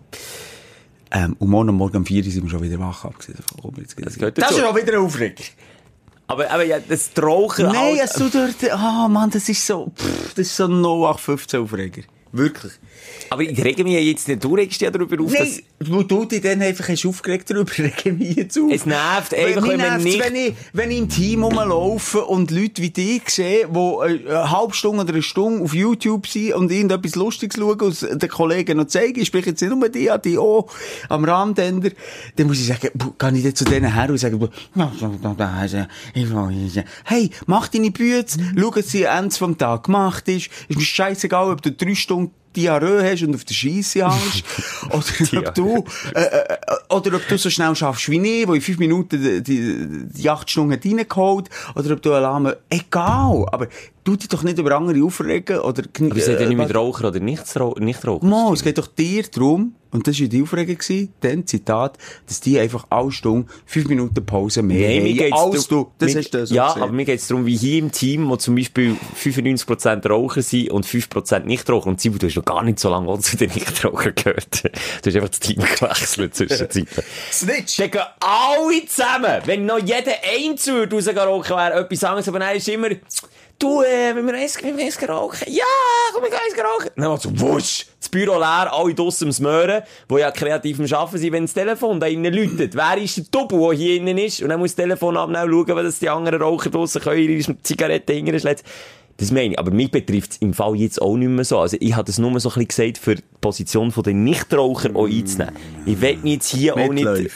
Ähm, 1.12 1.34
und 1.38 1.48
morgen, 1.48 1.74
morgen 1.74 1.96
um 1.98 2.06
4 2.06 2.24
Uhr 2.24 2.30
sind 2.30 2.44
wir 2.44 2.50
schon 2.50 2.62
wieder 2.62 2.78
wach, 2.78 3.04
abgesehen 3.04 3.36
davon. 3.38 3.58
Komm, 3.62 3.82
jetzt 3.82 3.96
das, 4.00 4.16
das 4.34 4.50
ist 4.52 4.58
schon 4.58 4.76
wieder 4.76 4.92
ein 4.94 4.98
Aufreger. 5.00 5.42
Aber, 6.30 6.48
aber 6.48 6.62
ja, 6.62 6.78
das 6.78 7.10
Rauchen 7.20 7.66
Nein, 7.66 7.98
es 8.00 8.12
tut 8.12 8.36
dort, 8.36 8.70
ah, 8.70 9.08
Mann, 9.08 9.30
das 9.30 9.48
ist 9.48 9.66
so, 9.66 9.90
pff, 9.96 10.34
das 10.34 10.46
ist 10.46 10.56
so 10.56 10.66
ein 10.66 10.80
0815 10.80 11.60
Aufreger. 11.60 12.02
Wirklich. 12.32 12.72
aber 13.28 13.42
ich 13.42 13.62
rege 13.64 13.82
mich 13.82 13.94
jetzt 14.04 14.28
nicht, 14.28 14.44
du 14.44 14.54
regst 14.54 14.80
dich 14.80 14.86
ja 14.86 14.90
darüber 14.90 15.22
auf, 15.24 15.32
Nein, 15.32 15.60
wo 15.80 16.02
du 16.04 16.24
dich 16.24 16.40
dann 16.40 16.62
einfach 16.62 16.88
hast 16.88 17.04
aufgeregt 17.04 17.50
darüber, 17.50 17.72
rege 17.78 18.12
mich 18.12 18.36
jetzt 18.36 18.56
auf. 18.56 18.70
es 18.70 18.86
nervt 18.86 19.32
Weil 19.32 19.46
einfach, 19.46 19.62
wenn 19.62 19.78
man 19.78 19.78
nervt's, 19.78 20.04
nicht, 20.04 20.20
wenn 20.20 20.36
ich, 20.36 20.54
wenn 20.72 20.90
ich 20.92 20.98
im 20.98 21.08
Team 21.08 21.42
rumlaufe 21.42 22.24
und 22.24 22.52
Leute 22.52 22.82
wie 22.82 22.90
dich 22.90 23.22
sehe, 23.28 23.66
die 23.66 23.78
äh, 23.78 24.28
eine 24.28 24.50
halbe 24.50 24.74
Stunde 24.74 25.02
oder 25.02 25.12
eine 25.12 25.22
Stunde 25.22 25.64
auf 25.64 25.74
YouTube 25.74 26.28
sind 26.28 26.54
und 26.54 26.70
irgendetwas 26.70 27.16
Lustiges 27.16 27.58
schauen 27.58 27.80
und 27.80 28.22
den 28.22 28.28
Kollegen 28.28 28.76
noch 28.76 28.86
zeigen, 28.86 29.20
ich 29.20 29.26
spreche 29.26 29.50
jetzt 29.50 29.60
nicht 29.60 29.74
nur 29.74 29.88
die, 29.88 30.10
die 30.24 30.38
auch 30.38 30.70
am 31.08 31.24
Randender, 31.24 31.90
dann 32.36 32.46
muss 32.46 32.60
ich 32.60 32.66
sagen, 32.66 32.90
kann 33.18 33.34
ich 33.34 33.42
dann 33.42 33.54
zu 33.56 33.64
denen 33.64 33.92
her 33.92 34.08
und 34.08 34.18
sagen, 34.18 34.48
hey, 37.04 37.30
mach 37.46 37.68
deine 37.68 37.90
Bütze, 37.90 38.38
schau, 38.56 38.70
dass 38.70 38.90
sie 38.90 39.02
Ende 39.02 39.34
vom 39.34 39.58
Tag 39.58 39.84
gemacht 39.84 40.28
ist, 40.28 40.48
ist 40.68 40.78
mir 40.78 40.84
scheißegal, 40.84 41.50
ob 41.50 41.62
du 41.62 41.72
drei 41.72 41.94
Stunden 41.94 42.19
Diarrhoe 42.56 43.02
hast 43.04 43.22
und 43.22 43.34
auf 43.34 43.44
der 43.44 43.54
Scheisse 43.54 44.10
hängst. 44.10 44.44
oder 44.90 45.48
ob 45.48 45.54
du, 45.54 45.84
äh, 46.14 46.20
äh, 46.20 46.56
oder 46.88 47.16
ob 47.16 47.28
du 47.28 47.38
so 47.38 47.50
schnell 47.50 47.74
schaffst 47.74 48.08
wie 48.08 48.42
ich, 48.42 48.48
wo 48.48 48.54
in 48.54 48.60
fünf 48.60 48.78
Minuten 48.78 49.22
die, 49.22 49.42
die, 49.42 50.06
die 50.06 50.30
acht 50.30 50.50
Stunden 50.50 50.72
reingeholt. 50.72 51.48
Oder 51.74 51.92
ob 51.92 52.02
du 52.02 52.12
Alarm, 52.12 52.52
egal. 52.68 53.46
Aber 53.52 53.68
du 54.04 54.16
dich 54.16 54.28
doch 54.28 54.42
nicht 54.42 54.58
über 54.58 54.76
andere 54.76 55.02
aufregen 55.04 55.58
oder, 55.60 55.82
Aber 56.00 56.16
es 56.16 56.28
hat 56.28 56.40
ja 56.40 56.48
nicht 56.48 56.58
mit 56.58 56.74
Raucher 56.74 57.08
oder 57.08 57.20
Nichtraucher. 57.20 57.80
Nicht 57.80 58.04
Mo, 58.04 58.52
es 58.52 58.62
geht 58.62 58.78
doch 58.78 58.86
dir 58.86 59.22
darum, 59.24 59.74
und 59.92 60.06
das 60.06 60.20
war 60.20 60.28
die 60.28 60.40
Aufregung, 60.42 60.78
gewesen, 60.78 61.12
dann 61.20 61.46
Zitat, 61.46 61.98
dass 62.26 62.40
die 62.40 62.58
einfach 62.60 62.86
alle 62.90 63.10
Stunden 63.10 63.48
fünf 63.66 63.88
Minuten 63.88 64.24
Pause 64.24 64.62
mehr 64.62 64.88
Nee, 64.88 65.00
mir 65.00 65.08
haben 65.10 65.18
geht's 65.18 65.36
als 65.38 65.68
du. 65.68 65.90
Das 65.98 66.14
mir- 66.14 66.20
ist 66.20 66.32
das, 66.32 66.48
so 66.50 66.54
Ja, 66.54 66.68
gesehen. 66.68 66.82
aber 66.84 66.92
mir 66.92 67.04
geht 67.04 67.18
es 67.18 67.26
darum, 67.26 67.44
wie 67.44 67.56
hier 67.56 67.78
im 67.80 67.90
Team, 67.90 68.28
wo 68.28 68.36
zum 68.36 68.54
Beispiel 68.54 68.96
95% 69.16 70.08
Raucher 70.08 70.42
sind 70.42 70.70
und 70.70 70.86
5% 70.86 71.44
Nichtraucher. 71.46 71.88
Und 71.88 72.00
Simon, 72.00 72.20
du 72.20 72.26
hast 72.28 72.36
noch 72.36 72.44
gar 72.44 72.62
nicht 72.62 72.78
so 72.78 72.88
lange 72.88 73.18
zu 73.18 73.36
den 73.36 73.50
Nichtrauchern 73.50 74.14
gehört. 74.14 74.62
Du 74.64 74.70
hast 75.06 75.16
einfach 75.16 75.28
das 75.28 75.40
Team 75.40 75.56
gewechselt 75.58 76.34
zwischenzeitlich. 76.36 76.86
Snitch! 77.32 77.76
Dann 77.78 77.90
gehen 77.90 78.00
alle 78.20 78.86
zusammen, 78.86 79.42
wenn 79.46 79.66
noch 79.66 79.78
jeder 79.80 80.12
Einzelne 80.38 80.78
würde 80.90 80.96
rausgehen 80.96 81.18
rauchen 81.18 81.56
wäre, 81.56 81.74
etwas 81.80 82.04
anderes, 82.04 82.28
aber 82.28 82.38
nein, 82.38 82.56
ist 82.58 82.68
immer, 82.68 82.88
du, 83.60 83.82
äh, 83.82 84.14
wenn 84.14 84.26
wir 84.26 84.34
eins, 84.34 84.62
wenn 84.62 84.76
wir 84.76 84.84
eins 84.84 85.08
rauchen, 85.08 85.46
ja, 85.48 85.64
komm, 86.12 86.22
wir 86.24 86.30
gehen 86.30 86.38
eins 86.44 86.58
rauchen. 86.58 86.90
Dann 86.96 87.18
so, 87.18 87.30
wusch, 87.40 87.86
das 87.98 88.08
Büro 88.08 88.38
leer, 88.38 88.72
alle 88.72 88.94
draussen 88.94 89.28
am 89.28 89.32
Smören, 89.32 89.82
wo 90.08 90.18
ja 90.18 90.30
kreativ 90.30 90.80
am 90.80 90.86
Arbeiten 90.92 91.18
sind, 91.18 91.32
wenn 91.32 91.44
das 91.44 91.54
Telefon 91.54 92.00
da 92.00 92.06
innen 92.06 92.32
läutet. 92.34 92.74
Wer 92.74 92.98
ist 92.98 93.16
der 93.16 93.24
Double, 93.30 93.60
der 93.60 93.78
hier 93.78 93.96
innen 93.96 94.18
ist? 94.18 94.42
Und 94.42 94.48
dann 94.48 94.58
muss 94.58 94.74
das 94.74 94.84
Telefon 94.84 95.16
abnehmen, 95.16 95.50
schauen, 95.50 95.76
wenn 95.76 95.84
das 95.84 95.98
die 95.98 96.08
anderen 96.08 96.42
Raucher 96.42 96.70
draussen 96.70 97.00
können, 97.02 97.20
ihre 97.20 97.62
Zigaretten 97.62 98.12
hinterschlägt. 98.16 98.64
Das 99.18 99.30
meine 99.30 99.52
ich. 99.52 99.58
Aber 99.58 99.70
mich 99.70 99.90
betrifft 99.90 100.32
es 100.32 100.36
im 100.38 100.54
Fall 100.54 100.76
jetzt 100.76 101.00
auch 101.00 101.16
nicht 101.16 101.28
mehr 101.28 101.44
so. 101.44 101.58
Also, 101.58 101.76
ich 101.78 101.94
habe 101.94 102.04
das 102.04 102.18
nur 102.18 102.40
so 102.40 102.48
ein 102.48 102.66
bisschen 102.66 102.68
gesagt, 102.68 102.98
für 102.98 103.16
die 103.16 103.22
Position 103.40 103.92
der 103.94 104.14
Nichtraucher 104.14 104.96
auch 104.96 105.06
einzunehmen. 105.06 105.54
Ich 105.84 106.00
will 106.00 106.18
jetzt 106.24 106.48
hier 106.48 106.74
auch 106.74 106.88
nicht... 106.88 107.30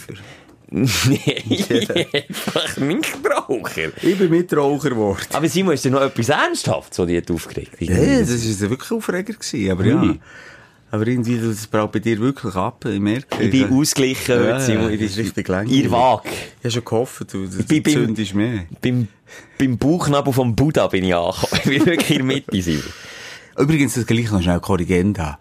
Nein, 1.08 2.06
einfach 2.12 2.76
Nichtraucher. 2.78 3.90
Ich 4.02 4.18
bin 4.18 4.30
Mitraucher 4.30 4.90
geworden. 4.90 5.20
Aber 5.32 5.48
Simon, 5.48 5.74
ist 5.74 5.84
denn 5.84 5.92
noch 5.92 6.02
etwas 6.02 6.28
Ernsthaftes, 6.28 6.98
was 6.98 7.06
dich 7.06 7.16
hat 7.18 7.30
aufgeregt 7.30 7.72
Ja, 7.80 7.94
das 8.20 8.60
war 8.62 8.70
wirklich 8.70 8.90
Aufreger, 8.90 9.34
gewesen, 9.34 9.70
aber 9.70 9.84
ja. 9.86 10.00
Ui. 10.02 10.18
Aber 10.90 11.06
irgendwie, 11.08 11.38
das 11.38 11.66
braucht 11.66 11.92
bei 11.92 11.98
dir 11.98 12.18
wirklich 12.20 12.54
ab, 12.54 12.84
ich 12.86 13.00
merke. 13.00 13.42
Ich 13.42 13.50
bin 13.50 13.72
ausgeglichen 13.72 14.36
Ja, 14.44 14.54
heute, 14.54 14.60
Simon. 14.64 14.82
ja, 14.84 14.90
Ich 14.90 14.98
bin 15.00 15.24
richtig 15.24 15.48
langweilig. 15.48 15.82
Ihr 15.84 15.90
Wag. 15.90 16.22
Ich 16.26 16.64
habe 16.64 16.70
schon 16.70 16.84
gehofft, 16.84 17.32
du, 17.32 17.46
du 17.46 17.62
beim- 17.64 17.84
zündest 17.84 18.34
mehr. 18.34 18.64
Beim, 18.80 19.08
beim 19.58 19.76
Bauchnabel 19.78 20.32
vom 20.32 20.54
Buddha 20.54 20.86
bin 20.88 21.04
ich 21.04 21.14
angekommen. 21.14 21.60
Ich 21.64 21.70
bin 21.70 21.86
wirklich 21.86 22.10
in 22.10 22.16
der 22.16 22.24
Mitte, 22.24 22.62
Simon. 22.62 22.82
Übrigens, 23.58 23.94
das 23.94 24.06
gleich 24.06 24.30
noch 24.32 24.42
schnell 24.42 24.60
Korrigenda. 24.60 25.38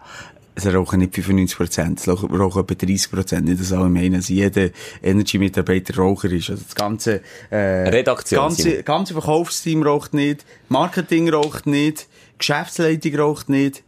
Es 0.56 0.66
rauchen 0.66 1.00
nicht 1.00 1.14
95%, 1.14 1.98
es 1.98 2.08
rauchen 2.08 2.30
etwa 2.32 2.60
30%. 2.60 3.40
Nicht, 3.40 3.60
dass 3.60 3.72
alle 3.72 3.88
meinen, 3.88 4.14
dass 4.14 4.28
jeder 4.28 4.70
Energy-Mitarbeiter 5.02 5.96
Raucher 5.96 6.30
ist. 6.30 6.50
Also 6.50 6.62
das 6.62 6.74
ganze, 6.76 7.22
äh, 7.50 7.88
Redaktion, 7.88 8.40
ganze, 8.40 8.82
ganze 8.84 9.14
Verkaufsteam 9.14 9.82
raucht 9.82 10.14
nicht, 10.14 10.44
Marketing 10.68 11.28
raucht 11.28 11.66
nicht, 11.66 12.06
Geschäftsleitung 12.38 13.16
raucht 13.16 13.48
nicht. 13.48 13.82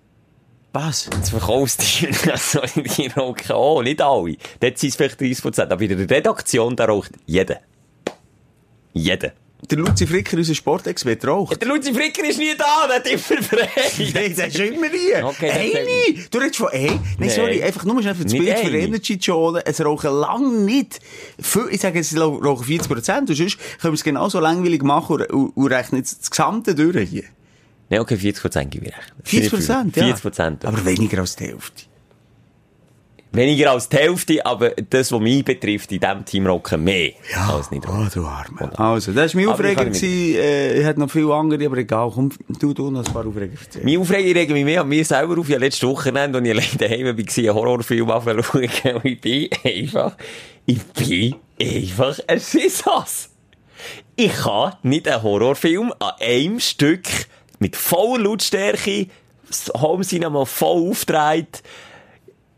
Was? 0.73 1.09
Das 1.09 1.31
Verkaufsteam, 1.31 2.11
also 2.31 2.61
die 2.75 3.07
rauchen 3.07 3.53
auch, 3.53 3.83
nicht 3.83 4.03
alle. 4.03 4.37
Dort 4.61 4.79
sind 4.79 4.91
es 4.91 4.97
vielleicht 4.97 5.21
30%. 5.21 5.71
Aber 5.71 5.81
in 5.81 5.89
der 5.89 6.11
Redaktion, 6.11 6.75
da 6.75 6.87
raucht 6.87 7.13
jeder. 7.27 7.61
Jeder. 8.93 9.33
Der 9.71 9.79
Luzi 9.79 10.07
Fricker, 10.07 10.37
unser 10.37 10.55
Sportexperte, 10.55 11.27
raucht. 11.27 11.61
Der 11.61 11.69
Luzi 11.69 11.93
Fricker 11.93 12.25
ist 12.25 12.39
nie 12.39 12.55
da, 12.57 12.87
der 12.87 12.97
hat 12.97 13.07
immer 13.07 13.43
frei. 13.43 13.69
Nein, 14.15 14.35
das 14.37 14.49
ist 14.49 14.59
immer 14.59 14.89
nie. 14.89 15.23
Okay, 15.23 15.51
Eine! 15.51 16.25
Du 16.31 16.39
redest 16.39 16.57
von 16.57 16.69
ein. 16.69 16.87
Nein, 16.87 17.01
Nein. 17.19 17.31
sorry, 17.31 17.63
einfach 17.63 17.85
nur 17.85 18.01
schnell 18.01 18.15
für 18.15 18.25
das 18.25 18.33
Bild 18.33 18.59
für. 18.59 18.77
Energy 18.77 19.19
schonen. 19.21 19.63
Es 19.65 19.85
rauchen 19.85 20.13
lang 20.13 20.65
nicht. 20.65 21.01
Ich 21.71 21.81
sage, 21.81 21.99
es 21.99 22.17
rauchen 22.17 22.65
40 22.65 22.89
Prozent. 22.89 23.31
Und 23.31 23.37
sonst 23.37 23.59
können 23.81 23.93
wir 23.93 23.95
es 23.95 24.05
genauso 24.05 24.39
langweilig 24.41 24.83
machen 24.83 25.17
und, 25.17 25.31
und, 25.31 25.57
und 25.57 25.73
rechnen 25.73 26.03
das 26.03 26.31
Gesamte 26.31 26.75
durch 26.75 27.09
hier. 27.09 27.25
Nein, 27.89 28.01
okay, 28.01 28.15
40% 28.15 28.65
gebe 28.67 28.87
ich 28.87 28.93
recht. 28.97 29.15
40 29.25 29.51
Prozent, 29.51 29.97
ja. 29.97 30.07
40%. 30.15 30.65
Aber 30.65 30.85
weniger 30.85 31.21
als 31.21 31.37
die 31.37 31.45
Hälfte. 31.45 31.85
Weniger 33.37 33.73
als 33.73 33.89
die 33.89 33.97
Hälfte, 33.97 34.47
aber 34.47 34.71
das, 34.71 35.13
was 35.13 35.21
mich 35.21 35.45
betrifft, 35.45 35.93
in 35.93 36.01
diesem 36.01 36.25
Team 36.25 36.47
rauchen 36.47 36.83
mehr 36.83 37.13
als 37.49 37.71
nicht. 37.71 37.87
Oh, 37.87 38.07
du 38.13 38.25
Arme. 38.25 38.79
Also, 38.79 39.13
das 39.13 39.35
war 39.35 39.43
mein 39.43 39.77
Aber 39.77 39.87
ich. 39.87 40.03
Äh, 40.03 40.81
ich 40.81 40.85
hatte 40.85 41.01
noch 41.01 41.11
viele 41.11 41.35
andere, 41.35 41.67
aber 41.67 41.77
egal. 41.77 42.11
Komm, 42.15 42.31
du, 42.59 42.73
du 42.73 42.91
noch 42.91 43.05
ein 43.05 43.13
paar 43.13 43.27
Aufreger 43.27 43.53
erzählen. 43.61 43.85
Meine 43.85 43.99
Aufregung 43.99 44.33
regt 44.33 44.53
mich 44.53 44.65
mehr 44.65 44.81
an 44.81 44.89
mir 44.89 45.05
selber 45.05 45.39
auf. 45.39 45.49
Ja, 45.49 45.59
letzte 45.59 45.87
Wochenende, 45.87 46.39
als 46.39 46.47
ich 46.47 46.53
allein 46.53 46.79
daheim 46.79 47.05
war, 47.05 47.37
einen 47.37 47.55
Horrorfilm 47.55 48.11
anschauen 48.11 48.45
und 48.53 48.63
ich 49.05 49.21
bin 49.21 49.49
einfach, 49.65 50.17
ich 50.65 50.83
bin 50.83 51.35
einfach 51.61 52.19
ein 52.27 52.41
Schissass. 52.41 53.31
Ich 54.17 54.33
kann 54.33 54.73
nicht 54.83 55.07
einen 55.09 55.23
Horrorfilm 55.23 55.93
an 55.99 56.13
einem 56.21 56.59
Stück 56.59 57.07
mit 57.59 57.77
voller 57.77 58.25
Lautstärke, 58.25 59.09
das 59.47 59.71
Home 59.81 60.05
Cinema 60.05 60.45
voll 60.45 60.91
aufdreht, 60.91 61.63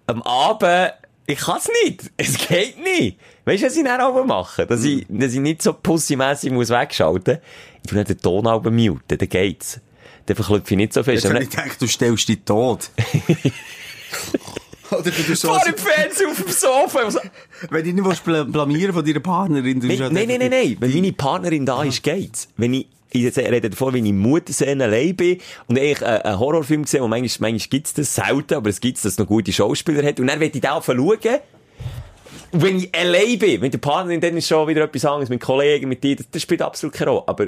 am 0.08 0.22
Abend, 0.22 0.94
ich 1.26 1.38
kann's 1.38 1.68
nicht. 1.84 2.10
Es 2.16 2.38
geht 2.48 2.82
nicht. 2.82 3.18
Weißt 3.44 3.62
du, 3.62 3.66
was 3.66 3.76
ich 3.76 3.84
dann 3.84 4.00
aber 4.00 4.24
mache? 4.24 4.66
Dass 4.66 4.82
ich, 4.82 5.06
dass 5.08 5.34
ich 5.34 5.40
nicht 5.40 5.62
so 5.62 5.74
pussymässig 5.74 6.50
muss 6.50 6.70
wegschalten 6.70 7.34
muss. 7.34 7.42
Ich 7.84 7.90
tue 7.90 7.98
nicht 7.98 8.10
den 8.10 8.18
Ton 8.18 8.46
aber 8.46 8.70
muten, 8.70 9.18
dann 9.18 9.28
geht's. 9.28 9.80
Dann 10.26 10.36
verklüpfe 10.36 10.74
ich 10.74 10.78
nicht 10.78 10.92
so 10.92 11.02
fest. 11.02 11.24
Jetzt 11.24 11.32
habe 11.32 11.42
ich 11.42 11.50
gedacht, 11.50 11.80
du 11.80 11.86
stellst 11.86 12.28
dich 12.28 12.40
tot. 12.44 12.90
Oder 14.90 15.10
du 15.10 15.36
so, 15.36 15.48
Vor 15.48 15.60
dem 15.66 15.76
Fernsehen 15.76 16.30
auf 16.30 16.42
dem 16.42 16.50
Sofa. 16.50 17.00
Also, 17.00 17.20
wenn 17.68 17.84
du 17.84 18.02
nicht 18.02 18.24
blamieren 18.50 18.94
von 18.94 19.04
deiner 19.04 19.20
Partnerin. 19.20 19.80
du 19.80 19.86
Nein, 19.86 19.98
nein, 20.12 20.28
nein, 20.28 20.50
nein. 20.50 20.76
Wenn 20.80 20.92
meine 20.92 21.12
Partnerin 21.12 21.66
da 21.66 21.82
ist, 21.82 22.02
geht's. 22.02 22.48
Wenn 22.56 22.72
ich, 22.72 22.88
ich 23.10 23.36
rede 23.36 23.70
davon, 23.70 23.94
wenn 23.94 24.06
ich 24.06 24.12
Mutterszene 24.12 24.84
allein 24.84 25.16
bin 25.16 25.38
und 25.66 25.78
ich 25.78 26.00
äh, 26.02 26.04
einen 26.04 26.38
Horrorfilm 26.38 26.84
sehe, 26.84 27.00
wo 27.00 27.08
manchmal, 27.08 27.52
manchmal 27.52 27.68
gibt's 27.70 27.94
das 27.94 28.14
selten, 28.14 28.54
aber 28.54 28.70
es 28.70 28.80
gibt's, 28.80 29.02
dass 29.02 29.12
es 29.12 29.18
noch 29.18 29.26
gute 29.26 29.52
Schauspieler 29.52 30.06
hat. 30.06 30.20
Und 30.20 30.26
dann 30.26 30.40
will 30.40 30.50
ich 30.52 30.60
da 30.60 30.80
schauen. 30.82 31.18
Wenn 32.52 32.78
ich 32.78 32.94
allein 32.94 33.38
bin, 33.38 33.60
mit 33.60 33.74
der 33.74 33.78
Partnerin, 33.78 34.20
dann 34.20 34.36
ist 34.36 34.48
schon 34.48 34.68
wieder 34.68 34.82
etwas 34.82 35.04
anderes, 35.04 35.28
mit 35.28 35.40
Kollegen, 35.40 35.88
mit 35.88 36.02
dir, 36.02 36.16
das, 36.16 36.30
das 36.30 36.42
spielt 36.42 36.62
absolut 36.62 36.94
keine 36.94 37.10
Rolle. 37.10 37.24
Aber 37.26 37.46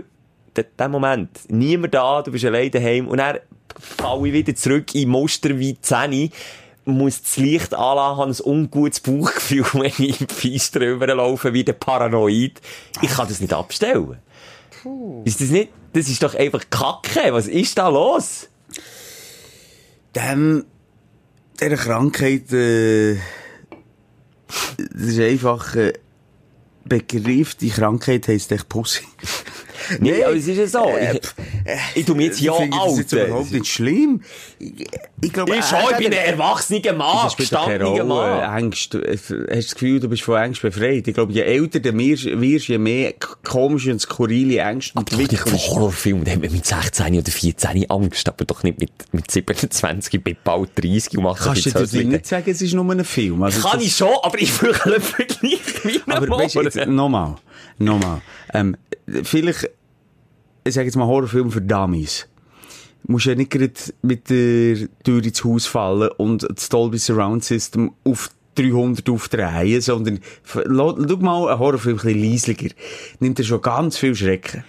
der, 0.57 0.65
der 0.79 0.89
Moment, 0.89 1.31
niemand 1.49 1.95
da, 1.95 2.23
du 2.23 2.33
bist 2.33 2.45
allein 2.45 2.71
daheim 2.71 3.09
und 3.09 3.19
dann 3.19 3.39
falle 3.79 4.29
ich 4.29 4.33
wieder 4.33 4.55
zurück 4.55 4.95
in 4.95 5.09
Muster 5.09 5.59
wie 5.59 5.75
die 5.75 5.81
Zähne, 5.81 6.31
muss 6.85 7.23
das 7.23 7.37
Licht 7.37 7.75
anlassen, 7.75 8.19
habe 8.19 8.31
ein 8.31 8.41
ungutes 8.45 9.01
Bauchgefühl, 9.01 9.65
wenn 9.75 9.85
ich 9.87 10.21
im 10.21 10.29
Fies 10.29 10.71
drüber 10.71 11.07
laufe, 11.15 11.53
wie 11.53 11.65
der 11.65 11.75
Paranoid. 11.75 12.61
Ich 13.01 13.11
kann 13.11 13.29
das 13.29 13.41
nicht 13.41 13.53
abstellen. 13.53 14.19
Ist 15.25 15.41
das 15.41 15.51
nicht, 15.51 15.71
das 15.93 16.09
ist 16.09 16.23
doch 16.23 16.35
einfach 16.35 16.65
Kacke. 16.71 17.33
Was 17.33 17.47
ist 17.47 17.77
da 17.79 17.89
los? 17.89 18.49
Dem, 20.15 20.65
dieser 21.61 21.77
Krankheit, 21.77 22.53
äh, 22.53 23.17
das 24.77 25.03
ist 25.03 25.21
einfach, 25.21 25.77
äh, 25.77 25.93
Begriff, 26.85 27.55
die 27.55 27.71
Krankheit 27.71 28.27
heisst 28.29 28.53
echt 28.53 28.69
Pussy. 28.69 29.05
Nee, 29.99 30.23
aber 30.25 30.37
es 30.37 30.47
ist 30.47 30.59
ja 30.59 30.67
so. 30.67 30.89
Äh, 30.97 31.19
Ich, 31.95 31.97
ich 31.97 32.07
tu 32.07 32.15
mich 32.15 32.27
jetzt 32.27 32.41
ja 32.41 32.53
Ich 32.53 32.59
finde 32.59 32.77
das 32.85 32.99
jetzt 32.99 33.13
überhaupt 33.13 33.45
alt. 33.45 33.53
nicht 33.53 33.67
schlimm. 33.67 34.23
Ich, 34.59 34.87
ich 35.23 35.33
glaube, 35.33 35.57
Ich 35.57 35.65
schon, 35.65 35.79
ich 35.91 35.97
bin 35.99 36.07
ein 36.07 36.13
erwachsener 36.13 36.93
Mann, 36.93 37.27
doch 37.27 37.37
gestandener. 37.37 38.05
Mann. 38.05 38.41
Angst, 38.41 38.95
du- 38.95 39.03
hast 39.07 39.31
du 39.31 39.45
das 39.47 39.73
Gefühl, 39.73 40.01
du 40.01 40.09
bist 40.09 40.23
von 40.23 40.37
Angst 40.37 40.63
befreit? 40.63 41.07
Ich 41.09 41.15
glaube, 41.15 41.33
je 41.33 41.43
älter 41.43 41.81
du 41.81 41.93
wirst, 41.97 42.69
je 42.69 42.79
mehr 42.79 43.15
komische 43.45 43.91
und 43.93 44.01
skurrile 44.01 44.59
Ängste 44.59 44.93
Doch 44.95 45.03
nicht 45.03 45.13
von 45.13 45.21
entwickelst. 45.53 45.69
Horrorfilmen, 45.71 46.25
da 46.25 46.31
haben 46.33 46.43
wir 46.43 46.51
mit 46.51 46.65
16 46.67 47.19
oder 47.19 47.31
14 47.31 47.91
Angst, 47.91 48.29
aber 48.29 48.45
doch 48.45 48.63
nicht 48.63 48.79
mit, 48.81 48.91
mit 49.13 49.31
27, 49.31 50.15
ich 50.15 50.23
bin 50.25 50.37
bald 50.45 50.71
30 50.77 51.17
und 51.19 51.25
mache 51.25 51.45
Kannst 51.45 51.67
du 51.67 51.87
dir 51.87 52.05
nicht 52.05 52.27
sagen, 52.27 52.51
es 52.51 52.63
ist 52.63 52.73
nur 52.75 52.91
ein 52.91 53.05
Film? 53.05 53.43
Also 53.43 53.67
Kann 53.69 53.81
ich 53.81 53.95
schon, 53.95 54.09
aber 54.23 54.39
ich 54.41 54.61
will 54.63 54.73
einen 54.85 55.01
Vergleich 55.01 55.61
wie 55.85 56.01
ein 56.07 56.13
Aber 56.17 56.29
weißt 56.39 56.55
du, 56.57 56.91
nochmal, 56.91 57.37
nochmal. 57.79 58.21
Ähm, 58.55 58.77
vielleicht, 59.23 59.71
ich 60.65 60.75
sage 60.75 60.87
jetzt 60.87 60.97
mal 60.97 61.07
Horrorfilm 61.07 61.51
für 61.51 61.61
Dummies. 61.63 62.27
Du 63.05 63.13
musst 63.13 63.27
ja 63.27 63.35
nicht 63.35 63.51
gerade 63.51 63.73
mit 64.03 64.29
der 64.31 64.89
Tür 65.05 65.25
ins 65.25 65.43
Haus 65.43 65.67
fallen 65.67 66.11
und 66.19 66.47
das 66.55 66.69
Dolby 66.69 66.99
Surround 66.99 67.43
System 67.45 67.93
auf 68.05 68.31
300 68.57 69.09
aufdrehen, 69.09 69.81
sondern 69.81 70.21
schau 70.45 70.93
mal 71.17 71.49
einen 71.49 71.59
Horrorfilm 71.59 71.99
ein 71.99 72.05
bisschen 72.05 72.31
leislicher. 72.33 72.75
Nimmt 73.21 73.39
er 73.39 73.45
schon 73.45 73.63
ganz 73.63 73.97
viel 73.97 74.15
Schrecken. 74.15 74.65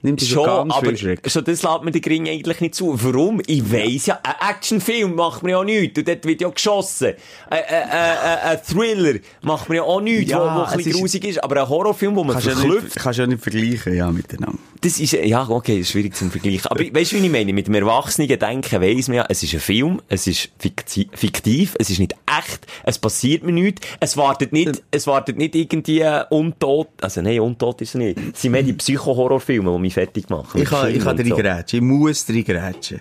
Nimmt 0.00 0.22
er 0.22 0.28
schon, 0.28 0.44
Schon, 0.44 0.54
ganz 0.68 0.74
aber 0.74 0.86
viel 0.90 0.96
Schrecken. 0.96 1.28
schon 1.28 1.42
das 1.44 1.62
lässt 1.62 1.82
mir 1.84 1.90
der 1.90 2.00
Gring 2.00 2.28
eigentlich 2.28 2.60
nicht 2.60 2.74
zu. 2.76 2.94
Warum? 3.02 3.40
Ich 3.46 3.72
weiss 3.72 4.06
ja, 4.06 4.20
ein 4.22 4.50
Actionfilm 4.50 5.16
macht 5.16 5.42
mir 5.42 5.50
ja 5.50 5.64
nichts. 5.64 5.98
Und 5.98 6.06
dort 6.06 6.24
wird 6.24 6.40
ja 6.40 6.48
geschossen. 6.48 7.14
Ein, 7.50 7.58
ein, 7.68 7.90
ein, 7.90 8.38
ein 8.44 8.58
Thriller 8.64 9.18
macht 9.42 9.68
mir 9.68 9.76
ja 9.76 9.82
auch 9.82 10.00
nichts, 10.00 10.30
Ja, 10.30 10.38
wo, 10.38 10.60
wo 10.60 10.64
ein 10.64 10.76
bisschen 10.76 10.92
ist- 10.92 10.98
grusig 11.00 11.24
ist. 11.24 11.42
Aber 11.42 11.60
ein 11.60 11.68
Horrorfilm, 11.68 12.14
wo 12.14 12.22
man 12.22 12.34
Kannst 12.34 12.46
du 12.46 12.50
ja, 12.50 12.56
verklüpft. 12.56 12.84
nicht, 12.84 12.96
kannst 12.96 13.18
du 13.18 13.22
ja 13.22 13.26
nicht 13.26 13.42
vergleichen, 13.42 13.94
ja, 13.96 14.10
miteinander. 14.12 14.58
Das 14.80 15.00
ist, 15.00 15.12
ja, 15.12 15.48
okay, 15.48 15.78
das 15.78 15.86
ist 15.88 15.90
schwierig 15.92 16.14
zum 16.14 16.30
Vergleichen. 16.30 16.66
Aber 16.66 16.80
weißt 16.92 17.12
du, 17.12 17.16
wie 17.20 17.26
ich 17.26 17.32
meine? 17.32 17.52
Mit 17.52 17.66
dem 17.66 17.74
erwachsenen 17.74 18.28
Denken 18.38 18.80
weiss 18.80 19.08
man 19.08 19.16
ja, 19.18 19.26
es 19.28 19.42
ist 19.42 19.54
ein 19.54 19.60
Film, 19.60 20.00
es 20.08 20.26
ist 20.26 20.50
fikti- 20.62 21.08
fiktiv, 21.12 21.74
es 21.78 21.90
ist 21.90 21.98
nicht 21.98 22.14
echt, 22.26 22.66
es 22.84 22.98
passiert 22.98 23.42
mir 23.42 23.52
nichts, 23.52 23.86
es 24.00 24.16
wartet 24.16 24.52
nicht, 24.52 24.82
es 24.90 25.06
wartet 25.06 25.36
nicht 25.36 25.54
irgendwie 25.54 26.04
untot, 26.30 26.88
also 27.00 27.20
nein, 27.22 27.40
untot 27.40 27.80
ist 27.82 27.90
es 27.90 27.94
nicht. 27.96 28.18
Es 28.34 28.42
sind 28.42 28.52
mehr 28.52 28.62
die 28.62 28.72
Psycho-Horrorfilme, 28.72 29.72
die 29.72 29.78
mich 29.78 29.94
fertig 29.94 30.28
machen. 30.30 30.62
Ich 30.62 30.68
kann, 30.68 30.94
ich 30.94 31.02
kann 31.02 31.16
drin 31.16 31.28
so. 31.28 31.36
grätschen. 31.36 31.78
Ich 31.78 31.84
muss 31.84 32.24
drin 32.26 32.44
grätschen. 32.44 33.00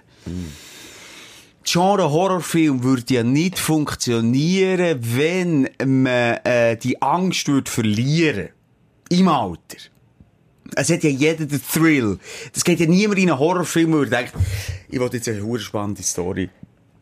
Genre 1.63 2.09
Horrorfilm 2.11 2.82
würde 2.84 3.13
ja 3.13 3.23
nicht 3.23 3.59
funktionieren, 3.59 4.99
wenn 5.01 5.69
man 5.84 6.38
äh, 6.45 6.78
die 6.78 7.01
Angst 7.01 7.47
würde 7.49 7.69
verlieren. 7.69 8.49
Im 9.09 9.28
Alter. 9.28 9.78
Es 10.76 10.89
hat 10.91 11.03
ja 11.03 11.09
jeder 11.09 11.45
den 11.45 11.61
Thrill. 11.61 12.20
Das 12.53 12.63
geht 12.63 12.80
ja 12.80 12.86
niemand 12.86 13.20
in 13.20 13.30
einen 13.30 13.39
Horrorfilm, 13.39 13.93
wo 13.93 13.99
er 14.01 14.05
denkt, 14.07 14.34
ich 14.89 14.99
will 14.99 15.09
jetzt 15.11 15.28
eine 15.28 15.59
spannende 15.59 16.03
Story. 16.03 16.49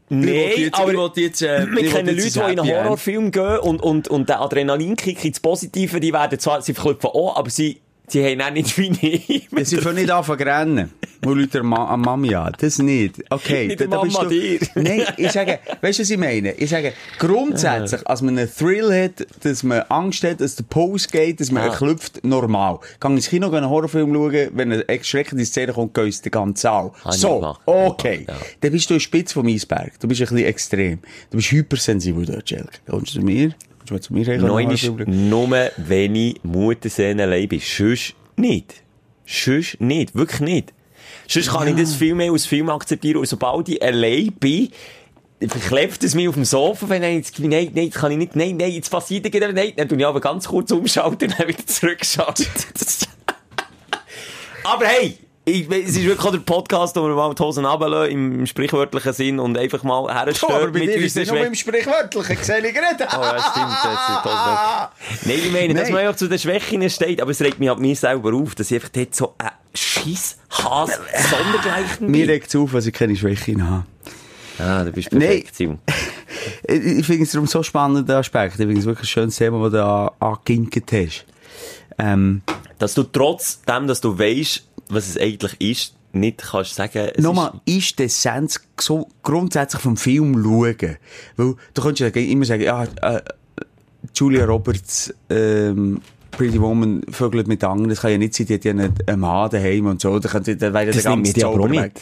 jetzt, 0.10 0.76
aber 0.76 0.92
ich 0.92 0.98
will 0.98 1.24
jetzt, 1.24 1.42
äh, 1.42 1.66
wir 1.68 1.90
kennen 1.90 2.18
jetzt 2.18 2.36
Leute, 2.36 2.48
die 2.48 2.54
in 2.54 2.60
einen. 2.60 2.84
Horrorfilm 2.84 3.32
gehen 3.32 3.60
und, 3.60 3.82
und, 3.82 4.08
und 4.08 4.30
der 4.30 4.42
Adrenalinkick 4.42 5.24
ins 5.26 5.40
Positive, 5.40 6.00
die 6.00 6.14
werden 6.14 6.40
zwar, 6.40 6.62
sie 6.62 6.74
verklüpfen 6.74 7.10
auch, 7.10 7.38
aber 7.38 7.50
sie, 7.50 7.82
sie 8.08 8.24
haben 8.26 8.42
auch 8.42 8.52
nicht 8.52 8.78
wie 8.78 8.92
ich. 9.02 9.48
Ja, 9.56 9.64
sie 9.66 9.78
können 9.78 9.96
nicht 9.96 10.12
anfangen 10.12 10.48
rennen. 10.48 10.92
Wo 11.22 11.34
Leute 11.34 11.62
an 11.62 11.66
Ma- 11.68 11.86
an 11.94 12.02
Mami 12.02 12.36
an. 12.36 12.54
Das 12.60 12.78
nicht. 12.80 13.16
Okay. 13.30 13.68
Nicht 13.68 13.82
da- 13.82 13.86
da 13.88 14.02
bist 14.02 14.22
du- 14.22 14.28
dir. 14.30 14.60
Nein, 14.76 15.04
ich 15.18 15.32
sage, 15.32 15.60
weißt 15.82 16.00
du, 16.00 16.04
was 16.04 16.10
ich 16.10 16.18
meine? 16.18 16.52
Ich 16.54 16.70
sage, 16.70 16.94
grundsätzlich, 17.18 18.06
als 18.08 18.22
man 18.22 18.38
einen 18.38 18.50
Thrill 18.54 18.92
hat, 19.06 19.26
dass 19.44 19.64
man 19.64 19.82
Angst 19.90 20.24
hat, 20.24 20.42
dass 20.42 20.56
der 20.56 20.64
Pose 20.66 21.08
geht, 21.10 21.40
dass 21.40 21.52
man 21.52 21.64
erklüpft, 21.64 22.24
normal. 22.24 22.80
Gang 23.00 23.16
ins 23.16 23.30
Kino, 23.30 23.50
einen 23.52 23.70
Horrorfilm 23.70 24.14
schauen, 24.14 24.50
wenn 24.54 24.72
eine 24.72 24.88
erschreckende 24.88 25.46
Szene 25.46 25.74
kommt, 25.74 25.94
gehst 25.94 26.20
du 26.26 26.30
den 26.30 26.34
ganzen 26.34 26.56
Saal. 26.62 26.92
So, 27.12 27.56
okay. 27.66 28.26
Ja. 28.28 28.36
Dann 28.62 28.72
bist 28.72 28.90
du 28.90 28.96
ein 28.96 29.00
Spitz 29.00 29.34
vom 29.34 29.48
Eisberg. 29.48 30.00
Du 30.00 30.08
bist 30.08 30.22
ein 30.22 30.28
bisschen 30.28 30.46
extrem. 30.46 31.00
Du 31.32 31.38
bist 31.38 31.52
hypersensibel 31.52 32.26
dort, 32.26 32.50
Jelke. 32.52 32.70
Kommst 32.88 33.16
du 33.16 33.20
zu 33.20 33.26
mir? 33.26 33.54
Kommst 33.88 33.90
du 33.90 33.94
mal 33.94 34.02
zu 34.02 34.14
mir? 34.14 34.26
Schauen? 34.26 35.30
nur, 35.30 35.50
wenn 35.78 36.16
ich 36.16 36.44
Mutterseelen 36.44 37.20
allein 37.20 37.48
bin. 37.48 37.60
Sonst 37.60 38.16
nicht. 38.36 38.76
Sonst 39.26 39.80
nicht. 39.82 40.16
Wirklich 40.16 40.42
nicht. 40.42 40.74
Sonst 41.28 41.52
kann 41.52 41.68
ich 41.68 41.76
das 41.76 41.96
viel 41.96 42.16
mehr 42.16 42.32
als 42.32 42.46
Film 42.46 42.70
akzeptieren. 42.70 43.18
Und 43.18 43.28
sobald 43.28 43.70
ich 43.70 43.82
allein 43.82 44.32
bin, 44.40 44.70
verklebt 45.40 46.04
es 46.04 46.16
mich 46.16 46.28
auf 46.28 46.36
dem 46.36 46.46
Sofa, 46.46 46.90
wenn 46.90 47.04
ich 47.04 47.16
jetzt, 47.16 47.40
nein, 47.40 47.72
nein, 47.74 47.90
das 47.90 48.00
kann 48.00 48.12
ich 48.12 48.18
nicht, 48.18 48.36
nein, 48.36 48.58
nein, 48.58 48.72
jetzt 48.72 48.90
passiert 48.90 49.30
gerade, 49.32 49.54
nein, 49.54 49.74
dann 49.76 49.88
tue 49.90 49.98
ich 49.98 50.06
aber 50.06 50.22
ganz 50.22 50.48
kurz 50.48 50.72
umschalten 50.72 51.30
und 51.30 51.40
dann 51.40 51.48
wieder 51.48 51.66
zurückschalten. 51.66 52.46
aber 54.64 54.86
hey! 54.86 55.25
Ich, 55.48 55.70
es 55.70 55.90
ist 55.90 56.04
wirklich 56.04 56.26
auch 56.26 56.32
der 56.32 56.40
Podcast, 56.40 56.96
wo 56.96 57.04
wir 57.04 57.14
mal 57.14 57.32
die 57.36 57.44
Hosen 57.44 57.66
runterlassen, 57.66 58.12
im 58.12 58.48
sprichwörtlichen 58.48 59.14
Sinn, 59.14 59.40
und 59.40 59.56
einfach 59.58 59.84
mal 59.84 60.00
Oh, 60.00 60.10
herstehen 60.10 60.52
aber 60.52 60.72
bei 60.72 60.80
dir 60.80 60.96
ist 60.98 61.16
es 61.16 61.30
nur 61.30 61.46
im 61.46 61.54
Sprichwörtlichen. 61.54 62.38
Sehe 62.42 62.66
ich 62.66 62.74
gerade. 62.74 63.08
Oh 63.16 63.22
ja, 63.22 63.40
stimmt. 63.40 63.78
Das 63.84 64.10
ist 64.10 64.24
toll. 64.24 64.34
Nein, 65.26 65.40
ich 65.46 65.52
meine, 65.52 65.74
dass 65.76 65.84
Nein. 65.84 65.94
man 65.94 66.08
auch 66.08 66.16
zu 66.16 66.28
den 66.28 66.40
Schwächen 66.40 66.90
steht, 66.90 67.22
aber 67.22 67.30
es 67.30 67.42
regt 67.42 67.60
mich 67.60 67.70
halt 67.70 67.80
mir 67.80 67.96
selber 67.96 68.34
auf, 68.34 68.56
dass 68.56 68.72
ich 68.72 68.78
einfach 68.78 68.90
dort 68.90 69.14
so 69.14 69.36
ein 69.38 69.52
Schiss, 69.76 70.38
Hass, 70.50 71.00
Sondergleichen 71.30 72.10
Mir 72.10 72.28
regt 72.28 72.48
es 72.48 72.56
auf, 72.56 72.72
dass 72.72 72.88
ich 72.88 72.94
keine 72.94 73.16
Schwächen 73.16 73.70
habe. 73.70 73.86
Ah, 74.58 74.84
du 74.84 74.92
bist 74.92 75.12
perfekt, 75.12 75.56
Simon. 75.56 75.80
Ich 76.68 77.06
finde 77.06 77.24
es 77.24 77.32
darum 77.32 77.48
so 77.48 77.62
spannend, 77.64 78.10
der 78.10 78.18
Aspekt. 78.18 78.54
Ich 78.60 78.66
finde 78.66 78.80
es 78.80 78.86
wirklich 78.86 79.06
ein 79.10 79.14
schönes 79.14 79.36
Thema, 79.36 79.62
das 79.64 79.72
du 79.72 79.78
da 79.78 80.12
angeginkt 80.20 80.92
hast. 80.92 81.26
Ähm, 81.98 82.42
Dass 82.78 82.94
du 82.94 83.04
trotzdem, 83.04 83.88
dass 83.88 84.02
du 84.02 84.18
weißt, 84.18 84.64
was 84.90 85.08
es 85.10 85.18
eigentlich 85.18 85.56
ist, 85.60 85.96
nicht 86.14 86.44
kannst 86.50 86.76
sagen, 86.76 87.10
es 87.14 87.24
nochmal, 87.24 87.54
ist 87.66 88.00
die 88.00 88.04
Essenz 88.04 88.62
so 88.80 89.08
grundsätzlich 89.22 89.82
vom 89.82 89.98
Film 89.98 90.42
schauen? 90.42 90.98
Weil, 91.36 91.56
du 91.74 91.82
könntest 91.82 92.16
ja 92.16 92.22
immer 92.22 92.46
sagen, 92.46 92.64
ja, 92.64 92.84
äh, 92.84 93.22
Julia 94.16 94.46
Roberts, 94.46 95.14
ähm, 95.30 96.02
Pretty 96.32 96.60
Woman 96.60 97.02
vögelt 97.10 97.48
mit 97.48 97.64
anderen, 97.64 97.90
das 97.90 98.02
kann 98.02 98.12
ja 98.12 98.18
nicht 98.18 98.34
sein, 98.34 98.48
die 98.48 98.56
hat 98.56 98.66
ja 98.66 98.72
einen, 98.72 99.20
Mann 99.20 99.50
daheim 99.50 99.88
und 99.88 100.02
so, 100.02 100.18
da 100.20 100.30
könnte, 100.30 100.56
da 100.56 100.74
wäre 100.74 100.88
Das 100.88 101.04
der 101.04 101.04
ganze 101.04 101.34
Zauber 101.34 101.68
mit. 101.68 101.82
weg. 101.82 102.02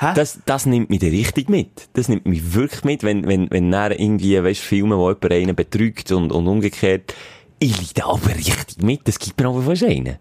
Hä? 0.00 0.12
Das, 0.14 0.38
das 0.46 0.64
nimmt 0.64 0.88
mich 0.88 1.02
richtig 1.02 1.50
mit. 1.50 1.90
Das 1.92 2.08
nimmt 2.08 2.24
mich 2.24 2.54
wirklich 2.54 2.84
mit, 2.84 3.02
wenn, 3.02 3.26
wenn, 3.26 3.50
wenn 3.50 3.70
dann 3.70 3.92
irgendwie, 3.92 4.42
weißt, 4.42 4.60
Filme, 4.60 4.96
wo 4.96 5.10
jemand 5.10 5.32
einen 5.32 5.54
betrügt 5.54 6.10
und, 6.10 6.32
und 6.32 6.46
umgekehrt. 6.46 7.14
Ich 7.58 7.76
leide 7.76 8.08
aber 8.08 8.34
richtig 8.34 8.82
mit. 8.82 9.06
Das 9.06 9.18
gibt 9.18 9.38
mir 9.38 9.48
aber 9.48 9.60
fast 9.60 9.84
einen. 9.84 10.16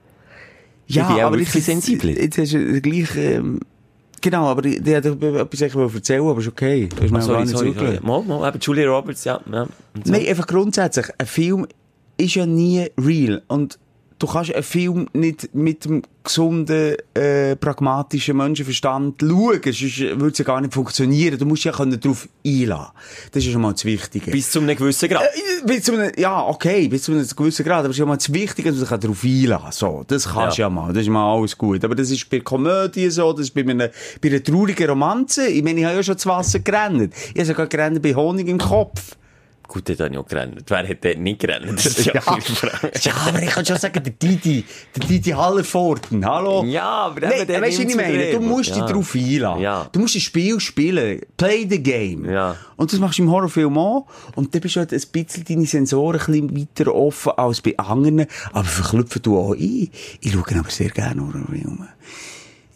Ja, 0.89 1.07
Ich 1.09 1.15
bin 1.15 1.23
auch 1.23 1.31
wirklich 1.31 1.53
jetzt, 1.53 1.65
sensibler. 1.65 2.11
Jetzt 2.11 2.37
hast 2.37 2.53
du 2.53 2.81
gleich, 2.81 3.15
ähm, 3.15 3.59
genau, 4.21 4.45
aber 4.47 4.65
etwas 4.65 5.61
ich 5.61 5.75
wollte 5.75 5.95
erzählen, 5.97 6.21
aber 6.27 6.39
ist 6.39 6.47
okay. 6.47 6.89
Du 6.93 7.03
hast 7.03 7.11
mir 7.11 7.19
Ah, 7.19 7.27
gar 7.27 7.41
nicht 7.45 7.57
zugelassen. 7.57 8.05
Mal, 8.05 8.23
mal, 8.23 8.49
eben 8.49 8.59
Julia 8.59 8.89
Roberts, 8.89 9.23
ja. 9.23 9.39
ja. 9.51 9.65
So. 10.03 10.11
Nein, 10.11 10.27
einfach 10.27 10.47
grundsätzlich. 10.47 11.05
Ein 11.17 11.27
Film 11.27 11.67
ist 12.17 12.35
ja 12.35 12.45
nie 12.45 12.87
real. 12.99 13.41
Und 13.47 13.77
du 14.19 14.27
kannst 14.27 14.53
einen 14.53 14.63
Film 14.63 15.07
nicht 15.13 15.55
mit 15.55 15.85
dem 15.85 16.03
gesunden, 16.23 16.95
äh, 17.13 17.55
pragmatischen 17.55 18.37
Menschenverstand 18.37 19.21
schauen. 19.21 19.61
Sonst 19.63 19.99
würde 19.99 20.27
es 20.27 20.37
ja 20.37 20.45
gar 20.45 20.61
nicht 20.61 20.73
funktionieren. 20.73 21.39
Du 21.39 21.45
musst 21.45 21.63
ja 21.63 21.71
können 21.71 21.99
darauf 21.99 22.27
einlassen. 22.45 22.91
Das 23.31 23.43
ist 23.43 23.51
schon 23.51 23.61
mal 23.61 23.71
das 23.71 23.85
Wichtige. 23.85 24.29
Bis 24.29 24.51
zu 24.51 24.59
einem 24.59 24.75
gewissen 24.75 25.09
Grad. 25.09 25.23
Äh, 25.23 25.65
bis 25.65 25.83
zu 25.83 25.93
einem, 25.93 26.11
ja, 26.17 26.45
okay, 26.45 26.87
bis 26.87 27.03
zu 27.03 27.13
einem 27.13 27.25
gewissen 27.27 27.65
Grad. 27.65 27.79
Aber 27.79 27.89
es 27.89 27.95
ist 27.95 27.99
ja 27.99 28.05
mal 28.05 28.17
das 28.17 28.31
Wichtige, 28.31 28.69
dass 28.71 28.79
du 28.79 28.85
dich 28.85 28.99
darauf 28.99 29.23
einlassen 29.23 29.71
So, 29.71 30.03
das 30.05 30.27
kannst 30.27 30.57
du 30.57 30.61
Ja. 30.61 30.67
ja. 30.67 30.69
mal. 30.69 30.93
Das 30.93 31.03
ist 31.03 31.09
mal 31.09 31.33
alles 31.33 31.57
gut. 31.57 31.83
Aber 31.83 31.95
das 31.95 32.11
ist 32.11 32.29
bei 32.29 32.41
Komödien 32.41 33.09
so, 33.09 33.31
das 33.31 33.47
ist 33.47 33.53
bei 33.53 33.61
einer, 33.61 33.89
bei 34.21 34.29
einer 34.29 34.43
traurigen 34.43 34.89
Romanze. 34.89 35.47
Ich 35.47 35.63
meine, 35.63 35.79
ich 35.79 35.85
habe 35.85 35.95
ja 35.95 36.03
schon 36.03 36.15
das 36.15 36.25
Wasser 36.25 36.59
gerannt. 36.59 37.13
Ich 37.33 37.39
habe 37.39 37.45
sogar 37.45 37.67
gerannt 37.67 38.01
bei 38.01 38.13
Honig 38.13 38.47
im 38.47 38.57
Kopf. 38.57 39.15
Gut, 39.69 39.87
der 39.87 39.97
hat 39.99 40.11
ja 40.11 40.19
auch 40.19 40.25
gerannt. 40.27 40.63
Wer 40.67 40.87
hat 40.89 41.05
dort 41.05 41.19
nicht 41.19 41.39
gerannt? 41.41 41.67
Das 41.77 41.85
ist 41.85 42.03
ja, 42.03 42.13
Ja. 42.25 42.35
die 42.37 42.51
Frage. 42.55 42.91
Ja, 43.03 43.13
aber 43.27 43.43
ich 43.43 43.49
kann 43.51 43.63
schon 43.63 43.77
sagen, 43.77 44.03
der 44.03 44.13
Didi, 44.13 44.65
der 44.95 45.07
Didi 45.07 45.29
Hallerforten, 45.29 46.25
hallo? 46.25 46.63
Ja, 46.65 46.89
aber 47.05 47.21
Nein, 47.21 47.45
der 47.45 47.61
weißt 47.61 47.79
ich 47.81 47.95
meine? 47.95 48.31
Du 48.31 48.39
musst 48.39 48.69
dich 48.75 48.81
darauf 48.81 49.13
einlassen. 49.13 49.61
Ja. 49.61 49.87
Du 49.91 49.99
musst 49.99 50.15
das 50.15 50.23
Spiel 50.23 50.59
spielen. 50.59 51.21
Play 51.37 51.67
the 51.69 51.81
game. 51.83 52.27
Ja. 52.27 52.55
Und 52.77 52.91
das 52.91 52.99
machst 52.99 53.19
du 53.19 53.23
im 53.23 53.29
Horrorfilm 53.29 53.77
auch. 53.77 54.07
Und 54.35 54.55
dann 54.55 54.61
bist 54.61 54.75
du 54.75 54.79
halt 54.79 54.91
ein 54.91 55.01
bisschen 55.11 55.45
deine 55.47 55.65
Sensoren 55.67 56.19
ein 56.19 56.47
bisschen 56.47 56.67
weiter 56.75 56.95
offen 56.95 57.33
als 57.37 57.61
bei 57.61 57.77
anderen. 57.77 58.25
Aber 58.51 58.63
verklüpfen 58.67 59.21
du 59.21 59.37
auch 59.37 59.53
ein. 59.53 59.89
Ich 60.19 60.31
schaue 60.31 60.43
aber 60.57 60.69
sehr 60.71 60.89
gerne 60.89 61.21
Horrorfilme. 61.21 61.89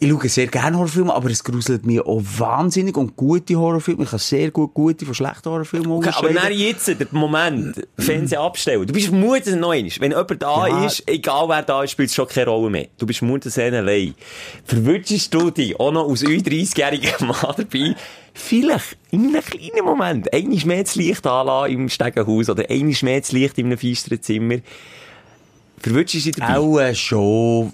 Ich 0.04 0.10
schaue 0.10 0.28
sehr 0.28 0.46
gerne 0.48 0.76
Horrorfilme, 0.76 1.14
aber 1.14 1.30
es 1.30 1.42
gruselt 1.42 1.86
mich 1.86 2.00
auch 2.00 2.22
wahnsinnig. 2.38 2.96
Und 2.96 3.16
gute 3.16 3.56
Horrorfilme, 3.56 4.04
ich 4.04 4.10
kann 4.10 4.18
sehr 4.18 4.50
gut 4.50 4.74
gute 4.74 5.06
von 5.06 5.14
schlechten 5.14 5.48
Horrorfilmen 5.50 5.90
Okay, 5.92 6.10
aber 6.14 6.32
dann 6.32 6.52
jetzt, 6.52 6.88
der 6.88 7.06
Moment, 7.12 7.86
Fernsehen 7.98 8.38
abstellen. 8.40 8.86
Du 8.86 8.92
bist 8.92 9.10
Mutter 9.10 9.56
noch 9.56 9.70
einmal. 9.70 9.90
Wenn 9.98 10.10
jemand 10.10 10.42
da 10.42 10.66
Ja. 10.66 10.84
ist, 10.86 11.02
egal 11.06 11.48
wer 11.48 11.62
da 11.62 11.82
ist, 11.82 11.92
spielt 11.92 12.10
es 12.10 12.14
schon 12.14 12.28
keine 12.28 12.50
Rolle 12.50 12.70
mehr. 12.70 12.88
Du 12.98 13.06
bist 13.06 13.22
Mutter 13.22 13.50
allein. 13.62 14.14
Verwünschst 14.64 15.32
du 15.32 15.50
dich 15.50 15.78
auch 15.80 15.92
noch 15.92 16.08
als 16.08 16.22
30-jähriger 16.22 17.24
Mann 17.24 17.54
dabei, 17.56 17.94
vielleicht 18.34 18.96
in 19.10 19.28
einem 19.28 19.42
kleinen 19.42 19.84
Moment 19.84 20.32
einmal 20.34 20.66
mehr 20.66 20.84
das 20.84 20.96
Licht 20.96 21.26
anlassen 21.26 21.72
im 21.72 21.88
Stegenhaus 21.88 22.50
oder 22.50 22.68
einmal 22.68 22.94
mehr 23.02 23.20
das 23.20 23.32
Licht 23.32 23.56
in 23.58 23.66
einem 23.66 23.78
feisteren 23.78 24.20
Zimmer. 24.20 24.56
Verwünschst 25.78 26.14
du 26.14 26.18
dich 26.18 26.32
dabei? 26.36 26.58
Auch 26.58 26.94
schon. 26.94 27.72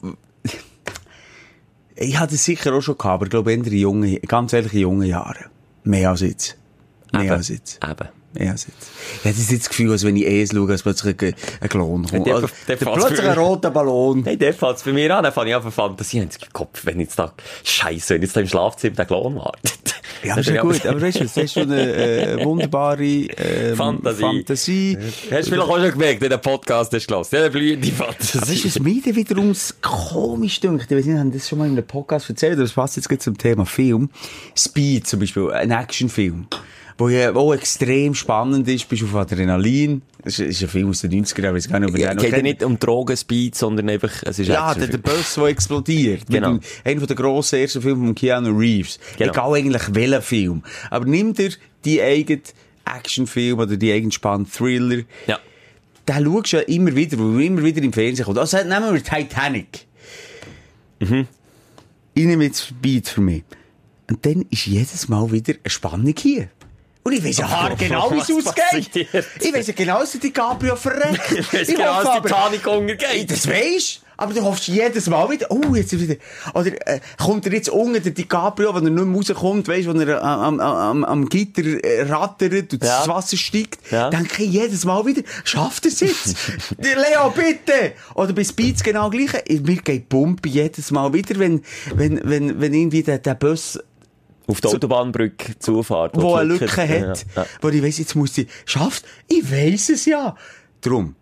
Ich 2.02 2.18
hatte 2.18 2.36
es 2.36 2.44
sicher 2.46 2.72
auch 2.72 2.80
schon 2.80 2.96
gehabt, 2.96 3.14
aber 3.14 3.24
ich 3.26 3.30
glaube, 3.30 3.52
in 3.52 3.62
jungen, 3.62 4.18
ganz 4.22 4.54
ehrlich, 4.54 4.72
in 4.72 4.80
jungen 4.80 5.06
Jahren. 5.06 5.50
Mehr 5.84 6.08
als 6.10 6.22
jetzt. 6.22 6.56
Mehr 7.12 7.24
Eben. 7.24 7.32
als 7.32 7.48
jetzt. 7.48 7.78
Eben. 7.84 8.08
Mehr 8.32 8.52
als 8.52 8.66
jetzt. 8.66 8.88
Ich 9.24 9.28
hatte 9.28 9.38
jetzt 9.40 9.52
das 9.64 9.68
Gefühl, 9.68 9.90
als 9.90 10.04
wenn 10.04 10.14
ich 10.16 10.24
eh 10.24 10.46
schaue, 10.46 10.70
als 10.70 10.82
plötzlich 10.84 11.20
ein, 11.20 11.34
ein 11.60 11.68
Klon 11.68 12.06
kommt. 12.06 12.26
Der- 12.26 12.34
Also, 12.36 12.48
der 12.68 12.76
der 12.76 12.86
plötzlich 12.86 13.22
ein 13.22 13.36
roter 13.38 13.70
Ballon. 13.70 14.22
Nein, 14.24 14.38
der 14.38 14.54
fängt 14.54 14.84
bei 14.84 14.92
mir 14.92 15.16
an, 15.16 15.24
dann 15.24 15.32
fange 15.32 15.50
ich 15.50 15.56
an 15.56 15.62
für 15.62 15.70
Fantasie, 15.72 16.18
ich 16.18 16.22
habe 16.22 16.52
Kopf, 16.52 16.86
wenn 16.86 17.00
jetzt 17.00 17.18
da, 17.18 17.32
Scheiße, 17.64 18.14
wenn 18.14 18.22
jetzt 18.22 18.36
da 18.36 18.40
im 18.40 18.46
Schlafzimmer 18.46 18.94
der 18.96 19.06
Klon 19.06 19.34
wartet. 19.36 19.72
Ja, 20.22 20.32
aber 20.32 20.40
ist 20.42 20.48
ja 20.50 20.62
gut. 20.62 20.86
Aber 20.86 21.00
weißt 21.00 21.20
du, 21.20 21.24
das 21.24 21.36
ist 21.36 21.52
schon 21.54 21.62
eine 21.72 21.92
äh, 22.40 22.44
wunderbare 22.44 23.02
ähm, 23.04 23.76
Fantasie. 23.76 24.20
Fantasie. 24.20 24.98
Hast 25.30 25.48
du 25.48 25.52
vielleicht 25.52 25.62
auch 25.68 25.78
schon 25.78 25.90
gemerkt, 25.92 26.22
in 26.22 26.30
dem 26.30 26.40
Podcast 26.40 26.92
du 26.92 27.00
gelassen. 27.00 27.36
Ja, 27.36 27.48
blühende 27.48 27.90
Fantasie. 27.90 28.38
Aber 28.38 28.46
du, 28.46 28.64
was 28.66 28.78
mir 28.80 29.16
wiederum 29.16 29.54
komisch 29.82 30.60
dünkt? 30.60 30.90
Ich 30.90 30.96
weiß 30.96 31.04
nicht, 31.06 31.18
haben 31.18 31.32
das 31.32 31.48
schon 31.48 31.58
mal 31.58 31.66
in 31.66 31.72
einem 31.72 31.86
Podcast 31.86 32.28
erzählt, 32.28 32.54
aber 32.54 32.62
das 32.62 32.72
passt 32.72 32.96
jetzt 32.96 33.22
zum 33.22 33.36
Thema 33.38 33.64
Film. 33.66 34.10
Speed 34.56 35.06
zum 35.06 35.20
Beispiel, 35.20 35.50
ein 35.52 35.70
Actionfilm. 35.70 36.46
Wo 37.00 37.08
ja 37.08 37.34
auch 37.34 37.54
extrem 37.54 38.14
spannend 38.14 38.68
ist, 38.68 38.86
bist 38.86 39.02
auf 39.04 39.14
Adrenalin. 39.14 40.02
Das 40.22 40.38
ist, 40.38 40.60
ein 40.60 40.68
Film 40.68 40.90
aus 40.90 41.00
den 41.00 41.24
90er 41.24 41.44
Jahren, 41.44 41.56
ich 41.56 41.66
gar 41.66 41.80
nicht, 41.80 41.94
ob 41.94 41.98
Ja, 41.98 42.12
geht 42.12 42.30
ja 42.30 42.42
nicht 42.42 42.62
um 42.62 42.78
Drogenspeed, 42.78 43.54
sondern 43.54 43.88
einfach, 43.88 44.22
es 44.26 44.38
ist 44.38 44.48
Ja, 44.48 44.74
der, 44.74 44.86
der 44.86 44.98
Bus, 44.98 45.32
der 45.34 45.44
explodiert. 45.44 46.26
Genau. 46.28 46.58
Dem, 46.58 46.60
einer 46.84 47.06
der 47.06 47.16
grossen 47.16 47.58
ersten 47.58 47.80
Filme 47.80 48.04
von 48.04 48.14
Keanu 48.14 48.50
Reeves. 48.50 49.00
Genau. 49.16 49.32
Egal 49.32 49.54
eigentlich 49.54 49.94
welcher 49.94 50.20
Film. 50.20 50.62
Aber 50.90 51.06
nimm 51.06 51.32
dir 51.32 51.52
die 51.86 52.02
eigenen 52.02 52.42
Actionfilm 52.84 53.58
oder 53.58 53.78
die 53.78 53.92
eigenen 53.94 54.12
spannenden 54.12 54.52
Thriller. 54.52 55.04
Ja. 55.26 55.38
Den 56.06 56.24
schaust 56.26 56.52
du 56.52 56.56
ja 56.58 56.62
immer 56.64 56.94
wieder, 56.94 57.18
weil 57.18 57.40
er 57.40 57.46
immer 57.46 57.64
wieder 57.64 57.82
im 57.82 57.94
Fernsehen 57.94 58.26
kommt. 58.26 58.36
Also 58.36 58.58
nehmen 58.58 58.92
wir 58.92 59.02
Titanic. 59.02 59.86
ich 61.00 62.26
nehme 62.26 62.44
jetzt 62.44 62.66
Speed 62.66 63.08
für 63.08 63.22
mich. 63.22 63.44
Und 64.10 64.26
dann 64.26 64.44
ist 64.50 64.66
jedes 64.66 65.08
Mal 65.08 65.32
wieder 65.32 65.54
eine 65.54 65.70
Spannung 65.70 66.14
hier. 66.18 66.50
Und 67.02 67.12
ich 67.12 67.24
weiss 67.24 67.38
ja 67.38 67.68
oh, 67.70 67.74
genau, 67.78 68.10
wie 68.12 68.18
es 68.18 68.30
ausgeht. 68.30 69.08
Ich 69.40 69.54
weiss 69.54 69.66
ja 69.66 69.72
genau, 69.74 70.00
dass 70.00 70.12
die 70.12 70.32
Gabriel 70.32 70.76
verreckt. 70.76 71.20
Ich 71.38 71.52
weiss 71.52 71.68
genau, 71.68 72.02
dass 72.02 72.06
aber- 72.06 72.28
Titanic 72.28 72.66
untergeht. 72.66 73.30
Das 73.30 73.48
weisst 73.48 74.02
aber 74.20 74.34
du 74.34 74.44
hoffst 74.44 74.68
jedes 74.68 75.08
Mal 75.08 75.30
wieder, 75.30 75.46
oh, 75.50 75.74
jetzt 75.74 75.94
ist 75.94 76.02
wieder, 76.02 76.16
oder, 76.52 76.72
äh, 76.86 77.00
kommt 77.16 77.46
er 77.46 77.54
jetzt 77.54 77.70
unten, 77.70 78.02
der 78.02 78.12
DiCaprio, 78.12 78.74
wenn 78.74 78.84
er 78.84 78.90
nicht 78.90 79.06
mehr 79.06 79.16
rauskommt, 79.16 79.66
weisst, 79.66 79.88
wenn 79.88 79.98
er 79.98 80.08
äh, 80.18 80.20
am, 80.20 80.60
am, 80.60 80.60
am, 80.60 81.04
am 81.06 81.26
Gitter 81.30 81.62
äh, 81.82 82.02
rattert 82.02 82.52
und 82.74 82.84
Ja. 82.84 82.98
das 82.98 83.08
Wasser 83.08 83.38
steigt, 83.38 83.78
Ja. 83.90 84.10
denke 84.10 84.42
ich 84.44 84.50
jedes 84.52 84.84
Mal 84.84 85.06
wieder, 85.06 85.22
schafft 85.44 85.86
er 85.86 85.92
es 85.92 86.00
jetzt? 86.00 86.36
Leo, 86.78 87.30
bitte! 87.34 87.92
Oder 88.14 88.34
bei 88.34 88.44
Speeds 88.44 88.82
genau 88.82 89.08
gleich. 89.08 89.32
Mir 89.48 89.76
geht 89.76 89.88
die 89.88 90.00
Pumpe 90.00 90.50
jedes 90.50 90.90
Mal 90.90 91.10
wieder, 91.14 91.38
wenn, 91.38 91.62
wenn, 91.94 92.20
wenn, 92.22 92.60
wenn 92.60 92.74
irgendwie 92.74 93.02
der, 93.02 93.20
der 93.20 93.36
Bus 93.36 93.78
Auf 94.50 94.60
der 94.60 94.70
Autobahnbrücke 94.70 95.58
Zufahrt. 95.58 96.12
wo 96.16 96.34
die 96.34 96.40
eine 96.40 96.52
Lücke 96.54 96.68
hat, 96.88 97.26
Ja, 97.36 97.46
wo 97.60 97.68
ich 97.68 97.82
weiss, 97.82 97.98
jetzt 97.98 98.14
muss 98.14 98.34
sie, 98.34 98.46
schafft, 98.66 99.04
ich 99.28 99.50
weiss 99.50 99.88
es 99.88 100.04
ja. 100.06 100.34
Drum. 100.80 101.14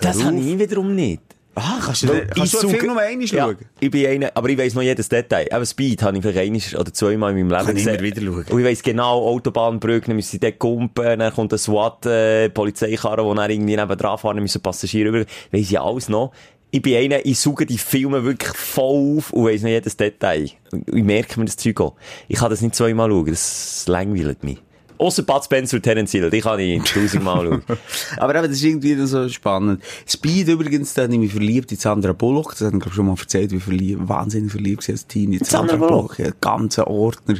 Das 0.00 0.22
habe 0.22 0.36
ich 0.36 0.58
wiederum 0.58 0.94
nicht. 0.94 1.20
Ah, 1.56 1.78
kannst 1.84 2.02
du, 2.02 2.08
Weil 2.08 2.26
kannst 2.26 2.52
du 2.54 2.58
den 2.58 2.68
suche- 2.70 2.78
Film 2.80 2.92
nur 2.94 3.00
einmal 3.00 3.26
ja, 3.28 3.44
schauen? 3.44 3.56
Ich 3.78 3.88
bin 3.88 4.06
einer, 4.06 4.32
aber 4.34 4.48
ich 4.48 4.58
weiss 4.58 4.74
noch 4.74 4.82
jedes 4.82 5.08
Detail. 5.08 5.46
Eben 5.52 5.64
Speed 5.64 6.02
habe 6.02 6.16
ich 6.16 6.22
vielleicht 6.24 6.38
einmal 6.72 6.80
oder 6.80 6.92
zweimal 6.92 7.30
in 7.30 7.46
meinem 7.46 7.50
Leben 7.50 7.66
Kann 7.66 7.76
ich 7.76 7.84
gesehen. 7.84 8.02
wieder 8.02 8.20
schauen. 8.22 8.44
Und 8.50 8.58
ich 8.58 8.64
weiss 8.66 8.82
genau, 8.82 9.22
Autobahnbrücke, 9.24 10.08
dann 10.08 10.16
müssen 10.16 10.32
sie 10.32 10.40
dort 10.40 10.58
kumpen, 10.58 11.16
dann 11.20 11.32
kommt 11.32 11.52
ein 11.52 11.58
SWAT, 11.60 12.06
äh, 12.06 12.48
Polizeikarre, 12.50 13.24
wo 13.24 13.32
dann 13.34 13.48
irgendwie 13.48 13.76
neben 13.76 13.96
dran 13.96 14.18
fahren, 14.18 14.40
müssen 14.40 14.60
Passagiere 14.60 15.12
rüber. 15.12 15.26
Weiss 15.52 15.70
ich 15.70 15.78
alles 15.78 16.08
noch. 16.08 16.32
Ich 16.74 16.82
bin 16.82 16.96
einer, 16.96 17.24
ich 17.24 17.38
suche 17.38 17.66
die 17.66 17.78
Filme 17.78 18.24
wirklich 18.24 18.52
voll 18.56 19.18
auf 19.18 19.32
und 19.32 19.44
weiss 19.44 19.62
noch 19.62 19.68
jedes 19.68 19.96
Detail. 19.96 20.42
Ich 20.42 21.04
merke 21.04 21.38
mir 21.38 21.46
das 21.46 21.56
Zeug 21.56 21.80
auch. 21.80 21.94
Ich 22.26 22.40
kann 22.40 22.50
das 22.50 22.62
nicht 22.62 22.74
zweimal 22.74 23.08
schauen, 23.08 23.26
das 23.26 23.84
langweilt 23.86 24.42
mich. 24.42 24.58
Ausser 24.98 25.22
Bud 25.22 25.44
Spencer 25.44 25.76
und 25.76 25.84
Terence 25.84 26.10
Hill, 26.10 26.30
die 26.30 26.40
kann 26.40 26.58
ich 26.58 26.82
tausendmal 26.82 27.46
schauen. 27.46 27.62
Aber 28.16 28.34
eben, 28.34 28.48
das 28.48 28.56
ist 28.56 28.64
irgendwie 28.64 28.96
so 29.06 29.28
spannend. 29.28 29.84
Speed 30.04 30.48
übrigens, 30.48 30.94
da 30.94 31.02
habe 31.02 31.12
ich 31.12 31.20
mich 31.20 31.30
verliebt 31.30 31.70
in 31.70 31.78
Sandra 31.78 32.12
Bullock. 32.12 32.56
Das 32.58 32.62
hat 32.62 32.74
ich 32.74 32.80
glaube 32.80 32.96
schon 32.96 33.06
mal 33.06 33.14
erzählt, 33.16 33.52
wie 33.52 33.60
verliebt, 33.60 34.08
wahnsinnig 34.08 34.50
verliebt 34.50 34.82
sie 34.82 34.92
als 34.92 35.06
in 35.14 35.32
Sandra, 35.44 35.46
Sandra 35.46 35.76
Bullock. 35.76 36.18
Ja, 36.18 36.32
ganzen 36.40 36.82
Ordner 36.82 37.36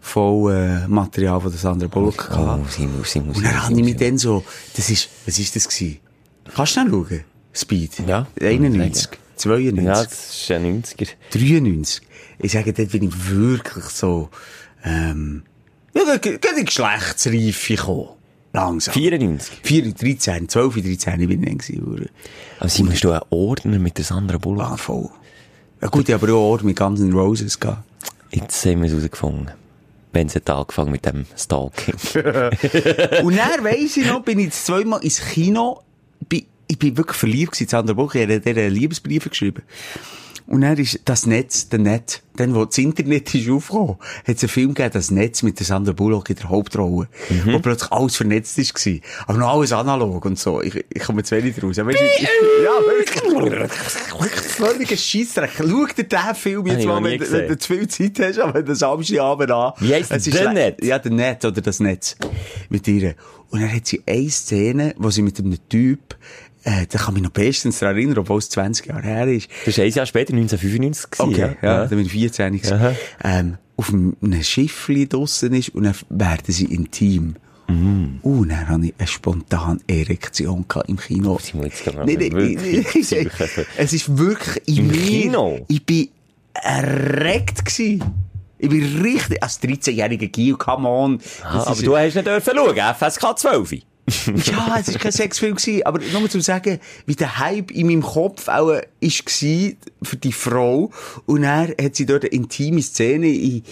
voll 0.00 0.54
äh, 0.54 0.88
Material 0.88 1.42
von 1.42 1.50
der 1.50 1.60
Sandra 1.60 1.88
Bullock. 1.88 2.30
Oh, 2.32 2.58
sie 2.70 2.86
muss, 2.86 3.12
sie 3.12 3.20
muss. 3.20 3.36
Und 3.36 3.44
dann 3.44 3.64
habe 3.64 3.74
ich 3.74 3.84
mich 3.84 3.96
dann 3.96 4.16
so, 4.16 4.42
das 4.76 4.88
ist, 4.88 5.10
was 5.26 5.38
ist 5.38 5.54
das 5.54 5.68
gewesen? 5.68 5.98
Kannst 6.54 6.74
du 6.74 6.80
schnell 6.80 6.90
schauen? 6.90 7.24
Speed? 7.52 7.92
Ja. 8.06 8.26
91, 8.40 9.08
92, 9.36 9.84
Ja, 9.84 10.04
das 10.04 10.30
ist 10.30 10.48
ja 10.48 10.58
90er. 10.58 11.08
93. 11.32 12.02
Ich 12.40 12.52
sage, 12.52 12.72
dort 12.72 12.90
bin 12.92 13.02
ich 13.04 13.30
wirklich 13.30 13.84
so, 13.86 14.30
ähm, 14.84 15.42
ja, 15.94 16.02
da 16.04 16.16
geht 16.18 16.44
die 16.58 16.64
Geschlechtsreife 16.64 17.74
gekommen. 17.76 18.08
Langsam. 18.52 18.94
94. 18.94 19.60
4, 19.62 19.92
13, 19.94 20.48
12, 20.48 20.74
13 20.74 21.28
bin 21.28 21.42
ich 21.42 21.48
dann 21.48 21.58
gewesen. 21.58 22.10
Aber 22.58 22.68
sie 22.68 22.82
musst 22.82 23.04
du 23.04 23.10
einen 23.10 23.22
Ordner 23.30 23.78
mit 23.78 23.98
der 23.98 24.04
Sandra 24.04 24.38
Bullock. 24.38 24.62
Ah, 24.62 24.76
voll. 24.76 25.10
Ja 25.80 25.88
gut, 25.88 26.08
ich 26.08 26.14
habe 26.14 26.32
auch 26.32 26.50
Ort 26.50 26.64
mit 26.64 26.76
Guns 26.76 27.00
N' 27.00 27.12
Roses 27.12 27.60
gehabt. 27.60 27.84
Jetzt 28.30 28.64
haben 28.66 28.80
wir 28.80 28.86
es 28.86 28.92
herausgefunden. 28.92 29.50
Wenn 30.12 30.28
sie 30.28 30.40
angefangen 30.46 30.90
mit 30.90 31.04
dem 31.04 31.26
Stalking. 31.36 31.94
Und 33.24 33.36
dann 33.36 33.64
weiss 33.64 33.96
ich 33.96 34.06
noch, 34.06 34.22
bin 34.22 34.38
ich 34.38 34.52
zweimal 34.52 35.02
ins 35.04 35.20
Kino, 35.20 35.82
ich 36.68 36.78
bin 36.78 36.96
wirklich 36.96 37.16
verliebt 37.16 37.60
in 37.60 37.66
Sandra 37.68 37.94
Bullock, 37.94 38.14
ich 38.14 38.22
habe 38.22 38.42
ihr 38.44 38.70
Liebesbriefe 38.70 39.30
geschrieben. 39.30 39.62
Und 40.48 40.62
dann 40.62 40.78
ist 40.78 41.00
das 41.04 41.26
Netz, 41.26 41.68
der 41.68 41.78
Netz, 41.78 42.22
dann, 42.36 42.54
wo 42.54 42.64
das 42.64 42.78
Internet 42.78 43.34
ist 43.34 43.50
aufgekommen, 43.50 43.96
hat 44.26 44.36
es 44.36 44.42
einen 44.42 44.48
Film 44.48 44.68
gegeben, 44.72 44.90
das 44.94 45.10
Netz 45.10 45.42
mit 45.42 45.58
der 45.58 45.66
Sandra 45.66 45.92
Bullock 45.92 46.30
in 46.30 46.36
der 46.36 46.48
Hauptrolle, 46.48 47.08
wo 47.44 47.58
plötzlich 47.58 47.92
alles 47.92 48.16
vernetzt 48.16 48.56
ist 48.56 48.74
gewesen. 48.74 49.02
Aber 49.26 49.38
noch 49.38 49.48
alles 49.48 49.72
analog 49.72 50.24
und 50.24 50.38
so. 50.38 50.62
Ich, 50.62 50.74
ich 50.88 51.02
komme 51.02 51.18
jetzt 51.18 51.32
wenig 51.32 51.54
draus. 51.54 51.78
Aber 51.78 51.92
ja, 51.92 51.98
wirklich. 52.86 53.70
Völliger 54.58 54.96
Scheissdreck. 54.96 55.50
Schau 55.58 55.86
dir 55.86 56.04
diesen 56.04 56.34
Film 56.34 56.66
jetzt 56.66 56.86
mal, 56.86 57.04
wenn, 57.04 57.20
wenn 57.20 57.48
du 57.48 57.58
zu 57.58 57.74
viel 57.74 57.86
Zeit 57.86 58.18
hast, 58.18 58.38
aber 58.38 58.62
du 58.62 58.74
Samstagabend 58.74 59.50
an. 59.50 59.72
Wie 59.80 59.94
heisst 59.94 60.10
Es 60.10 60.26
ist 60.26 60.34
Netz? 60.34 60.84
Ja, 60.84 60.98
der 60.98 61.12
Netz 61.12 61.44
oder 61.44 61.60
das 61.60 61.78
Netz. 61.78 62.16
Mit 62.70 62.88
ihr. 62.88 63.14
Und 63.50 63.60
dann 63.60 63.72
hat 63.72 63.86
sie 63.86 64.02
eine 64.06 64.30
Szene, 64.30 64.94
wo 64.98 65.10
sie 65.10 65.22
mit 65.22 65.38
einem 65.38 65.56
Typ, 65.68 66.16
äh, 66.64 66.86
da 66.88 66.98
kann 66.98 67.14
mich 67.14 67.22
noch 67.22 67.30
bestens 67.30 67.78
daran 67.78 67.96
erinnern, 67.96 68.18
obwohl 68.18 68.38
es 68.38 68.48
20 68.50 68.86
Jahre 68.86 69.02
her 69.02 69.26
ist. 69.28 69.48
Das 69.66 69.78
war 69.78 69.84
ein 69.84 69.90
Jahr 69.92 70.06
später, 70.06 70.32
1995. 70.32 71.10
gewesen, 71.10 71.28
Okay, 71.34 71.56
ja, 71.62 71.80
da 71.82 71.86
bin 71.86 72.00
ich 72.00 72.12
14 72.12 72.56
gewesen. 72.56 72.72
Aha. 72.74 72.92
ähm, 73.24 73.58
auf 73.76 73.92
einem 73.92 74.16
Schiffli 74.42 75.08
draussen 75.08 75.52
ist 75.54 75.68
und 75.70 75.84
dann 75.84 75.94
werden 76.10 76.42
sie 76.52 76.64
intim. 76.66 77.36
Mhm. 77.68 78.18
Und 78.22 78.48
dann 78.48 78.66
hatte 78.68 78.86
ich 78.86 78.94
eine 78.98 79.06
spontane 79.06 79.78
Erektion 79.86 80.64
im 80.88 80.96
Kino. 80.96 81.38
Sie 81.40 81.56
muss 81.56 81.68
gerade 81.84 82.04
Nee, 82.06 82.16
nee, 82.16 82.30
nee. 82.30 82.84
Es 83.76 83.92
ist 83.92 84.16
wirklich 84.18 84.66
in 84.68 84.76
Im 84.78 84.86
mir. 84.88 84.96
Kino? 84.96 85.64
Ich 85.68 85.84
bin 85.84 86.08
erregt 86.54 87.64
gewesen. 87.64 88.02
Ich 88.60 88.68
bin 88.68 89.00
richtig, 89.02 89.40
als 89.40 89.62
13-jähriger 89.62 90.26
Gil, 90.28 90.54
come 90.56 90.88
on. 90.88 91.20
Ah, 91.44 91.62
aber 91.66 91.72
ist- 91.72 91.86
du 91.86 91.96
hast 91.96 92.14
nicht 92.16 92.26
dürfen 92.26 92.52
schauen, 92.56 92.74
FSK 92.76 93.38
12. 93.38 93.74
ja, 94.44 94.78
es 94.80 94.92
war 94.92 95.00
kein 95.00 95.12
Sexfilm, 95.12 95.56
gewesen, 95.56 95.82
aber 95.84 96.00
nur 96.12 96.20
mal 96.22 96.30
zu 96.30 96.40
sagen, 96.40 96.78
wie 97.06 97.14
der 97.14 97.38
Hype 97.38 97.70
in 97.70 97.86
meinem 97.86 98.02
Kopf 98.02 98.48
auch 98.48 98.80
ist 99.00 99.24
gsi 99.26 99.76
für 100.02 100.16
die 100.16 100.32
Frau. 100.32 100.90
Und 101.26 101.42
er 101.42 101.74
hat 101.80 101.96
sie 101.96 102.06
dort 102.06 102.24
eine 102.24 102.32
intime 102.32 102.82
Szene. 102.82 103.26
Ich 103.26 103.62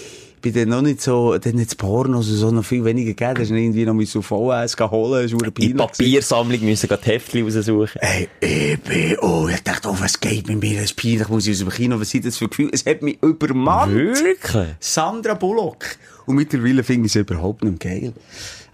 bin 0.42 0.54
dann 0.54 0.68
noch 0.68 0.82
nicht 0.82 1.00
so, 1.00 1.36
dann 1.38 1.58
es 1.58 1.74
Pornos 1.74 2.28
und 2.28 2.36
so 2.36 2.50
noch 2.50 2.64
viel 2.64 2.84
weniger 2.84 3.14
gegeben. 3.14 3.34
Da 3.34 3.42
du 3.44 3.54
irgendwie 3.54 3.84
noch 3.84 3.94
müssen 3.94 4.18
auf 4.18 4.26
VHS 4.26 4.76
holen. 4.78 5.22
Das 5.22 5.32
war 5.32 5.52
In 5.58 5.76
Papiersammlung 5.76 6.60
müssen 6.64 6.88
gerade 6.88 7.04
Heftchen 7.04 7.44
raussuchen. 7.44 8.00
Ey, 8.00 8.28
ich 8.40 8.80
bin, 8.80 9.18
oh, 9.20 9.48
ich 9.48 9.62
dachte, 9.62 9.88
oh, 9.88 9.96
was 9.98 10.20
geht 10.20 10.48
mit 10.48 10.60
mir? 10.60 10.76
Das 10.76 10.90
ist 10.90 10.96
peinlich, 10.96 11.28
muss 11.28 11.46
ich 11.46 11.54
aus 11.54 11.58
dem 11.60 11.70
Kino, 11.70 11.98
was 11.98 12.10
sind 12.10 12.26
das 12.26 12.36
für 12.36 12.48
Gefühle? 12.48 12.70
Es 12.72 12.84
hat 12.86 13.02
mich 13.02 13.18
übermannt. 13.22 13.92
Wirklich? 13.92 14.68
Sandra 14.80 15.34
Bullock. 15.34 15.84
Und 16.26 16.36
mittlerweile 16.36 16.82
finde 16.82 17.06
ich 17.06 17.14
es 17.14 17.20
überhaupt 17.20 17.64
nicht 17.64 17.80
geil. 17.80 18.12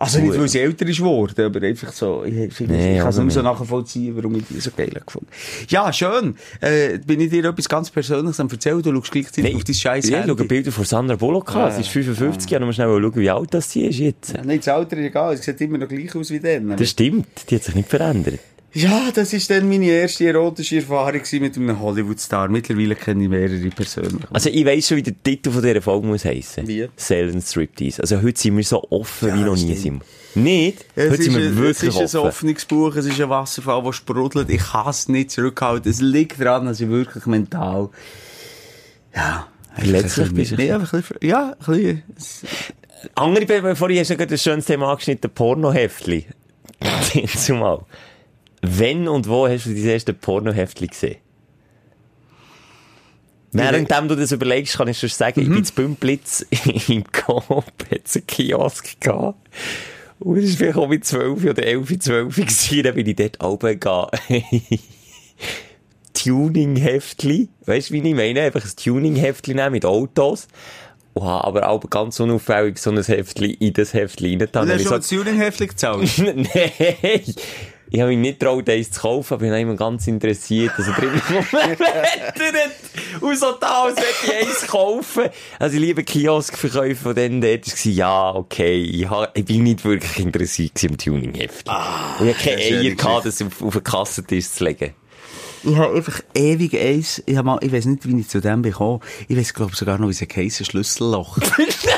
Also 0.03 0.19
nicht, 0.19 0.37
weil 0.37 0.49
sie 0.49 0.59
älter 0.59 0.85
ist 0.87 0.99
geworden, 0.99 1.45
aber 1.45 1.63
einfach 1.63 1.93
so, 1.93 2.25
ich, 2.25 2.53
finde, 2.53 2.75
Nee, 2.75 2.97
ich 2.97 2.99
kann 2.99 3.11
es 3.11 3.19
mehr 3.19 3.31
so 3.31 3.41
nachvollziehen, 3.41 4.17
warum 4.17 4.35
ich 4.35 4.45
die 4.51 4.59
so 4.59 4.71
geil 4.77 4.91
gefunden. 4.91 5.29
Ja, 5.69 5.93
schön. 5.93 6.35
Äh, 6.61 6.99
bin 6.99 7.21
ich 7.21 7.31
dir 7.31 7.45
etwas 7.45 7.69
ganz 7.69 7.89
Persönliches 7.89 8.41
am 8.41 8.49
erzählen? 8.49 8.83
Du 8.83 8.93
schaust 8.93 9.13
gleichzeitig 9.13 9.55
auf 9.55 9.63
dein 9.63 9.75
scheiß 9.75 10.09
Ja, 10.09 10.21
ich 10.21 10.27
schaue. 10.27 10.45
Bilder 10.45 10.73
von 10.73 10.85
Sandra 10.85 11.15
Bullock 11.15 11.55
an. 11.55 11.71
Sie 11.71 11.83
ist 11.83 11.91
55, 11.91 12.51
ja. 12.51 12.59
mal 12.59 12.73
schnell 12.73 12.89
schauen, 12.89 13.15
wie 13.15 13.31
alt 13.31 13.55
das 13.55 13.71
sie 13.71 13.87
ist 13.87 14.01
jetzt. 14.01 14.35
Nein, 14.45 14.59
das 14.59 14.67
Alter 14.67 14.97
ist 14.97 15.07
egal, 15.07 15.35
es 15.35 15.45
sieht 15.45 15.61
immer 15.61 15.79
noch 15.79 15.87
gleich 15.87 16.13
aus 16.17 16.31
wie 16.31 16.41
dann. 16.41 16.77
Das 16.77 16.91
stimmt, 16.91 17.27
die 17.49 17.55
hat 17.55 17.63
sich 17.63 17.75
nicht 17.77 17.89
verändert. 17.89 18.41
Ja, 18.75 19.11
das 19.13 19.33
ist 19.35 19.51
dann 19.51 19.69
meine 19.69 19.85
erste 19.87 20.27
erotische 20.27 20.77
Erfahrung 20.77 21.21
mit 21.33 21.57
einem 21.57 21.79
Hollywood-Star. 21.81 22.49
Mittlerweile 22.49 22.95
kenne 22.95 23.25
ich 23.25 23.29
mehrere 23.29 23.69
persönlich. 23.69 24.23
Also 24.33 24.49
ich 24.49 24.65
weiss 24.65 24.89
schon, 24.89 24.97
wie 24.97 25.03
der 25.03 25.23
Titel 25.23 25.51
von 25.51 25.63
dieser 25.63 25.83
Folge 25.83 26.07
muss 26.07 26.25
heissen. 26.25 26.67
Wie? 26.67 26.89
Silent 26.97 27.43
Striptease. 27.45 28.01
Also 28.01 28.23
heute 28.23 28.41
sind 28.41 28.57
wir 28.57 28.65
so 28.65 28.83
offen 28.91 29.35
wie 29.35 29.43
noch 29.43 29.57
nie. 29.57 29.75
Sind. 29.77 30.03
Nicht? 30.35 30.87
Es 30.95 31.11
heute 31.11 31.23
sind 31.23 31.33
ist, 31.35 31.39
wir 31.39 31.47
ein, 31.47 31.53
es 31.53 31.57
wirklich 31.59 31.89
ist 32.03 32.15
ein 32.15 32.21
offen. 32.21 32.29
Öffnungsbuch, 32.29 32.97
es 32.97 33.05
ist 33.05 33.21
ein 33.21 33.29
Wasserfall, 33.29 33.83
der 33.83 33.93
sprudelt. 33.93 34.49
Ich 34.49 34.63
kann 34.63 34.89
es 34.89 35.07
nicht 35.09 35.31
zurückhalten. 35.31 35.91
Es 35.91 36.01
liegt 36.01 36.41
daran, 36.41 36.65
dass 36.65 36.81
ich 36.81 36.89
wirklich 36.89 37.27
mental, 37.27 37.91
ja, 39.15 39.49
ein 39.75 39.93
bist 39.93 40.17
bisschen- 40.17 40.57
du. 40.57 40.75
Einfach 40.75 40.93
ein 40.95 41.01
bisschen, 41.03 41.17
ja, 41.21 41.55
ein 41.67 41.67
bisschen, 41.67 42.03
Andere, 43.17 43.77
vorhin 43.77 43.99
hast 43.99 44.11
du 44.11 44.17
gerade 44.17 44.35
ein 44.35 44.39
schönes 44.39 44.65
Thema 44.65 44.91
angeschnitten, 44.91 45.31
Pornoheftli. 45.31 46.25
Zumal. 47.37 47.85
Wenn 48.63 49.09
und 49.09 49.29
wo 49.29 49.49
hast 49.49 49.67
du 49.67 49.75
dein 49.75 49.85
erste 49.85 50.15
Pornoheftli 50.15 50.87
gesehen? 50.87 51.17
Währenddem 53.53 54.09
du 54.09 54.17
das 54.17 54.33
überlegst, 54.33 54.79
kann 54.79 54.89
ich 54.89 54.99
schon 54.99 55.11
sagen, 55.11 55.41
ich 55.41 55.49
bin 55.49 55.63
zu 55.63 55.75
Bümplitz 55.75 56.47
im 56.89 57.05
Coop, 57.13 57.65
es 57.91 58.17
einen 58.17 58.27
Kiosk 58.27 58.99
gehabt. 58.99 59.51
Und 60.21 60.39
es 60.39 60.53
war 60.53 60.57
vielleicht 60.57 60.79
auch 60.79 60.89
mit 60.89 61.05
12 61.05 61.45
oder 61.45 61.63
11, 61.63 61.99
12 61.99 62.35
gewesen, 62.35 62.83
dann 62.85 62.95
bin 62.95 63.07
ich 63.07 63.17
dort 63.17 63.45
oben 63.45 63.73
gegangen. 63.73 64.09
Tuning-Heftli. 66.15 67.49
Weißt 67.67 67.91
du, 67.91 67.95
wie 67.95 68.09
ich 68.09 68.15
meine? 68.15 68.43
Einfach 68.43 68.65
ein 68.65 68.71
Tuning-Heftli 68.77 69.55
nehmen 69.55 69.73
mit 69.73 69.85
Autos. 69.85 70.47
Und 71.15 71.25
habe 71.25 71.45
aber 71.45 71.69
auch 71.69 71.81
ganz 71.91 72.21
unauffällig 72.21 72.79
so 72.79 72.91
ein 72.91 73.03
Heftli 73.03 73.53
in 73.53 73.75
das 73.75 73.93
Heftli 73.93 74.31
reingetan. 74.31 74.67
Du 74.67 74.73
hast 74.73 74.83
schon 74.83 74.93
ich 74.93 74.99
das 74.99 75.09
Tuning-Heftchen 75.09 75.69
gezahlt. 75.69 76.09
so, 76.09 76.23
Nein! 76.35 77.35
Ich 77.95 78.01
habe 78.01 78.09
mich 78.09 78.19
nicht 78.21 78.41
getraut, 78.41 78.71
eins 78.71 78.91
zu 78.91 79.03
kaufen, 79.03 79.35
aber 79.35 79.45
ich 79.45 79.51
bin 79.51 79.61
immer 79.61 79.77
ganz 79.77 80.07
interessiert, 80.07 80.73
er 80.79 80.85
drin 80.95 81.11
rumwettert. 81.29 82.71
Und 83.21 83.39
so 83.39 83.53
da, 83.61 83.85
als 83.85 83.99
hätte 83.99 84.09
ich 84.25 84.49
eins 84.49 84.67
kaufen. 84.67 85.25
Also, 85.59 85.75
ich 85.75 85.83
liebe 85.83 86.03
Kioskverkäufer 86.03 87.03
von 87.03 87.15
denen 87.15 87.43
dort, 87.43 87.67
war, 87.67 87.93
ja, 87.93 88.35
okay, 88.35 88.83
ich, 88.83 89.11
ha, 89.11 89.29
ich 89.35 89.45
bin 89.45 89.65
nicht 89.65 89.85
wirklich 89.85 90.25
interessiert 90.25 90.73
am 90.89 90.97
Tuning-Heft. 90.97 91.69
und 91.69 92.29
ich 92.29 92.35
hatte 92.35 92.45
keine 92.51 92.63
Eier 92.63 92.95
gehabt, 92.95 93.27
das 93.27 93.43
auf, 93.43 93.61
auf 93.61 93.75
einen 93.75 93.85
Kassentisch 93.85 94.49
zu 94.49 94.65
legen. 94.65 94.95
Ich 95.65 95.77
habe 95.77 95.95
einfach 95.95 96.23
ewig 96.35 96.75
eins, 96.75 97.23
ich, 97.27 97.37
hab 97.37 97.45
mal, 97.45 97.59
ich 97.61 97.73
weiß 97.73 97.85
nicht, 97.85 98.09
wie 98.09 98.19
ich 98.19 98.29
zu 98.29 98.41
dem 98.41 98.63
bekomme. 98.63 99.01
Ich 99.29 99.37
weiß, 99.37 99.53
glaube 99.53 99.77
sogar 99.77 99.99
noch, 99.99 100.09
wie 100.09 100.13
es 100.13 100.21
heisst, 100.23 100.65
Schlüsselloch. 100.65 101.39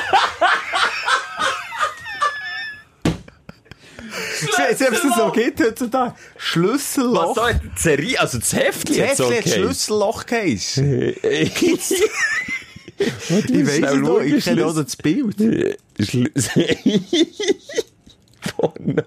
Jetzt 4.59 4.83
ob 4.83 4.93
es 4.93 5.03
das 5.03 5.17
so 5.17 5.31
geht 5.31 5.61
heutzutage. 5.61 6.15
Schlüsselloch. 6.37 7.29
Was 7.29 7.35
soll 7.35 7.55
die 7.55 7.81
Serie, 7.81 8.21
also 8.21 8.39
das 8.39 8.53
Heftchen 8.53 8.99
Das 8.99 9.19
hat 9.19 9.27
okay. 9.27 9.51
Schlüsselloch 9.51 10.27
geheissen. 10.27 11.15
ich 11.23 11.63
Ich 12.99 13.31
weiss 13.67 13.93
es 13.93 13.95
noch, 13.97 14.21
ich 14.21 14.45
kenne 14.45 14.67
auch 14.67 14.75
das 14.75 14.97
Bild. 14.97 15.37
Porno. 18.57 19.03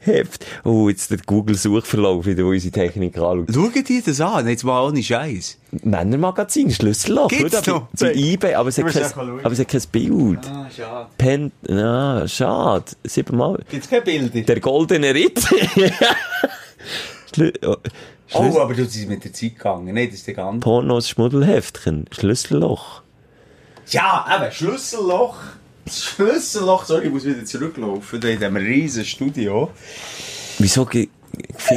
Heft. 0.00 0.44
Oh, 0.64 0.88
jetzt 0.88 1.10
der 1.10 1.18
Google-Suchverlauf 1.18 2.26
wieder, 2.26 2.44
wo 2.44 2.50
unsere 2.50 2.72
Technik 2.72 3.16
anschaut. 3.16 3.52
Schauen 3.52 3.84
die 3.84 4.02
das 4.02 4.20
an, 4.20 4.48
jetzt 4.48 4.64
mal 4.64 4.86
ohne 4.86 5.02
Scheiß. 5.02 5.58
Männermagazin, 5.82 6.70
Schlüsselloch. 6.70 7.28
Gibt's 7.28 7.62
Schau 7.64 7.72
noch? 7.72 7.88
Bei 7.98 8.14
eBay, 8.14 8.54
aber 8.54 8.68
es, 8.68 8.78
hat 8.78 8.86
kein, 8.86 9.04
aber 9.04 9.52
es 9.52 9.58
hat 9.58 9.68
kein 9.68 9.82
Bild. 9.90 10.40
Ah, 10.46 10.68
schade. 10.74 11.08
Pen, 11.18 11.52
ah, 11.68 12.26
schade. 12.28 12.84
Siebenmal. 13.04 13.58
Gibt's 13.70 13.88
keine 13.88 14.02
Bilder? 14.02 14.40
Der 14.42 14.60
goldene 14.60 15.14
Ritter. 15.14 15.56
Schlü 17.34 17.52
oh, 17.66 17.76
Oh, 18.32 18.58
aber 18.60 18.74
du 18.74 18.84
bist 18.84 19.08
mit 19.08 19.24
der 19.24 19.32
Zeit 19.32 19.56
gegangen. 19.56 19.94
Nein, 19.94 20.06
das 20.06 20.16
ist 20.16 20.26
der 20.26 20.34
ganze. 20.34 20.60
Pornos 20.60 21.08
Schmuddelheftchen. 21.08 22.06
Schlüsselloch. 22.10 23.02
Ja, 23.90 24.26
eben, 24.34 24.50
Schlüsselloch. 24.50 25.36
Schlüsselloch, 25.90 26.84
sorry, 26.84 27.06
ich 27.06 27.12
muss 27.12 27.24
wieder 27.24 27.44
zurücklaufen. 27.44 28.20
Da 28.20 28.28
in 28.28 28.38
diesem 28.38 28.56
riesen 28.56 29.04
Studio. 29.04 29.70
Wieso 30.58 30.84
finden 30.86 31.10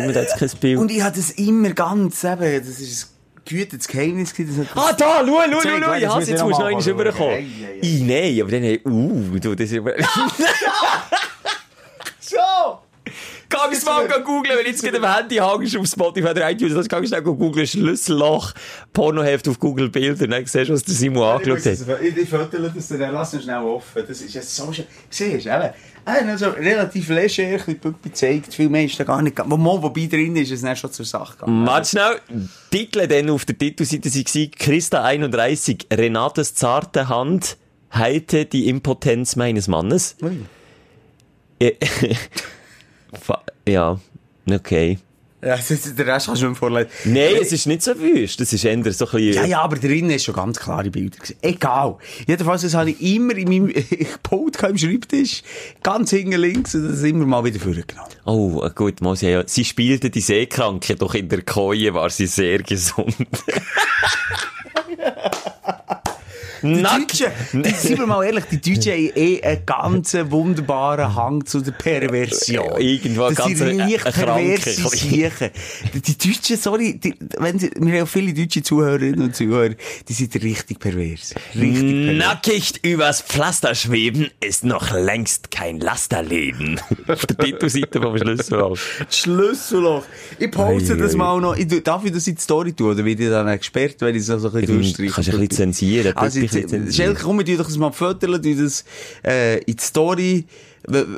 wir 0.08 0.14
da 0.14 0.22
jetzt 0.22 0.38
kein 0.38 0.49
Bild? 0.60 0.80
Und 0.80 0.91
ich 0.91 1.01
hatte 1.01 1.18
das 1.18 1.32
immer 1.32 1.72
ganz, 1.72 2.24
eben, 2.24 2.39
das 2.66 2.80
ist 2.80 3.05
ein 3.05 3.41
gehütetes 3.45 3.88
Geheimnis. 3.88 4.34
Das 4.34 4.58
hat 4.58 4.68
Ah, 4.76 4.93
da, 4.93 5.24
schau, 5.26 5.26
schau, 5.26 5.62
schau, 5.62 5.70
schau, 5.70 5.80
das 5.80 6.01
ich 6.01 6.08
hasse, 6.08 6.32
jetzt 6.32 6.43
musst 6.43 6.43
du 6.43 6.43
noch 6.43 6.49
noch 6.49 6.60
mal 6.60 6.68
einmal 6.68 6.84
rüberkommen. 6.84 7.16
schauen. 7.18 7.32
Ei, 7.32 7.66
ei, 7.66 7.80
ei. 7.82 7.88
I, 7.88 8.01
nein, 8.36 8.41
aber 8.41 8.51
dann, 8.51 8.62
hey, 8.62 8.82
uh, 8.86 9.39
du, 9.39 9.55
das 9.55 9.66
ist 9.66 9.74
immer... 9.74 9.91
Geh 13.70 13.76
jetzt 13.76 13.86
mal 13.86 14.07
googeln, 14.24 14.57
wenn 14.57 14.65
jetzt 14.65 14.84
gerade 14.84 14.97
am 14.97 15.15
Handy 15.15 15.36
hängst 15.36 15.78
auf 15.78 15.88
Spotify 15.88 16.30
oder 16.30 16.49
iTunes, 16.49 16.74
das 16.74 16.88
kannst 16.89 17.11
du 17.11 17.15
schnell 17.15 17.22
googeln, 17.22 17.68
Schlüsselloch, 17.68 18.53
Pornoheft 18.93 19.47
auf 19.47 19.59
Google 19.59 19.89
Bilder, 19.89 20.28
dann 20.28 20.45
siehst 20.45 20.70
du, 20.70 20.74
was 20.74 20.84
der 20.84 20.95
Simon 20.95 21.24
angeschaut 21.24 21.65
hat. 21.65 22.01
Ich, 22.01 22.18
ich 22.18 22.30
das 22.30 22.88
dann, 22.88 23.13
lass 23.13 23.34
uns 23.34 23.43
schnell 23.43 23.63
offen. 23.63 24.03
Das 24.07 24.22
ist 24.22 24.34
jetzt 24.34 24.55
so 24.55 24.72
schön. 24.72 24.86
Siehst 25.09 25.45
du, 25.45 25.49
eben. 25.49 25.74
Äh, 26.07 26.38
so 26.38 26.49
relativ 26.49 27.09
leger, 27.09 27.43
ein 27.43 27.57
bisschen 27.57 27.80
Puppi 27.80 28.13
zeigt, 28.13 28.53
viel 28.53 28.70
mehr 28.70 28.86
ist 28.86 28.97
da 28.97 29.03
gar 29.03 29.22
nicht. 29.22 29.38
Wo, 29.45 29.57
wo, 29.57 29.84
wobei 29.84 30.05
drin 30.05 30.38
ist, 30.38 30.51
ist 30.51 30.59
es 30.59 30.61
dann 30.61 30.76
schon 30.76 30.91
zur 30.91 31.05
Sache 31.05 31.38
gegangen. 31.38 31.68
Warte 31.68 31.89
schnell, 31.89 32.22
Titel 32.72 33.07
dann 33.07 33.30
auf 33.30 33.43
der 33.43 33.57
Titelseite 33.57 34.09
waren 34.09 34.51
Christa 34.51 35.03
31, 35.03 35.88
Renates 35.91 36.55
zarte 36.55 37.09
Hand 37.09 37.57
heilte 37.91 38.45
die 38.45 38.70
Impotenz 38.70 39.36
meines 39.36 39.68
Mannes. 39.68 40.15
Ui. 40.22 40.45
Ja, 43.68 43.99
okay. 44.49 44.99
Ja, 45.41 45.55
das 45.55 45.70
ist, 45.72 45.97
der 45.97 46.08
Rest 46.08 46.28
kannst 46.28 46.41
du 46.41 46.49
nicht 46.49 46.58
vorlesen. 46.58 46.89
Nein, 47.05 47.36
es 47.39 47.51
ist 47.51 47.68
nicht 47.68 47.84
so 47.84 47.97
wüst, 47.99 48.41
es 48.41 48.53
ist 48.53 48.66
eher 48.66 48.74
so 48.91 49.05
ein 49.05 49.12
bisschen... 49.12 49.34
Ja, 49.34 49.45
ja, 49.45 49.62
aber 49.62 49.78
drinnen 49.78 50.10
ist 50.10 50.26
schon 50.26 50.36
ganz 50.36 50.60
klare 50.60 50.89
Bilder. 50.89 51.18
Egal. 51.41 51.97
Jedenfalls, 52.26 52.64
das 52.64 52.74
habe 52.74 52.89
ich 52.91 53.16
immer 53.16 53.36
in 53.36 53.47
meinem 53.47 53.74
Pult 54.24 54.62
im 54.64 54.78
Schreibtisch, 54.78 55.43
ganz 55.84 56.10
hinten 56.10 56.39
links, 56.39 56.74
und 56.74 56.89
das 56.89 57.03
immer 57.03 57.26
mal 57.26 57.43
wieder 57.43 57.60
vorgenommen. 57.60 58.10
Oh, 58.26 58.68
gut, 58.74 59.01
muss 59.01 59.22
ja. 59.22 59.43
Sie 59.47 59.64
spielte 59.64 60.10
die 60.10 60.22
Seekranke, 60.22 60.95
doch 60.95 61.14
in 61.14 61.30
der 61.30 61.43
Koje 61.43 61.93
war 61.93 62.10
sie 62.10 62.28
sehr 62.28 62.60
gesund. 62.64 63.16
Die. 66.76 66.84
Deutschen, 66.84 67.32
die, 67.53 67.70
sind 67.70 67.99
wir 67.99 68.07
mal 68.07 68.24
ehrlich, 68.24 68.45
die 68.51 68.61
Deutschen 68.61 68.93
haben 68.93 69.11
eh 69.15 69.41
einen 69.41 69.65
ganz 69.65 70.15
wunderbaren 70.30 71.15
Hang 71.15 71.45
zu 71.45 71.61
der 71.61 71.72
Perversion. 71.72 72.80
Irgendwo 72.80 73.30
das 73.30 73.36
ganz 73.36 73.57
sind 73.57 73.78
Kranker. 73.78 74.11
perverse 74.11 74.89
Siechen. 74.89 75.51
Die, 75.93 76.18
Deutschen, 76.18 76.57
sorry, 76.57 76.97
die, 76.97 77.15
wenn 77.38 77.59
sie, 77.59 77.72
wir 77.76 77.93
haben 77.93 78.03
auch 78.03 78.07
viele 78.07 78.34
deutsche 78.34 78.63
Zuhörerinnen 78.63 79.22
und 79.22 79.36
Zuhörer, 79.36 79.76
die 80.07 80.13
sind 80.13 80.36
richtig 80.36 80.80
pervers. 80.80 81.34
Richtig 81.55 82.05
pervers. 82.05 82.18
Nackig 82.18 82.74
übers 82.84 83.22
Pflaster 83.22 83.76
schweben 83.76 84.30
ist 84.39 84.63
noch 84.63 84.93
längst 84.93 85.51
kein 85.51 85.80
Lasterleben. 85.80 86.80
Auf 87.07 87.26
der 87.26 87.38
Titelseite 87.38 88.01
vom 88.01 88.18
Schlüsselloch. 88.18 88.78
Schlüsselloch. 89.09 90.03
Ich 90.39 90.51
poste 90.51 90.93
Ei, 90.93 90.97
das 90.97 91.13
ei. 91.13 91.18
mal 91.18 91.39
noch. 91.39 91.55
Ich, 91.55 91.68
darf 91.84 92.03
ich 92.05 92.11
das 92.11 92.28
in 92.28 92.36
die 92.36 92.41
Story 92.41 92.74
tun? 92.74 92.91
Oder 92.91 93.05
werde 93.05 93.24
ich 93.24 93.30
dann 93.30 93.57
gesperrt, 93.57 93.95
wenn 93.99 94.15
ich 94.15 94.22
es 94.22 94.28
noch 94.28 94.39
so 94.39 94.49
ein 94.49 94.53
bisschen 94.53 94.76
durchstreiche? 94.76 95.11
Kannst 95.11 95.30
du 95.30 95.34
ein 95.34 95.39
bisschen 95.39 95.74
zensieren. 95.74 96.18
Also, 96.18 96.39
Schelke, 96.91 97.24
komm, 97.24 97.38
wir 97.39 97.45
tun 97.45 97.58
doch 97.58 97.66
das 97.66 97.78
mal 97.78 97.91
fotografieren, 97.91 98.58
tun 98.58 98.64
das, 98.66 98.84
äh, 99.26 99.60
in 99.60 99.76
die 99.76 99.84
Story. 99.84 100.45
Wenn 100.88 101.18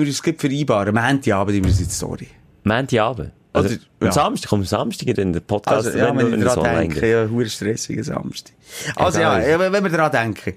uns 0.00 0.22
gleich 0.22 0.36
vereinbaren, 0.38 0.94
Montagabend 0.94 1.56
tun 1.56 1.64
wir 1.64 1.72
es 1.72 1.80
in 1.80 1.86
die 1.86 1.92
Story. 1.92 2.28
Montagabend. 2.64 3.32
Also, 3.52 3.68
Oder- 3.74 3.78
am 4.00 4.06
ja. 4.06 4.12
Samstag, 4.12 4.50
komm, 4.50 4.60
am 4.60 4.66
Samstag 4.66 5.08
in 5.08 5.32
der 5.32 5.40
Podcast, 5.40 5.86
Also, 5.86 5.98
ja, 5.98 6.08
wenn, 6.08 6.32
wenn 6.32 6.38
ich 6.38 6.44
wir 6.44 6.50
so 6.50 6.62
daran 6.62 6.80
denke, 6.80 7.10
ja, 7.10 7.28
hure 7.28 7.48
stressiger 7.48 8.04
Samstag. 8.04 8.52
Also, 8.94 9.20
ja, 9.20 9.40
ja, 9.40 9.58
wenn 9.58 9.82
wir 9.82 9.90
daran 9.90 10.12
denken. 10.12 10.54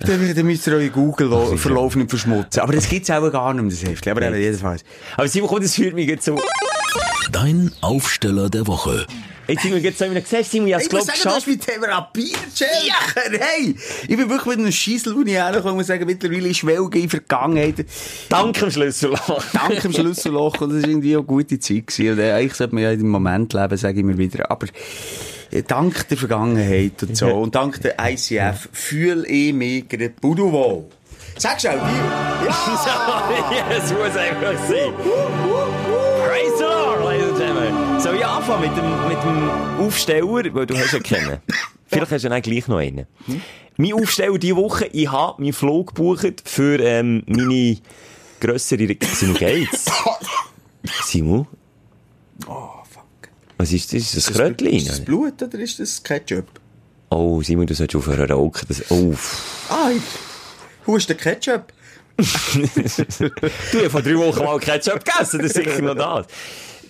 Dann, 0.00 0.34
dann 0.34 0.46
müsst 0.46 0.66
ihr 0.66 0.74
euren 0.74 0.92
Google-Verlauf 0.92 1.96
nicht 1.96 2.10
verschmutzen. 2.10 2.60
Aber 2.60 2.72
das 2.72 2.88
gibt's 2.88 3.10
auch 3.10 3.30
gar 3.30 3.54
nicht 3.54 3.62
mehr, 3.62 3.70
das 3.70 3.84
Heftchen. 3.88 4.12
Aber 4.12 4.36
jedenfalls. 4.36 4.84
Aber 5.16 5.28
Simon, 5.28 5.48
komm, 5.48 5.62
das 5.62 5.74
führt 5.74 5.94
mich 5.94 6.08
jetzt 6.08 6.24
so... 6.26 6.38
Dein 7.34 7.72
Aufsteller 7.80 8.48
der 8.48 8.68
Woche. 8.68 9.08
Jetzt 9.48 9.62
Simon, 9.64 9.82
jetzt 9.82 10.00
haben 10.00 10.14
wir 10.14 10.20
gesehen, 10.20 10.44
Simon, 10.44 10.68
ich 10.68 10.74
hab's 10.74 10.86
Ich 10.86 10.92
muss 10.92 11.04
glaub 11.04 11.16
sagen, 11.16 11.20
das 11.24 11.44
geschafft. 11.44 11.48
ist 11.48 11.68
mit 11.68 11.82
Therapie, 11.82 12.32
Schelker. 12.54 13.44
Hey, 13.44 13.74
ich 14.02 14.16
bin 14.16 14.30
wirklich 14.30 14.46
mit 14.46 14.58
einem 14.60 14.70
Scheissel, 14.70 15.16
wo 15.16 15.22
ich 15.22 15.32
herkomme 15.32 15.78
und 15.78 15.84
sagen, 15.84 16.06
mittlerweile 16.06 16.48
ist 16.50 16.58
Schwelge 16.58 17.00
in 17.00 17.10
Vergangenheit. 17.10 17.86
Dank 18.28 18.62
am 18.62 18.70
Schlüsselloch. 18.70 19.42
Dank 19.52 19.82
dem 19.82 19.92
Schlüsselloch. 19.92 20.60
Und 20.60 20.74
das 20.74 20.82
war 20.82 20.88
irgendwie 20.88 21.16
auch 21.16 21.22
eine 21.22 21.26
gute 21.26 21.58
Zeit. 21.58 21.88
Gewesen. 21.88 22.12
Und 22.12 22.18
äh, 22.20 22.32
eigentlich 22.34 22.54
sollte 22.54 22.72
man 22.76 22.84
ja 22.84 22.92
im 22.92 23.08
Moment 23.08 23.52
leben, 23.52 23.76
sage 23.76 23.98
ich 23.98 24.04
mir 24.04 24.16
wieder. 24.16 24.48
Aber 24.48 24.68
äh, 25.50 25.62
dank 25.64 26.06
der 26.06 26.16
Vergangenheit 26.16 27.02
und 27.02 27.16
so, 27.16 27.26
und 27.26 27.56
dank 27.56 27.82
der 27.82 27.96
ICF, 27.98 28.68
fühle 28.70 29.26
ich 29.26 29.52
mich 29.52 29.88
gerade 29.88 30.10
pudelwohl. 30.10 30.84
Sagst 31.36 31.64
du 31.64 31.70
auch, 31.70 31.74
wie? 31.74 32.44
Ja! 32.86 33.76
Es 33.76 33.92
muss 33.92 34.16
einfach 34.16 34.68
sein. 34.68 35.43
Anfangen 38.44 38.60
mit 38.68 38.76
dem, 38.76 39.08
mit 39.08 39.22
dem 39.22 39.86
Aufsteller, 39.86 40.54
weil 40.54 40.66
du 40.66 40.76
hast 40.76 40.92
ja 40.92 40.98
kennen. 41.00 41.38
Vielleicht 41.86 42.12
hast 42.12 42.24
du 42.24 42.28
dann 42.28 42.42
gleich 42.42 42.68
noch 42.68 42.76
einen. 42.78 43.06
Mein 43.76 43.92
Aufsteller 43.94 44.38
diese 44.38 44.56
Woche, 44.56 44.86
ich 44.92 45.10
habe 45.10 45.40
meinen 45.42 45.52
Flug 45.52 45.94
gebucht 45.94 46.42
für 46.44 46.78
ähm, 46.80 47.22
meine 47.26 47.78
grössere... 48.40 48.88
Re- 48.88 48.96
Simon, 49.14 49.36
geht's? 49.36 49.86
Simon? 51.04 51.46
Oh, 52.46 52.68
fuck. 52.90 53.04
Was 53.56 53.72
ist 53.72 53.92
das? 53.92 54.02
Ist 54.02 54.16
das 54.16 54.28
Ist 54.28 54.36
Krötchen? 54.36 54.86
das 54.86 55.00
Blut 55.00 55.42
oder 55.42 55.58
ist 55.58 55.78
das 55.80 56.02
Ketchup? 56.02 56.46
Oh, 57.10 57.40
Simon, 57.42 57.66
du 57.66 57.74
solltest 57.74 57.96
aufhören 57.96 58.30
rauchen. 58.30 58.66
Das, 58.68 58.90
oh. 58.90 59.14
Ah. 59.70 59.90
Wo 60.84 60.96
ist 60.96 61.08
der 61.08 61.16
Ketchup? 61.16 61.72
Du 62.16 63.80
hast 63.82 63.90
vor 63.90 64.02
drei 64.02 64.16
Wochen 64.16 64.44
mal 64.44 64.58
Ketchup 64.60 65.04
gegessen, 65.04 65.38
das 65.40 65.52
ist 65.52 65.56
sicher 65.56 65.82
noch 65.82 65.94
das. 65.96 66.26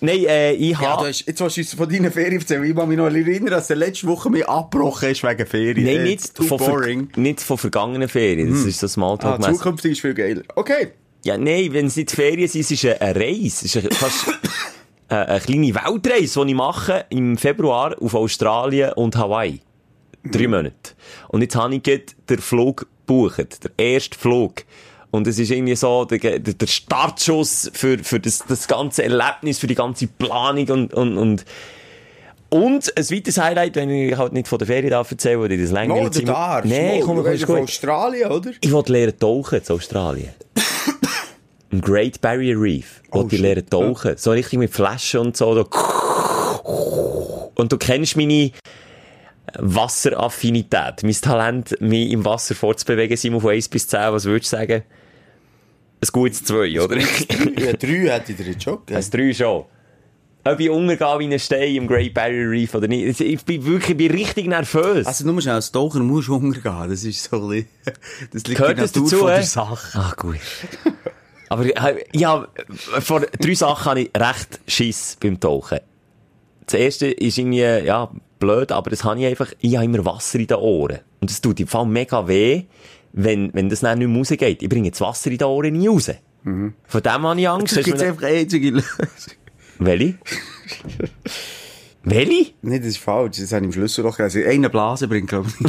Nein, 0.01 0.25
äh, 0.25 0.53
ich 0.53 0.71
Ja, 0.71 0.79
habe... 0.79 1.03
du 1.03 1.09
hast, 1.09 1.25
jetzt 1.27 1.39
willst 1.41 1.57
du 1.57 1.61
uns 1.61 1.73
von 1.73 1.89
deinen 1.89 2.11
Ferien 2.11 2.39
erzählen. 2.39 2.63
Ich 2.63 2.75
kann 2.75 2.87
mich 2.89 2.97
noch 2.97 3.05
erinnern, 3.05 3.47
dass 3.47 3.67
du 3.67 3.73
letzte 3.75 4.07
Woche 4.07 4.29
mich 4.29 4.47
abgebrochen 4.47 5.09
hast 5.09 5.23
wegen 5.23 5.45
Ferien. 5.45 5.85
Nein, 5.85 5.97
Äh, 5.97 6.03
nicht 6.03 6.37
von, 6.37 6.47
ver 6.47 6.57
boring. 6.57 7.09
nicht 7.15 7.41
von 7.41 7.57
vergangenen 7.57 8.07
Ferien. 8.07 8.49
Das 8.51 8.65
ist 8.65 8.79
so 8.79 8.85
Ah, 8.85 8.89
Smalltalk-mässig. 8.89 9.57
zukünftig 9.57 9.91
ist 9.93 10.01
viel 10.01 10.13
geiler. 10.13 10.41
Okay. 10.55 10.89
Ja, 11.23 11.37
nein, 11.37 11.69
wenn 11.73 11.87
es 11.87 11.95
nicht 11.95 12.11
Ferien 12.11 12.47
sind, 12.47 12.61
es 12.61 12.71
ist 12.71 12.85
eine, 12.85 13.01
eine 13.01 13.19
Reise. 13.19 13.65
Es 13.65 13.75
ist 13.75 13.93
fast 13.95 14.25
eine, 15.09 15.27
eine 15.27 15.39
kleine 15.39 15.73
Weltreise, 15.75 16.43
die 16.45 16.51
ich 16.51 16.55
mache 16.55 17.05
im 17.09 17.37
Februar 17.37 17.95
auf 18.01 18.13
Australien 18.15 18.93
und 18.93 19.15
Hawaii. 19.15 19.59
Drei 20.23 20.47
Monate. 20.47 20.73
Und 21.29 21.41
jetzt 21.41 21.55
habe 21.55 21.75
ich 21.75 21.81
den 21.83 22.39
Flug 22.39 22.87
gebucht. 23.05 23.63
Der 23.63 23.71
erste 23.77 24.17
Flug. 24.17 24.63
Und 25.15 25.27
es 25.27 25.39
ist 25.39 25.49
irgendwie 25.49 25.75
so 25.75 26.03
der, 26.05 26.39
der, 26.39 26.67
Startschuss 26.67 27.71
für, 27.73 27.97
für 27.99 28.19
das, 28.19 28.43
das 28.47 28.67
ganze 28.67 29.03
Erlebnis, 29.03 29.59
für 29.59 29.67
die 29.67 29.75
ganze 29.75 30.07
Planung 30.07 30.67
und, 30.67 30.93
und, 30.93 31.17
und, 31.17 31.45
und 32.49 32.97
ein 32.97 33.09
weiteres 33.09 33.37
Highlight, 33.37 33.75
wenn 33.75 33.89
ich 33.89 34.17
halt 34.17 34.33
nicht 34.33 34.47
von 34.47 34.59
der 34.59 34.67
Ferien 34.67 34.89
darf 34.89 35.09
erzählen, 35.09 35.39
weil 35.39 35.53
ich 35.53 35.61
das 35.61 35.71
länger 35.71 35.95
No, 35.95 36.09
du 36.09 36.21
darfst. 36.21 36.69
Nein, 36.69 37.01
komm, 37.01 37.17
du 37.17 37.23
komm, 37.23 37.37
von. 37.37 37.63
Australien, 37.63 38.29
oder? 38.29 38.51
Ich 38.59 38.71
wollte 38.71 38.91
lernen 38.91 39.17
tauchen 39.17 39.61
in 39.65 39.73
Australien. 39.73 40.29
Im 41.71 41.81
Great 41.81 42.19
Barrier 42.21 42.59
Reef. 42.59 43.01
Oh, 43.11 43.19
Wollte 43.19 43.35
ich 43.35 43.41
shit. 43.41 43.47
lernen 43.47 43.69
tauchen. 43.69 44.17
So 44.17 44.31
richtig 44.31 44.59
mit 44.59 44.71
Flaschen 44.71 45.21
und 45.21 45.37
so. 45.37 45.55
Da. 45.55 45.63
Und 47.55 47.71
du 47.71 47.77
kennst 47.77 48.17
meine 48.17 48.51
Wasseraffinität. 49.57 51.03
Mein 51.03 51.13
Talent, 51.13 51.79
mich 51.81 52.11
im 52.11 52.25
Wasser 52.25 52.55
fortzubewegen, 52.55 53.17
Simon, 53.17 53.41
von 53.41 53.51
1 53.51 53.69
bis 53.69 53.87
10. 53.87 54.11
Was 54.11 54.25
würdest 54.25 54.51
du 54.51 54.57
sagen? 54.57 54.83
Ein 56.01 56.09
gutes 56.11 56.43
2, 56.43 56.81
oder? 56.81 56.97
Ja, 56.97 57.73
drei 57.73 58.09
hätte 58.09 58.31
ich 58.31 58.37
dir 58.37 58.45
jetzt 58.45 58.63
schon 58.63 58.79
gegeben. 58.85 59.03
Ein 59.03 59.09
3 59.09 59.33
schon. 59.33 59.65
ob 60.43 60.59
ich 60.59 60.69
untergehe 60.69 61.19
wie 61.19 61.33
ein 61.33 61.39
Stein 61.39 61.75
im 61.75 61.87
Great 61.87 62.13
Barrier 62.13 62.49
Reef 62.49 62.75
oder 62.75 62.87
nicht. 62.87 63.19
Ich 63.19 63.45
bin 63.45 63.65
wirklich 63.65 63.91
ich 63.91 63.97
bin 63.97 64.11
richtig 64.11 64.47
nervös. 64.47 65.07
Also, 65.07 65.25
nur 65.25 65.41
schnell 65.41 65.55
als 65.55 65.71
Taucher 65.71 65.99
musst 65.99 66.27
du 66.27 66.35
hungern 66.35 66.89
Das 66.89 67.03
ist 67.03 67.23
so 67.23 67.41
ein 67.41 67.49
bisschen, 67.49 67.67
das 68.31 68.43
liegt 68.45 68.57
Gehört 68.57 68.71
in 68.71 68.77
der 68.77 68.85
das 68.85 68.95
Natur 68.95 69.09
dazu, 69.09 69.17
von 69.17 69.27
der 69.27 69.43
Sache. 69.43 69.99
Ach, 69.99 70.15
gut. 70.17 70.39
Aber 71.49 71.65
äh, 71.65 72.03
ja, 72.13 72.47
vor 72.73 73.21
drei 73.21 73.53
Sachen 73.53 73.85
habe 73.85 74.01
ich 74.01 74.11
recht 74.15 74.59
Schiss 74.67 75.17
beim 75.19 75.39
Tauchen. 75.39 75.79
Das 76.65 76.79
erste 76.79 77.07
ist 77.07 77.37
irgendwie, 77.37 77.59
ja, 77.59 78.09
blöd, 78.39 78.71
aber 78.71 78.89
das 78.89 79.03
habe 79.03 79.19
ich 79.19 79.25
einfach, 79.27 79.51
ich 79.59 79.75
habe 79.75 79.85
immer 79.85 80.03
Wasser 80.05 80.39
in 80.39 80.47
den 80.47 80.57
Ohren. 80.57 80.99
Und 81.21 81.29
das 81.29 81.41
tut 81.41 81.59
im 81.59 81.67
Fall 81.67 81.85
mega 81.85 82.27
weh, 82.27 82.63
wenn, 83.15 83.53
wenn 83.53 83.69
das 83.69 83.79
dann 83.79 83.99
nicht 83.99 84.07
mehr 84.07 84.17
rausgeht. 84.17 84.61
Ich 84.61 84.69
bringe 84.69 84.91
das 84.91 85.01
Wasser 85.01 85.31
in 85.31 85.37
den 85.37 85.47
Ohren 85.47 85.73
nie 85.73 85.87
raus. 85.87 86.11
Von 86.43 86.73
dem 87.01 87.23
habe 87.23 87.39
ich 87.39 87.49
Angst. 87.49 87.71
Es 87.71 87.77
dass 87.77 87.85
gibt 87.85 88.01
einfach 88.01 88.23
eine 88.23 88.37
einzige 88.37 88.69
Lösung. 88.71 89.07
Welche? 89.79 90.15
Welche? 92.03 92.51
Nee, 92.61 92.77
das 92.77 92.89
ist 92.89 92.97
falsch. 92.99 93.37
Das 93.39 93.51
habe 93.51 93.61
ich 93.61 93.67
im 93.67 93.73
Schlüsselloch 93.73 94.17
gelesen. 94.17 94.43
Eine 94.45 94.69
Blase 94.69 95.07
bringt, 95.07 95.29
glaube 95.29 95.49
ich, 95.59 95.65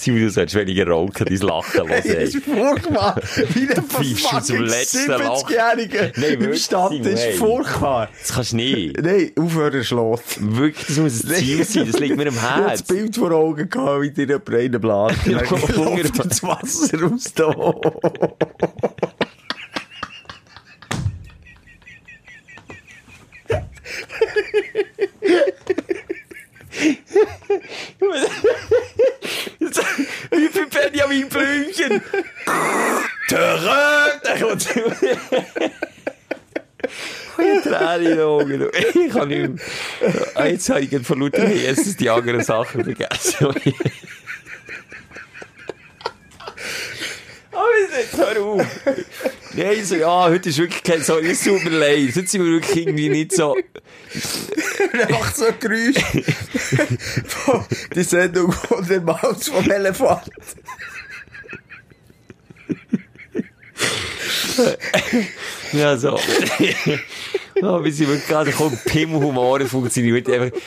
Simon, 0.00 0.22
du 0.22 0.30
solltest 0.30 0.56
weniger 0.56 0.86
rauchen, 0.88 1.26
dein 1.26 1.36
Lachen 1.36 1.86
hören. 1.86 2.02
Das 2.02 2.06
ist 2.06 2.42
furchtbar. 2.42 3.20
Wie 3.52 3.68
ein 3.68 3.84
fucking 4.16 4.60
letzten 4.64 5.10
Loch. 5.10 5.46
70-Jähriger 5.50 6.12
Nein, 6.16 6.40
im 6.40 6.54
Stand. 6.54 6.90
Simon, 6.92 7.02
Das 7.04 7.12
ist 7.20 7.26
hey. 7.26 7.32
furchtbar. 7.34 8.08
Das 8.18 8.32
kannst 8.34 8.52
du 8.52 8.56
nicht. 8.56 9.02
Nein, 9.02 9.32
aufhören 9.38 9.84
schlägt. 9.84 10.56
Wirklich, 10.56 10.86
das 10.86 10.96
muss 10.96 11.24
ein 11.24 11.34
Ziel 11.34 11.64
sein, 11.64 11.86
das 11.92 12.00
liegt 12.00 12.16
mir 12.16 12.28
am 12.28 12.34
Ich 12.34 12.40
hatte 12.40 12.70
das. 12.70 12.82
Bild 12.84 13.14
vor 13.14 13.30
Augen 13.32 13.68
gehabt, 13.68 14.00
wie 14.00 14.10
dir 14.10 14.26
jemand 14.26 14.48
einen 14.48 14.80
Blase. 14.80 15.16
Dann 15.26 15.84
läuft 15.84 16.18
das 16.24 16.42
Wasser 16.42 17.06
aus. 17.06 17.24
Wie 30.30 30.48
viel 30.48 30.66
Benjamin 30.66 31.28
Blümchen? 31.28 32.02
Terrain! 33.28 34.20
Der 34.24 34.40
kommt 34.40 34.66
Ich 37.38 37.62
Tränen 37.62 38.02
in 38.02 38.16
den 38.16 38.20
Augen. 38.20 38.68
Ich 38.72 39.12
kann 39.12 39.28
nicht 39.28 39.48
mehr. 40.36 40.50
Jetzt 40.50 40.68
habe 40.70 40.80
ich 40.80 41.06
von 41.06 41.20
lauter 41.20 41.48
Jesus 41.48 41.96
die 41.96 42.10
anderen 42.10 42.42
Sachen 42.42 42.84
vergessen. 42.84 43.46
Aber 43.46 43.54
jetzt 47.98 48.16
hör 48.16 48.42
auf. 48.42 48.66
Nein, 49.54 49.84
so, 49.84 49.94
ja, 49.96 50.24
heute 50.28 50.48
ist 50.48 50.58
wirklich 50.58 50.82
kein, 50.82 51.02
so, 51.02 51.18
es 51.18 51.42
tut 51.44 51.62
mir 51.64 51.70
leid. 51.70 52.14
Heute 52.14 52.26
sind 52.26 52.44
wir 52.44 52.52
wirklich 52.52 52.76
irgendwie 52.78 53.08
nicht 53.08 53.32
so, 53.32 53.56
Er 54.92 55.10
macht 55.10 55.36
so 55.36 55.44
ein 55.46 55.54
Geräusch. 55.60 55.96
Von- 57.26 57.64
Die 57.94 58.02
Sendung 58.02 58.50
von 58.52 58.86
der 58.86 59.00
Maus 59.00 59.48
vom 59.48 59.70
Elefant. 59.70 60.22
ja, 65.72 65.96
so. 65.96 66.18
Ja, 67.60 67.84
wir 67.84 67.92
sind 67.92 68.08
wirklich 68.08 68.28
gerade, 68.28 68.52
komm, 68.52 68.76
Pimmelhumor 68.84 69.60
funktioniert 69.60 70.28
einfach. 70.28 70.58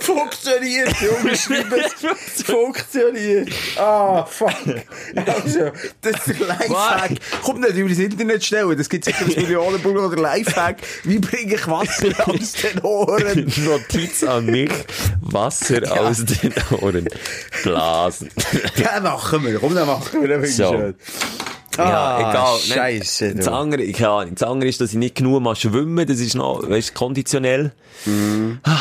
Funktioniert, 0.00 0.94
Junge. 1.00 1.34
Funktioniert. 2.44 3.48
Ah, 3.76 4.24
fuck. 4.24 4.52
Also, 5.14 5.70
das 6.00 6.26
ist 6.26 6.40
Lifehack. 6.40 7.12
Komm 7.42 7.60
nicht 7.60 7.76
über 7.76 7.88
das 7.88 7.98
Internet 7.98 8.44
stellen, 8.44 8.76
das 8.76 8.88
gibt 8.88 9.04
sicher 9.04 9.24
ein 9.24 9.28
Millionenbuch 9.28 9.94
oder 9.94 10.20
Lifehack. 10.20 10.78
Wie 11.04 11.18
bringe 11.18 11.54
ich 11.54 11.66
Wasser 11.66 12.08
aus 12.28 12.52
den 12.52 12.80
Ohren? 12.80 13.52
Notiz 13.64 14.22
an 14.24 14.46
mich, 14.46 14.70
Wasser 15.20 16.00
aus 16.00 16.24
den 16.24 16.54
Ohren 16.80 17.08
blasen. 17.62 18.30
Ja, 18.76 19.00
machen 19.00 19.44
wir. 19.44 19.58
Komm, 19.58 19.74
dann 19.74 19.86
machen 19.86 20.20
wir. 20.20 20.28
Dann 20.28 20.44
So. 20.46 20.72
schön. 20.72 20.94
Ja, 21.76 21.84
Ah, 22.16 22.30
egal. 22.30 22.58
Nein, 22.68 22.76
Scheisse. 23.02 23.34
Das 23.34 23.46
du. 23.46 23.52
andere, 23.52 23.90
keine 23.92 24.08
Ahnung, 24.10 24.34
das 24.34 24.42
andere 24.48 24.68
ist, 24.68 24.80
dass 24.80 24.90
ich 24.90 24.96
nicht 24.96 25.14
genug 25.16 25.42
mal 25.42 25.56
schwimmen, 25.56 26.06
das 26.06 26.20
ist 26.20 26.34
noch, 26.34 26.68
weißt, 26.68 26.94
konditionell. 26.94 27.72
Ah, 28.62 28.78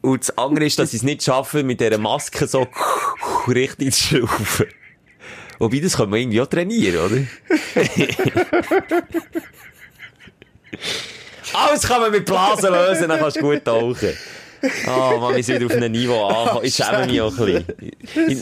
Und 0.00 0.20
das 0.28 0.36
andere 0.38 0.64
ist, 0.66 0.78
dass 0.78 0.90
ich 0.92 1.00
es 1.00 1.02
nicht 1.02 1.22
schaffe, 1.22 1.62
mit 1.62 1.80
dieser 1.80 1.98
Maske 1.98 2.46
so 2.46 2.66
richtig 3.48 3.92
zu 3.94 4.02
schrauben. 4.26 4.66
Wobei, 5.58 5.78
das 5.80 5.96
kann 5.96 6.10
man 6.10 6.18
irgendwie 6.20 6.40
auch 6.40 6.46
trainieren, 6.46 6.98
oder? 7.06 7.16
Alles 11.54 11.82
kann 11.82 12.00
man 12.00 12.10
mit 12.10 12.24
Blasen 12.24 12.70
lösen, 12.72 13.08
dann 13.08 13.18
kannst 13.20 13.36
du 13.36 13.40
gut 13.40 13.64
tauchen. 13.64 14.12
Ah, 14.86 15.16
man, 15.20 15.34
wir 15.36 15.42
sind 15.44 15.64
auf 15.64 15.72
einem 15.72 15.92
Niveau 15.92 16.24
angekommen. 16.26 16.64
Ich 16.64 16.74
schäme 16.74 17.06
mich 17.06 17.20
auch 17.20 17.36
ein 17.38 17.44
bisschen. 17.46 17.64
Ich, 18.28 18.38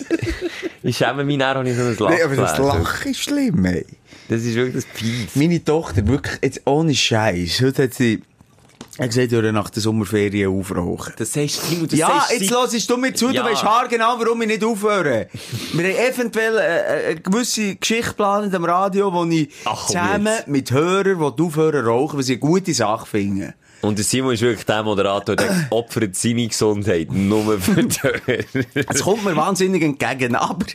ich 0.82 0.96
schäme 0.96 1.24
mich 1.24 1.36
nachher, 1.38 1.60
wenn 1.60 1.66
ich 1.66 1.76
so 1.76 1.82
ein 1.82 1.96
Lachen 1.96 2.14
Nee, 2.16 2.22
aber 2.22 2.36
das. 2.36 2.58
Lachen 2.58 3.10
ist 3.10 3.20
schlimm, 3.20 3.64
ey. 3.64 3.86
Das 4.28 4.42
ist 4.42 4.54
wirklich 4.54 4.84
das 4.84 4.94
Pief. 4.94 5.34
Meine 5.36 5.64
Tochter, 5.64 6.06
wirklich, 6.06 6.38
jetzt 6.42 6.60
ohne 6.64 6.94
Scheiß. 6.94 7.60
Heute 7.62 7.84
hat 7.84 7.94
sie, 7.94 8.22
er 8.98 9.08
gesagt, 9.08 9.30
würde 9.32 9.52
nach 9.52 9.70
der 9.70 9.82
Sommerferien 9.82 10.50
aufrauchen. 10.56 11.14
Das 11.16 11.32
sagst 11.32 11.62
du, 11.70 11.86
das 11.86 11.98
Ja, 11.98 12.26
jetzt 12.30 12.50
hörst 12.50 12.90
du 12.90 12.96
mir 12.96 13.14
zu, 13.14 13.30
Ja. 13.30 13.42
du 13.42 13.50
weißt 13.50 13.62
haargenau, 13.64 14.16
warum 14.18 14.42
ich 14.42 14.48
nicht 14.48 14.62
aufhöre. 14.64 15.28
Wir 15.72 15.84
haben 15.84 16.12
eventuell 16.14 16.56
äh, 16.58 17.06
eine 17.10 17.20
gewisse 17.20 17.76
Geschichte 17.76 18.10
geplant 18.10 18.54
am 18.54 18.64
Radio, 18.64 19.12
wo 19.12 19.24
ich 19.24 19.48
Ach, 19.64 19.86
zusammen 19.86 20.26
jetzt. 20.26 20.48
mit 20.48 20.70
Hörern 20.70 21.20
aufhören 21.22 21.84
rauchen, 21.86 22.18
weil 22.18 22.24
sie 22.24 22.34
eine 22.34 22.40
gute 22.40 22.74
Sache 22.74 23.06
finden. 23.06 23.54
Und 23.82 23.96
der 23.96 24.04
Simon 24.04 24.34
ist 24.34 24.42
wirklich 24.42 24.66
der 24.66 24.82
Moderator, 24.82 25.36
der 25.36 25.66
opfert 25.70 26.14
seine 26.14 26.46
Gesundheit 26.46 27.10
nur 27.12 27.58
für 27.58 27.82
die. 27.84 28.78
Es 28.88 29.02
kommt 29.02 29.24
mir 29.24 29.34
wahnsinnig 29.36 29.82
entgegen, 29.82 30.34
aber, 30.34 30.66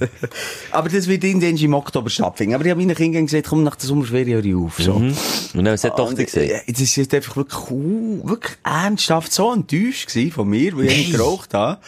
aber 0.70 0.88
das 0.88 1.06
wird 1.08 1.24
irgendwann 1.24 1.56
im 1.56 1.74
Oktober 1.74 2.10
stattfinden. 2.10 2.54
Aber 2.54 2.64
ich 2.64 2.70
habe 2.70 2.80
meinen 2.80 2.94
Kindern 2.94 3.26
gesagt, 3.26 3.48
komm 3.48 3.62
nach 3.62 3.76
der 3.76 3.86
Sommerferien 3.86 4.64
auf. 4.64 4.76
So. 4.78 4.94
Und 4.94 5.14
dann 5.54 5.68
hat 5.68 5.82
die 5.82 5.88
Tochter 5.88 6.08
Und, 6.08 6.16
gesagt. 6.16 6.36
äh, 6.36 6.60
Das 6.66 6.80
ist 6.80 6.96
jetzt 6.96 7.14
einfach 7.14 7.36
wirklich, 7.36 7.70
uh, 7.70 8.20
wirklich 8.28 8.56
ernsthaft 8.64 9.32
so 9.32 9.52
enttäuscht 9.52 10.10
von 10.32 10.48
mir, 10.48 10.76
weil 10.76 10.86
ich 10.86 10.96
nicht 10.98 11.12
geraucht 11.12 11.54
habe. 11.54 11.80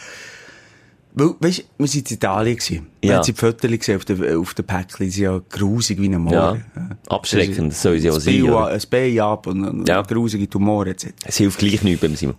Weil, 1.19 1.35
weisst, 1.39 1.65
wir 1.77 1.87
sind 1.87 2.09
in 2.09 2.15
Italien 2.15 2.55
gewesen. 2.57 2.87
Wir 3.01 3.09
Ja. 3.11 3.17
haben 3.17 3.25
die 3.25 3.33
Fotos 3.33 3.69
gesehen 3.71 3.97
auf 3.97 4.05
den, 4.05 4.37
auf 4.37 4.53
den 4.53 4.65
Päckchen, 4.65 5.05
die 5.05 5.11
sind 5.11 5.23
ja 5.23 5.41
grusig 5.49 5.99
wie 6.01 6.07
ein 6.07 6.17
Moor. 6.21 6.33
Ja. 6.33 6.57
Abschreckend, 7.09 7.71
das 7.71 7.81
soll 7.81 7.99
sie 7.99 8.09
auch 8.09 8.19
sein? 8.19 8.43
Ein 8.53 8.81
Bein 8.89 9.19
ab 9.19 9.47
und, 9.47 9.65
und 9.65 9.87
Ja. 9.87 10.01
grusige 10.01 10.49
Tumore 10.49 10.91
etc. 10.91 11.07
Es 11.25 11.37
hilft 11.37 11.59
gleich 11.59 11.83
nichts 11.83 12.01
beim 12.01 12.15
Simon. 12.15 12.35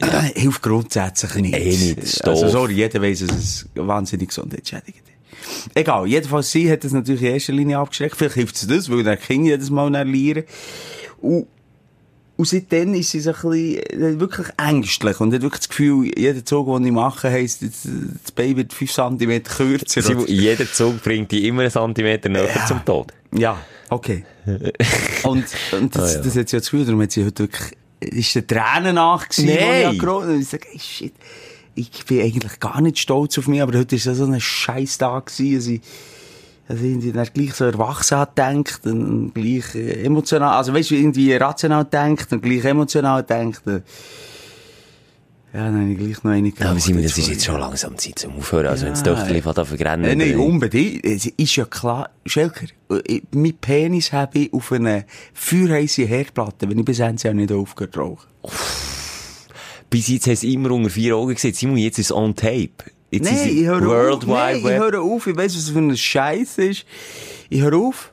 Äh, 0.00 0.06
Hilft 0.40 0.62
grundsätzlich 0.62 1.34
nicht. 1.36 1.54
Eh 1.54 1.76
nicht, 1.76 1.98
ist 1.98 2.26
also, 2.26 2.48
sorry, 2.48 2.74
jeder 2.74 3.00
weiss, 3.00 3.20
dass 3.20 3.30
es 3.36 3.68
wahnsinnig 3.76 4.28
gesundheitsschädigend 4.28 5.02
ist. 5.06 5.70
Egal, 5.74 6.06
jedenfalls 6.08 6.50
sie 6.50 6.70
hat 6.70 6.82
das 6.84 6.92
natürlich 6.92 7.22
in 7.22 7.34
erster 7.34 7.52
Linie 7.52 7.78
abgeschreckt. 7.78 8.16
Vielleicht 8.16 8.34
hilft 8.34 8.56
es 8.56 8.66
das, 8.66 8.90
weil 8.90 9.02
dann 9.04 9.18
Kinder 9.18 9.50
jedes 9.50 9.70
Mal 9.70 9.90
lernen. 9.92 10.44
Und, 11.20 11.46
und 12.36 12.46
seitdem 12.48 12.94
ist 12.94 13.10
sie 13.10 13.20
so 13.20 13.30
ein 13.30 13.34
bisschen, 13.36 13.76
äh, 14.02 14.20
wirklich 14.20 14.46
ängstlich 14.56 15.20
und 15.20 15.32
hat 15.34 15.42
wirklich 15.42 15.60
das 15.60 15.68
Gefühl, 15.68 16.10
jeder 16.16 16.44
Zug, 16.44 16.66
den 16.74 16.86
ich 16.86 16.92
mache, 16.92 17.30
heisst, 17.30 17.62
das, 17.62 17.86
Baby 18.34 18.58
wird 18.58 18.72
5 18.72 18.92
cm 18.92 19.42
kürzer. 19.44 20.02
Simon, 20.02 20.26
jeder 20.26 20.70
Zug 20.70 21.02
bringt 21.02 21.30
dich 21.32 21.44
immer 21.44 21.62
einen 21.62 21.70
Zentimeter 21.70 22.28
näher 22.28 22.48
Ja. 22.54 22.66
zum 22.66 22.84
Tod. 22.84 23.12
Ja, 23.34 23.58
okay. 23.90 24.24
und, 25.24 25.44
und 25.72 25.94
das, 25.94 26.02
Ah, 26.02 26.16
ja. 26.16 26.22
das 26.22 26.36
hat 26.36 26.48
sie 26.48 26.56
ja 26.56 26.60
das 26.60 26.70
Gefühl, 26.70 26.84
darum 26.84 27.02
hat 27.02 27.12
sie 27.12 27.24
heute 27.24 27.44
wirklich, 27.44 27.72
ist 28.00 28.34
der 28.34 28.46
Tränen 28.46 28.94
nach 28.96 29.28
gewesen, 29.28 29.46
Nein. 29.54 29.98
wo 30.00 30.32
ich 30.32 30.48
sage, 30.48 30.66
shit, 30.78 31.12
ich 31.74 32.04
bin 32.06 32.20
eigentlich 32.22 32.58
gar 32.60 32.80
nicht 32.80 32.98
stolz 32.98 33.38
auf 33.38 33.46
mich, 33.46 33.62
aber 33.62 33.78
heute 33.78 33.96
ist 33.96 34.06
ja 34.06 34.14
so 34.14 34.24
ein 34.24 34.40
scheiß 34.40 34.98
Tag 34.98 35.26
gewesen, 35.26 35.74
ich, 35.74 35.80
ich 36.80 36.90
irgendwie 36.90 37.12
dann 37.12 37.26
gleich 37.32 37.54
so 37.54 37.64
erwachsen 37.64 38.24
denkt 38.36 38.80
und, 38.86 39.32
gleich 39.34 39.74
äh, 39.74 40.04
emotional, 40.04 40.56
also 40.56 40.72
weißt 40.74 40.90
du, 40.90 40.94
irgendwie 40.94 41.32
rational 41.34 41.84
denkt 41.84 42.32
und 42.32 42.42
gleich 42.42 42.64
emotional 42.64 43.22
denkt. 43.22 43.66
äh, 43.66 43.80
Ja, 45.54 45.66
dann 45.66 45.82
habe 45.82 45.90
ich 45.92 45.98
gleich 45.98 46.24
noch 46.24 46.30
eine 46.32 46.48
Ja, 46.48 46.70
aber 46.70 46.80
Simon, 46.80 47.02
das 47.02 47.18
ist 47.18 47.28
jetzt 47.28 47.44
schon 47.44 47.60
langsam 47.60 47.98
Zeit 47.98 48.18
zum 48.18 48.36
Aufhören. 48.38 48.68
Also, 48.68 48.86
wenn 48.86 48.92
das 48.94 49.02
Ja. 49.04 49.14
Töchterchen 49.14 49.42
von 49.42 49.54
da 49.54 49.64
vergrennen. 49.66 50.06
Nein, 50.06 50.18
nein, 50.18 50.36
unbedingt. 50.38 51.04
Es 51.04 51.26
ist 51.26 51.56
ja 51.56 51.64
klar. 51.66 52.08
Schelker, 52.24 52.66
mein 53.32 53.54
Penis 53.60 54.12
habe 54.12 54.38
ich 54.38 54.52
auf 54.54 54.72
einer 54.72 55.04
feuerheissen 55.34 56.06
Herdplatte, 56.06 56.70
wenn 56.70 56.78
ich 56.78 56.84
bis 56.86 57.00
Ende 57.00 57.22
Jahr 57.22 57.34
nicht 57.34 57.52
aufgehört 57.52 57.92
zu 57.94 58.00
rauchen. 58.00 58.28
Bis 59.90 60.08
jetzt 60.08 60.26
hast 60.26 60.42
du 60.42 60.46
immer 60.46 60.70
unter 60.70 60.88
vier 60.88 61.16
Augen 61.16 61.34
gesehen. 61.34 61.52
Simon, 61.52 61.76
jetzt 61.76 61.98
ist 61.98 62.06
es 62.06 62.12
on 62.16 62.34
tape. 62.34 62.70
Jetzt 63.12 63.30
Nein, 63.30 63.48
ich 63.50 63.66
höre 63.66 63.84
World 63.84 64.24
auf. 64.24 64.26
Nein, 64.26 64.56
ich 64.56 64.64
höre 64.64 65.02
auf. 65.02 65.26
Ich 65.26 65.36
weiss, 65.36 65.54
was 65.54 65.68
für 65.68 65.78
ein 65.78 65.94
Scheiß 65.94 66.56
ist. 66.56 66.86
Ich 67.50 67.60
höre 67.60 67.76
auf. 67.76 68.10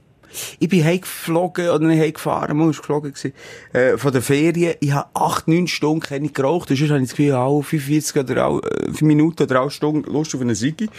Ich 0.60 0.68
bin 0.68 0.84
heimgeflogen, 0.84 1.70
oder 1.70 1.88
nicht 1.88 2.02
heimgefahren, 2.02 2.56
man 2.56 2.70
ist 2.70 2.80
geflogen 2.80 3.14
gewesen, 3.14 3.34
äh, 3.74 3.98
von 3.98 4.12
der 4.12 4.22
Ferien. 4.22 4.76
Ich 4.82 4.92
habe 4.92 5.10
acht, 5.14 5.48
neun 5.48 5.68
Stunden 5.68 6.02
keine 6.02 6.30
geraucht. 6.30 6.70
Und 6.70 6.76
sonst 6.76 6.90
habe 6.92 7.02
ich 7.02 7.10
das 7.10 7.18
Gefühl, 7.18 7.34
alle 7.34 7.64
45 7.64 8.18
oder 8.18 8.46
alle, 8.46 8.60
äh, 8.60 8.86
5 8.88 9.02
Minuten 9.02 9.44
oder 9.44 9.62
alle 9.62 9.72
Stunden 9.72 10.12
Lust 10.12 10.36
auf 10.36 10.42
eine 10.42 10.54
Sigi. 10.54 10.90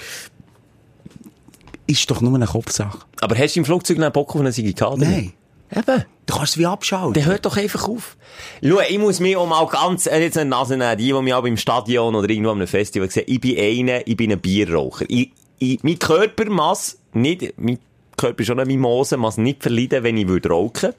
Ist 1.86 2.10
doch 2.10 2.22
nur 2.22 2.34
eine 2.34 2.46
Kopfsache. 2.46 3.00
Aber 3.20 3.36
hast 3.36 3.54
du 3.54 3.60
im 3.60 3.66
Flugzeug 3.66 3.98
noch 3.98 4.10
Bock 4.10 4.34
auf 4.34 4.40
eine 4.40 4.50
Sigi 4.50 4.72
gehabt? 4.72 4.98
Nein. 4.98 5.34
Eben. 5.74 6.04
Du 6.26 6.36
kannst 6.36 6.52
es 6.52 6.58
wie 6.58 6.66
abschalten. 6.66 7.14
Dann 7.14 7.26
hört 7.26 7.46
doch 7.46 7.56
einfach 7.56 7.88
auf. 7.88 8.16
Schau, 8.62 8.80
ich 8.88 8.98
muss 8.98 9.20
mich 9.20 9.36
auch 9.36 9.48
mal 9.48 9.66
ganz, 9.66 10.06
äh, 10.06 10.20
jetzt 10.20 10.38
eine 10.38 10.50
Nase 10.50 10.76
nehmen, 10.76 10.96
die, 10.98 11.06
die 11.06 11.12
mich 11.12 11.34
auch 11.34 11.44
im 11.44 11.56
Stadion 11.56 12.14
oder 12.14 12.28
irgendwo 12.28 12.52
einem 12.52 12.66
Festival 12.66 13.10
sehen, 13.10 13.24
ich 13.26 13.40
bin 13.40 13.58
einer, 13.58 14.06
ich 14.06 14.16
bin 14.16 14.32
ein 14.32 14.40
Bierraucher. 14.40 15.04
Ich, 15.08 15.32
ich, 15.58 15.82
mein 15.82 15.98
Körper 15.98 16.48
muss 16.48 16.98
nicht, 17.12 17.54
mein 17.56 17.78
Körper 18.16 18.40
ist 18.40 18.46
schon 18.46 18.60
eine 18.60 18.66
Mimose, 18.66 19.16
muss 19.16 19.38
nicht 19.38 19.62
verleiden, 19.62 20.04
wenn 20.04 20.16
ich 20.16 20.28
würde 20.28 20.50
rauchen. 20.50 20.92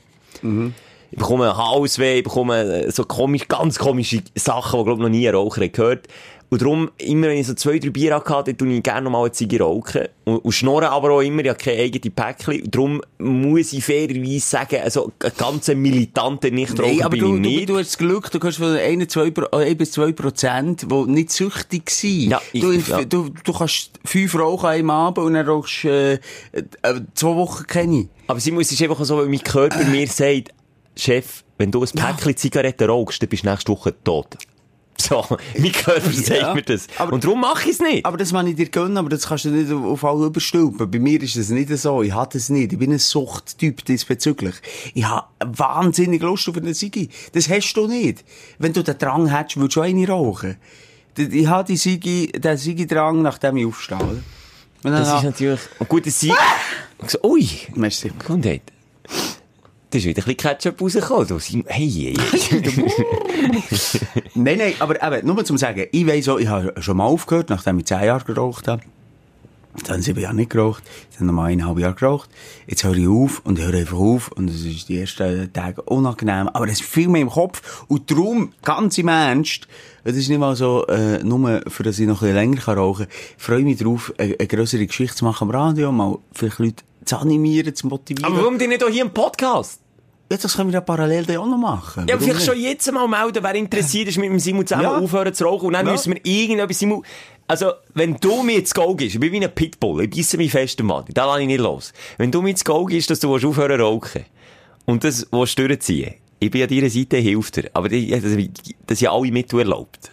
Ich 1.11 1.17
bekomme 1.17 1.55
Halsweh, 1.57 2.19
ich 2.19 2.23
bekomme 2.23 2.85
äh, 2.85 2.91
so 2.91 3.03
komisch, 3.03 3.47
ganz 3.49 3.77
komische 3.77 4.23
Sachen, 4.35 4.79
die, 4.79 4.85
glaub 4.85 4.97
ich, 4.97 5.03
noch 5.03 5.09
nie 5.09 5.27
ein 5.27 5.35
Raucher 5.35 5.67
gehört. 5.67 6.07
Und 6.53 6.61
darum, 6.61 6.91
immer 6.97 7.27
wenn 7.27 7.37
ich 7.37 7.47
so 7.47 7.53
zwei, 7.53 7.79
drei 7.79 7.91
Bier 7.91 8.13
hatte, 8.13 8.53
dann 8.53 8.57
tue 8.57 8.73
ich 8.73 8.83
gerne 8.83 9.05
noch 9.05 9.11
mal 9.11 9.21
eine 9.21 9.31
Ziege 9.31 9.61
rauchen. 9.61 10.09
Und, 10.25 10.39
und 10.39 10.51
schnorren 10.51 10.83
aber 10.89 11.11
auch 11.11 11.21
immer, 11.21 11.41
ich 11.43 11.47
habe 11.49 11.57
keine 11.57 11.79
eigene 11.81 12.13
Päckchen. 12.13 12.63
Und 12.63 12.75
darum 12.75 13.01
muss 13.19 13.71
ich 13.71 13.81
fairerweise 13.85 14.39
sagen, 14.41 14.81
also, 14.83 15.13
ein 15.23 15.31
ganz 15.37 15.69
militanter 15.69 16.51
Nichtraucher 16.51 16.89
Nein, 16.91 17.01
aber 17.03 17.11
bin 17.11 17.19
du, 17.21 17.25
ich 17.27 17.31
du, 17.31 17.39
nicht. 17.39 17.69
du 17.69 17.77
hast 17.77 17.91
das 17.91 17.97
Glück, 17.97 18.29
du 18.31 18.39
kannst 18.39 18.57
von 18.57 18.75
1, 18.75 19.07
2, 19.07 19.31
Pro- 19.31 19.57
äh, 19.59 19.65
1 19.69 19.77
bis 19.77 19.91
2 19.93 20.11
Prozent, 20.11 20.85
die 20.91 20.95
nicht 21.11 21.31
süchtig 21.31 21.89
sind. 21.89 22.31
Ja, 22.31 22.41
ich- 22.51 22.59
du, 22.61 22.73
ja. 22.73 23.05
du, 23.05 23.29
du 23.29 23.53
kannst 23.53 23.91
fünf 24.03 24.35
rauchen 24.37 24.65
einem 24.67 24.89
Abend 24.89 25.19
und 25.25 25.33
dann 25.35 25.47
rauchst 25.47 25.85
äh, 25.85 26.15
äh, 26.15 26.19
zwei 27.15 27.33
Wochen 27.33 27.65
keine. 27.65 28.09
Aber 28.27 28.41
sie 28.41 28.51
muss 28.51 28.69
es 28.73 28.81
einfach 28.81 29.01
so, 29.05 29.15
weil 29.17 29.27
mein 29.27 29.41
Körper 29.41 29.85
mir 29.85 30.05
sagt, 30.07 30.49
Chef, 30.97 31.45
wenn 31.57 31.71
du 31.71 31.81
ein 31.81 31.89
Päckchen 31.95 32.35
Zigaretten 32.35 32.89
rauchst, 32.89 33.21
dann 33.21 33.29
bist 33.29 33.45
du 33.45 33.49
nächste 33.49 33.71
Woche 33.71 33.93
tot. 34.03 34.35
So, 35.09 35.25
mein 35.57 35.71
Körper 35.71 36.11
sagt 36.11 36.55
mir 36.55 36.61
das. 36.61 36.87
aber- 36.97 37.13
Und 37.13 37.23
darum 37.23 37.41
mache 37.41 37.63
ich 37.65 37.71
es 37.75 37.79
nicht. 37.79 38.05
Aber 38.05 38.17
das 38.17 38.31
kann 38.31 38.45
ich 38.47 38.55
dir 38.55 38.69
gönnen, 38.69 38.97
aber 38.97 39.09
das 39.09 39.27
kannst 39.27 39.45
du 39.45 39.49
nicht 39.49 39.71
auf, 39.71 40.03
alle 40.03 40.25
überstülpen. 40.27 40.89
Bei 40.91 40.99
mir 40.99 41.21
ist 41.21 41.35
das 41.37 41.49
nicht 41.49 41.69
so. 41.77 42.01
Ich 42.03 42.13
hatte 42.13 42.37
es 42.37 42.49
nicht. 42.49 42.73
Ich 42.73 42.79
bin 42.79 42.91
ein 42.91 42.99
Suchttyp 42.99 43.83
diesbezüglich. 43.85 44.55
Ich 44.93 45.03
habe 45.05 45.27
wahnsinnig 45.39 46.21
Lust 46.21 46.47
auf 46.49 46.57
eine 46.57 46.73
Sigi. 46.73 47.09
Das 47.33 47.49
hast 47.49 47.73
du 47.73 47.87
nicht. 47.87 48.23
Wenn 48.59 48.73
du 48.73 48.83
den 48.83 48.97
Drang 48.97 49.27
hättest, 49.27 49.57
würdest 49.57 49.75
du 49.75 49.81
auch 49.81 49.85
eine 49.85 50.07
rauchen. 50.07 50.57
Ich 51.17 51.47
habe 51.47 51.67
die 51.67 51.77
Sigi, 51.77 52.31
den 52.31 52.57
Sigi-Drang, 52.57 53.21
nachdem 53.21 53.57
ich 53.57 53.65
aufstehe. 53.65 54.23
Das 54.83 55.07
ist 55.17 55.23
natürlich, 55.23 55.59
und 55.79 55.89
gut, 55.89 56.05
dass 56.07 56.19
sie, 56.19 56.33
so, 57.05 57.17
ui, 57.23 57.47
Merci. 57.75 58.11
Gesundheit. 58.17 58.61
Ist 59.93 60.05
wieder 60.05 60.21
ein 60.21 60.35
bisschen 60.35 60.37
Ketchup 60.37 60.81
rausgekommen. 60.81 61.39
Simon, 61.39 61.65
hey. 61.67 62.17
Nein, 64.35 64.57
nein, 64.57 64.73
aber 64.79 65.03
eben, 65.03 65.27
nur 65.27 65.43
zum 65.43 65.57
sagen, 65.57 65.85
ich 65.91 66.07
weiss 66.07 66.29
auch, 66.29 66.37
ich 66.37 66.47
habe 66.47 66.73
schon 66.81 66.95
mal 66.95 67.05
aufgehört, 67.05 67.49
nachdem 67.49 67.79
ich 67.79 67.85
zehn 67.85 68.03
Jahre 68.03 68.23
geraucht 68.23 68.69
habe. 68.69 68.81
Dann 69.85 70.01
sieben 70.01 70.19
Jahre 70.19 70.35
nicht 70.35 70.49
geraucht, 70.49 70.83
dann 71.17 71.27
nochmal 71.27 71.51
eineinhalb 71.51 71.79
Jahre 71.79 71.95
geraucht. 71.95 72.29
Jetzt 72.67 72.83
höre 72.83 72.95
ich 72.95 73.07
auf 73.07 73.41
und 73.45 73.57
ich 73.57 73.65
höre 73.65 73.79
einfach 73.79 73.97
auf 73.97 74.31
und 74.31 74.49
es 74.49 74.65
ist 74.65 74.89
die 74.89 74.99
ersten 74.99 75.51
Tage 75.53 75.81
unangenehm, 75.83 76.49
aber 76.49 76.65
es 76.65 76.81
ist 76.81 76.83
viel 76.83 77.07
mehr 77.07 77.21
im 77.21 77.29
Kopf 77.29 77.85
und 77.87 78.11
darum, 78.11 78.51
ganz 78.63 78.97
im 78.97 79.07
Ernst, 79.07 79.67
es 80.03 80.17
ist 80.17 80.29
nicht 80.29 80.39
mal 80.39 80.55
so, 80.57 80.85
äh, 80.87 81.23
nur 81.23 81.61
für 81.67 81.83
dass 81.83 81.99
ich 81.99 82.07
noch 82.07 82.21
ein 82.21 82.33
bisschen 82.33 82.35
länger 82.35 82.77
rauchen 82.77 83.07
kann, 83.07 83.15
freue 83.37 83.63
mich 83.63 83.77
darauf, 83.77 84.13
eine, 84.17 84.35
eine 84.37 84.47
grössere 84.47 84.85
Geschichte 84.85 85.15
zu 85.15 85.25
machen 85.25 85.49
am 85.49 85.55
Radio, 85.55 85.91
mal 85.91 86.17
vielleicht 86.33 86.59
Leute 86.59 86.83
zu 87.11 87.17
animieren, 87.21 87.73
zu 87.75 87.87
motivieren. 87.87 88.31
Aber 88.31 88.41
warum 88.43 88.57
denn 88.57 88.69
nicht 88.69 88.83
auch 88.83 88.89
hier 88.89 89.03
im 89.03 89.11
Podcast? 89.13 89.79
ja, 90.31 90.37
das 90.37 90.55
können 90.55 90.69
wir 90.69 90.75
ja 90.75 90.81
parallel 90.81 91.25
dann 91.25 91.37
auch 91.37 91.45
noch 91.45 91.57
machen. 91.57 92.05
Ja, 92.07 92.17
vielleicht 92.17 92.45
schon 92.45 92.57
jetzt 92.57 92.89
mal 92.89 93.05
melden, 93.05 93.43
wer 93.43 93.53
interessiert 93.55 94.07
ist, 94.07 94.17
mit 94.17 94.29
dem 94.29 94.39
Simon 94.39 94.65
zusammen 94.65 94.83
Ja. 94.83 94.97
aufhören 94.97 95.33
zu 95.33 95.43
rauchen. 95.43 95.65
Und 95.67 95.73
dann 95.73 95.85
Ja. 95.85 95.91
müssen 95.91 96.13
wir 96.13 96.21
irgendetwas, 96.25 96.79
Simon, 96.79 97.03
also, 97.49 97.71
wenn 97.95 98.15
du 98.15 98.41
mir 98.41 98.53
jetzt 98.59 98.73
Go 98.73 98.95
gibst, 98.95 99.15
ich 99.15 99.19
bin 99.19 99.33
wie 99.33 99.43
ein 99.43 99.53
Pitbull, 99.53 100.03
ich 100.05 100.09
bisse 100.09 100.37
mich 100.37 100.49
fest 100.51 100.81
Mann, 100.83 101.03
da 101.13 101.25
lasse 101.25 101.41
ich 101.41 101.47
nicht 101.47 101.59
los. 101.59 101.91
Wenn 102.17 102.31
du 102.31 102.41
mir 102.41 102.51
jetzt 102.51 102.63
Go 102.63 102.85
gibst, 102.85 103.09
dass 103.09 103.19
du 103.19 103.35
aufhören 103.35 103.77
zu 103.77 103.83
rauchen, 103.83 104.23
und 104.85 105.03
das 105.03 105.27
willst 105.31 105.59
du 105.59 105.67
durchziehen, 105.67 106.13
ich 106.39 106.49
bin 106.49 106.63
an 106.63 106.69
deiner 106.69 106.89
Seite, 106.89 107.17
hilft 107.17 107.57
dir. 107.57 107.69
Aber 107.73 107.89
die- 107.89 108.09
das, 108.09 108.21
das 108.87 108.99
sind 108.99 109.09
alle 109.09 109.31
mit 109.33 109.51
erlaubt. 109.51 110.11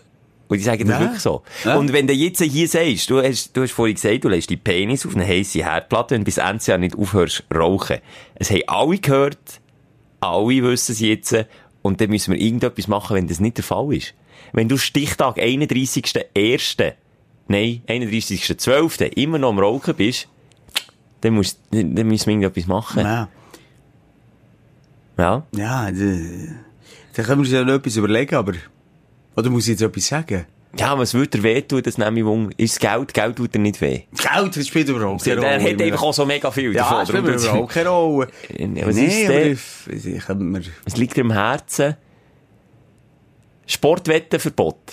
Und 0.49 0.57
die 0.59 0.65
sagen 0.65 0.87
das 0.87 0.99
Ja. 0.99 1.01
wirklich 1.01 1.21
so. 1.21 1.43
Ja. 1.65 1.77
Und 1.77 1.93
wenn 1.93 2.07
du 2.07 2.15
jetzt 2.15 2.43
hier 2.43 2.69
sagst, 2.69 3.11
du 3.11 3.23
hast, 3.23 3.55
du 3.57 3.63
hast 3.63 3.73
vorhin 3.73 3.95
gesagt, 3.95 4.25
du 4.25 4.29
lässt 4.29 4.49
die 4.49 4.57
Penis 4.57 5.05
auf 5.05 5.15
eine 5.15 5.27
heisse 5.27 5.59
Herdplatte 5.59 6.15
und 6.15 6.25
bis 6.25 6.39
Ende 6.39 6.65
Jahr 6.65 6.79
nicht 6.79 6.97
aufhörst 6.97 7.45
rauchen. 7.55 7.99
Es 8.35 8.51
haben 8.51 8.63
alle 8.67 8.99
gehört, 8.99 9.61
alle 10.21 10.63
wissen 10.63 10.93
es 10.93 11.01
jetzt, 11.01 11.37
und 11.83 12.01
dann 12.01 12.11
müssen 12.11 12.33
wir 12.35 12.41
irgendetwas 12.41 12.89
machen, 12.89 13.17
wenn 13.17 13.29
das 13.29 13.41
nicht 13.41 13.59
der 13.59 13.65
Fall 13.65 13.95
ist. 13.95 14.15
Wenn 14.53 14.69
du 14.69 14.79
Stichtag 14.79 15.37
31.01., 15.39 16.95
nein, 17.49 17.83
31.12. 17.87 19.05
immer 19.17 19.39
noch 19.39 19.51
am 19.51 19.59
Rauchen 19.59 19.95
bist, 19.95 20.29
dann, 21.21 21.35
musst, 21.35 21.61
dann 21.71 21.95
dann 21.95 22.07
müssen 22.07 22.27
wir 22.27 22.33
irgendetwas 22.35 22.67
machen. 22.67 23.05
Ja. 23.05 23.29
Ja. 25.19 25.43
Ja, 25.55 25.91
da, 25.91 26.05
da 27.15 27.23
können 27.23 27.39
wir 27.41 27.45
uns 27.45 27.51
ja 27.51 27.65
noch 27.65 27.75
etwas 27.75 27.97
überlegen, 27.97 28.35
aber... 28.35 28.55
Oder 29.39 29.51
muss 29.51 29.69
ich 29.69 29.79
jetzt 29.79 29.83
etwas 29.83 30.05
sagen? 30.09 30.47
Ja, 30.77 30.99
was 30.99 31.15
würde 31.15 31.39
dir 31.39 31.43
wehtun, 31.45 31.81
das 31.81 31.97
nehme 31.97 32.19
ich 32.19 32.27
Wunder. 32.27 32.53
Ist 32.57 32.75
das 32.83 32.93
Geld? 32.93 33.15
Geld 33.15 33.37
tut 33.37 33.55
dir 33.55 33.61
nicht 33.61 33.81
weh. 33.81 34.03
Geld, 34.17 34.57
das 34.57 34.67
spielt 34.67 34.89
überhaupt 34.89 35.23
keine 35.23 35.41
Der 35.41 35.59
Rolle. 35.59 35.73
hat 35.73 35.81
einfach 35.81 36.03
auch 36.03 36.13
so 36.13 36.27
mega 36.27 36.51
viel 36.51 36.75
Ja, 36.75 36.83
davon. 36.83 36.99
das 36.99 37.09
spielt 37.09 37.25
Darum 37.25 37.41
überhaupt 37.41 37.73
keine 37.73 37.89
Rolle. 37.89 38.29
Ja, 38.59 38.87
was 38.87 38.97
nee, 38.97 39.23
ist 39.23 39.31
aber 39.31 39.45
ich, 39.47 40.17
ich, 40.17 40.29
mir... 40.35 40.63
Es 40.85 40.97
liegt 40.97 41.17
dir 41.17 41.21
am 41.21 41.31
Herzen. 41.31 41.97
Sportwettenverbot. 43.67 44.93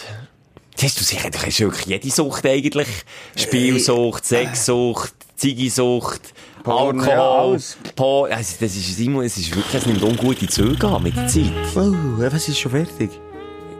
Siehst 0.75 0.99
du 0.99 1.03
sicher, 1.03 1.31
du 1.31 1.39
hast 1.39 1.59
wirklich 1.59 1.85
jede 1.87 2.11
Sucht 2.11 2.45
eigentlich. 2.45 2.87
Spielsucht, 3.35 4.25
Sexsucht, 4.25 5.13
Ziggisucht, 5.37 6.33
Porn, 6.63 6.99
ja, 6.99 7.05
Alkohol. 7.19 7.59
Porn. 7.95 8.31
Also, 8.31 8.55
das 8.59 8.75
ist, 8.75 8.95
Simon, 8.95 9.23
es 9.23 9.37
ist 9.37 9.55
wirklich, 9.55 9.73
es 9.73 9.85
nimmt 9.87 10.03
ungute 10.03 10.47
Züge 10.47 10.87
an 10.87 11.01
mit 11.01 11.15
der 11.15 11.27
Zeit. 11.27 11.51
Oh, 11.75 12.21
ja, 12.21 12.31
was 12.31 12.47
ist 12.47 12.59
schon 12.59 12.71
fertig? 12.71 13.09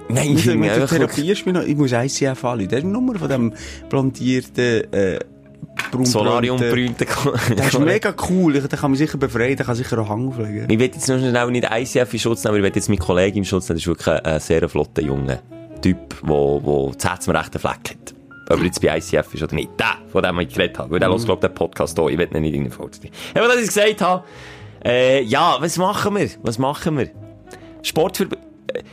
Nein, 0.10 0.34
ich 0.36 0.44
finde 0.44 0.72
einfach 0.72 0.92
wirklich, 0.92 1.12
Therapie 1.16 1.32
ist 1.32 1.46
mir 1.46 1.54
noch... 1.54 1.64
Ich 1.64 1.76
muss 1.76 1.92
ICF 1.92 2.44
anrufen. 2.46 2.68
Das 2.70 2.78
ist 2.80 2.84
die 2.84 2.90
Nummer 2.92 3.16
von 3.18 3.28
dem 3.30 3.54
blondierten, 3.90 4.94
äh, 4.94 5.20
braunblonden- 5.92 6.06
Solariumbrünte. 6.06 7.06
Das 7.56 7.68
ist 7.68 7.80
mega 7.80 8.14
cool. 8.30 8.54
Der 8.54 8.78
kann 8.80 8.92
mich 8.92 9.00
sicher 9.00 9.18
befreien. 9.18 9.58
Der 9.58 9.66
kann 9.66 9.76
sicher 9.76 9.98
auch 10.00 10.10
Hang 10.10 10.28
auflegen. 10.28 10.70
Ich 10.70 10.80
will 10.80 10.86
jetzt 10.86 11.08
noch 11.10 11.18
schnell 11.18 11.52
nicht 11.52 11.68
ICF 11.72 12.14
in 12.14 12.20
Schutz 12.20 12.44
nehmen, 12.44 12.50
aber 12.52 12.58
ich 12.58 12.64
will 12.64 12.76
jetzt 12.76 12.90
meinen 12.90 13.00
Kollegen 13.00 13.38
in 13.40 13.46
Schutz 13.46 13.68
nehmen. 13.68 13.78
Das 13.78 13.84
ist 13.84 13.88
wirklich 13.88 14.08
ein, 14.08 14.26
ein 14.26 14.40
sehr 14.40 14.70
flotter 14.70 15.02
Junge 15.02 15.40
Typ, 15.82 16.16
der, 16.22 16.60
der 16.66 16.92
das 16.98 17.06
Herz 17.06 17.26
Fleck 17.26 17.66
hat. 17.66 18.16
Ob 18.50 18.60
er 18.60 18.66
jetzt 18.66 18.80
bei 18.82 18.96
ICF 18.98 19.34
ist 19.34 19.44
oder 19.44 19.56
nicht. 19.56 19.70
Der, 19.80 19.96
von 20.12 20.22
dem 20.22 20.40
ich 20.40 20.50
geredet 20.54 20.78
habe. 20.78 20.92
Weil 20.92 21.00
der 21.00 21.10
hört, 21.10 21.26
glaub 21.26 21.44
ich, 21.44 21.50
den 21.50 21.56
Podcast 21.56 21.98
hier. 21.98 22.10
Ich 22.10 22.18
will 22.18 22.28
ihn 22.32 22.42
nicht 22.42 22.54
irgendeine 22.54 22.76
Folge 22.76 22.92
ziehen. 23.00 23.12
Aber 23.34 23.48
dass 23.48 23.58
ich 23.58 23.68
gesagt 23.68 24.02
habe, 24.02 24.24
äh, 24.84 25.24
ja, 25.24 25.58
was 25.60 25.78
machen 25.78 26.16
wir? 26.16 26.30
Was 26.44 26.60
machen 26.60 26.98
wir? 27.00 27.10
Sport 27.82 28.18
für, 28.18 28.24
äh, 28.26 28.84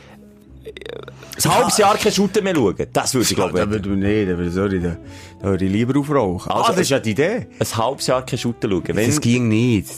ein 1.45 1.55
halbes 1.55 1.77
Jahr 1.77 1.97
kein 1.97 2.11
Shooter 2.11 2.41
mehr 2.41 2.55
schauen. 2.55 2.75
Das 2.93 3.13
würde 3.13 3.27
ich, 3.29 3.35
glaube 3.35 3.53
Da 3.57 3.63
ich. 3.63 3.69
würde 3.69 4.25
da 4.25 4.37
würde, 4.37 4.51
sorry, 4.51 4.79
da, 4.81 4.97
da 5.41 5.47
würde 5.49 5.65
ich 5.65 5.71
lieber 5.71 5.99
aufrauchen. 5.99 6.51
Also, 6.51 6.63
ah, 6.63 6.67
das 6.71 6.79
ist 6.81 6.89
ja 6.89 6.99
die 6.99 7.11
Idee. 7.11 7.47
Ein 7.59 7.77
halbes 7.77 8.07
Jahr 8.07 8.25
kein 8.25 8.39
Shooter 8.39 8.69
schauen. 8.69 8.83
Wenn, 8.87 9.07
Das 9.07 9.19
ging 9.21 9.47
nicht. 9.49 9.89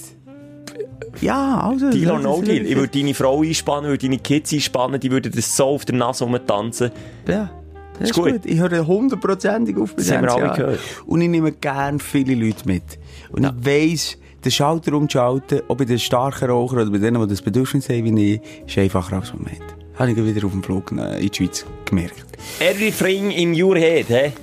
Ja, 1.22 1.62
also... 1.62 1.90
Deal 1.92 2.12
or 2.12 2.18
das 2.18 2.24
no 2.24 2.42
deal. 2.42 2.66
Ich 2.66 2.76
würde 2.76 2.98
deine 3.00 3.14
Frau 3.14 3.42
einspannen, 3.42 3.90
würde 3.90 4.06
deine 4.08 4.20
Kids 4.20 4.52
einspannen, 4.54 5.00
die 5.00 5.12
würden 5.12 5.32
das 5.34 5.56
so 5.56 5.66
auf 5.66 5.86
der 5.86 5.96
Nase 5.96 6.24
rumtanzen. 6.26 6.92
Ja. 7.28 7.52
Das 8.00 8.10
ist 8.10 8.10
Ist 8.10 8.14
gut. 8.16 8.32
gut. 8.34 8.46
Ich 8.46 8.60
höre 8.60 8.86
hundertprozentig 8.86 9.78
auf 9.78 9.96
bis 9.96 10.08
Das 10.08 10.18
haben 10.18 10.26
wir 10.26 10.34
alle 10.34 10.54
gehört. 10.56 10.80
Und 11.06 11.22
ich 11.22 11.30
nehme 11.30 11.54
gerne 11.54 12.00
viele 12.00 12.36
Leute 12.36 12.66
mit. 12.68 12.84
Und 13.32 13.46
ich 13.46 13.66
weiss, 13.66 14.18
den 14.44 14.52
Schalter 14.52 14.94
umzuschalten, 14.94 15.62
ob 15.70 15.78
bei 15.78 15.86
den 15.86 16.00
starken 16.00 16.50
Rauchern 16.50 16.80
oder 16.80 16.92
bei 16.92 16.98
denen, 16.98 17.22
die 17.22 17.28
das 17.28 17.42
Bedürfnis 17.42 17.88
haben 17.88 18.04
wie 18.18 18.34
ich, 18.36 18.42
ist 18.68 18.78
einfacher 18.78 19.16
als 19.18 19.34
man 19.34 19.44
meint. 19.44 19.85
Habe 19.98 20.12
ich 20.12 20.18
wieder 20.18 20.46
auf 20.46 20.52
dem 20.52 20.62
Flug 20.64 20.92
äh, 20.92 21.20
in 21.24 21.30
die 21.30 21.36
Schweiz 21.38 21.66
gemerkt. 21.86 22.26
Everything 22.60 23.32
in 23.32 23.60
your 23.62 23.76
head, 23.78 24.08
hä? 24.10 24.34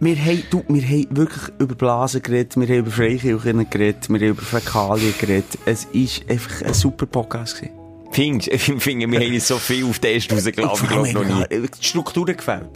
Wir 0.00 0.16
haben, 0.16 0.42
du, 0.50 0.62
wir 0.68 0.82
haben 0.82 1.06
wirklich 1.10 1.42
über 1.58 1.74
Blasen 1.74 2.22
geredet, 2.22 2.56
wir 2.56 2.66
haben 2.66 2.76
über 2.78 2.90
Freikirchen 2.90 3.68
geredet, 3.70 4.08
wir 4.08 4.18
haben 4.20 4.28
über 4.28 4.42
Fäkalien 4.42 5.14
geredet. 5.18 5.58
Es 5.66 5.86
war 5.92 6.30
einfach 6.30 6.62
ein 6.62 6.74
super 6.74 7.06
Podcast. 7.06 7.56
gewesen. 7.56 7.74
Findest 8.12 8.48
Ich 8.52 8.62
finde, 8.82 9.10
wir 9.10 9.18
haben 9.20 9.40
so 9.40 9.56
viel 9.56 9.84
auf 9.84 9.98
den 9.98 10.12
Test 10.14 10.32
rausgelassen, 10.32 10.84
ich 10.84 10.90
glaube 10.90 11.12
noch 11.12 11.48
nie. 11.48 11.60
Die 11.60 11.68
Struktur 11.84 12.26
gefällt. 12.26 12.68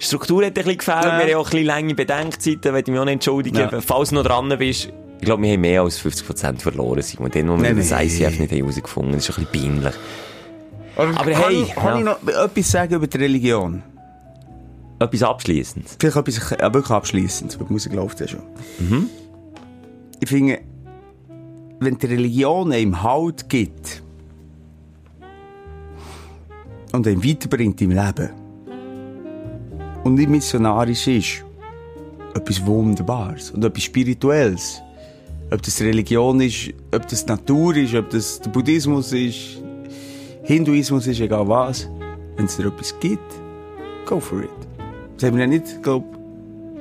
Die 0.00 0.04
Struktur 0.04 0.42
hat 0.46 0.48
ein 0.50 0.54
bisschen 0.54 0.78
gefällt, 0.78 1.04
Ja. 1.04 1.18
wir 1.18 1.34
haben 1.34 1.40
auch 1.40 1.46
ein 1.46 1.50
bisschen 1.50 1.66
lange 1.66 1.94
Bedenkzeiten, 1.94 2.72
möchte 2.72 2.90
ich 2.90 2.92
mich 2.92 3.00
auch 3.00 3.04
nicht 3.04 3.12
entschuldigen. 3.14 3.58
Ja. 3.58 3.80
Falls 3.82 4.08
du 4.08 4.14
noch 4.14 4.24
dran 4.24 4.48
bist, 4.58 4.88
ich 5.20 5.24
glaube, 5.24 5.42
wir 5.42 5.52
haben 5.52 5.60
mehr 5.60 5.82
als 5.82 6.00
50% 6.00 6.60
verloren, 6.60 7.02
Simon. 7.02 7.30
Den, 7.30 7.48
wo 7.48 7.56
wir 7.56 7.74
Nein, 7.74 7.76
das. 7.76 7.90
ICF 7.90 8.38
nicht 8.38 8.52
haben 8.52 8.58
herausgefunden 8.60 9.12
haben, 9.12 9.18
das 9.18 9.28
ist 9.28 9.38
ein 9.38 9.46
bisschen 9.50 9.74
peinlich. 9.74 9.94
Aber 10.98 11.24
hey, 11.24 11.34
kann, 11.34 11.52
ich, 11.52 11.74
kann 11.74 11.86
ja. 11.86 11.98
ich 11.98 12.04
noch 12.04 12.44
etwas 12.44 12.70
sagen 12.70 12.94
über 12.94 13.06
die 13.06 13.16
Religion? 13.18 13.82
Etwas 14.98 15.22
Abschließendes. 15.22 15.96
Vielleicht 15.98 16.16
etwas 16.16 16.50
ja, 16.50 16.74
wirklich 16.74 16.90
abschliessend, 16.90 17.58
weil 17.58 17.66
die 17.68 17.72
Musik 17.72 17.92
läuft 17.94 18.18
ja 18.20 18.26
schon. 18.26 18.42
Ich 20.20 20.28
finde, 20.28 20.58
wenn 21.78 21.96
die 21.96 22.06
Religion 22.06 22.72
einem 22.72 23.00
Halt 23.00 23.48
gibt 23.48 24.02
und 26.92 27.06
einen 27.06 27.24
weiterbringt 27.24 27.80
im 27.80 27.90
Leben 27.92 28.30
und 30.02 30.14
nicht 30.14 30.28
missionarisch 30.28 31.06
ist, 31.06 31.44
etwas 32.34 32.66
Wunderbares 32.66 33.52
und 33.52 33.64
etwas 33.64 33.84
Spirituelles, 33.84 34.82
Ob 35.50 35.62
das 35.62 35.80
Religion 35.80 36.40
ist, 36.40 36.74
ob 36.94 37.08
das 37.08 37.26
Natur 37.26 37.76
ist, 37.76 37.94
ob 37.94 38.10
das 38.10 38.40
der 38.40 38.50
Buddhismus 38.50 39.12
ist, 39.12 39.62
Hinduismus 40.48 41.06
ist, 41.06 41.20
egal 41.20 41.46
was. 41.46 41.90
Wenn 42.36 42.46
es 42.46 42.56
dir 42.56 42.68
etwas 42.68 42.98
gibt, 43.00 43.34
go 44.06 44.18
for 44.18 44.42
it. 44.42 44.48
Das 45.18 45.28
haben 45.28 45.36
wir 45.36 45.42
ja 45.42 45.46
nicht, 45.46 45.82
glaub, 45.82 46.02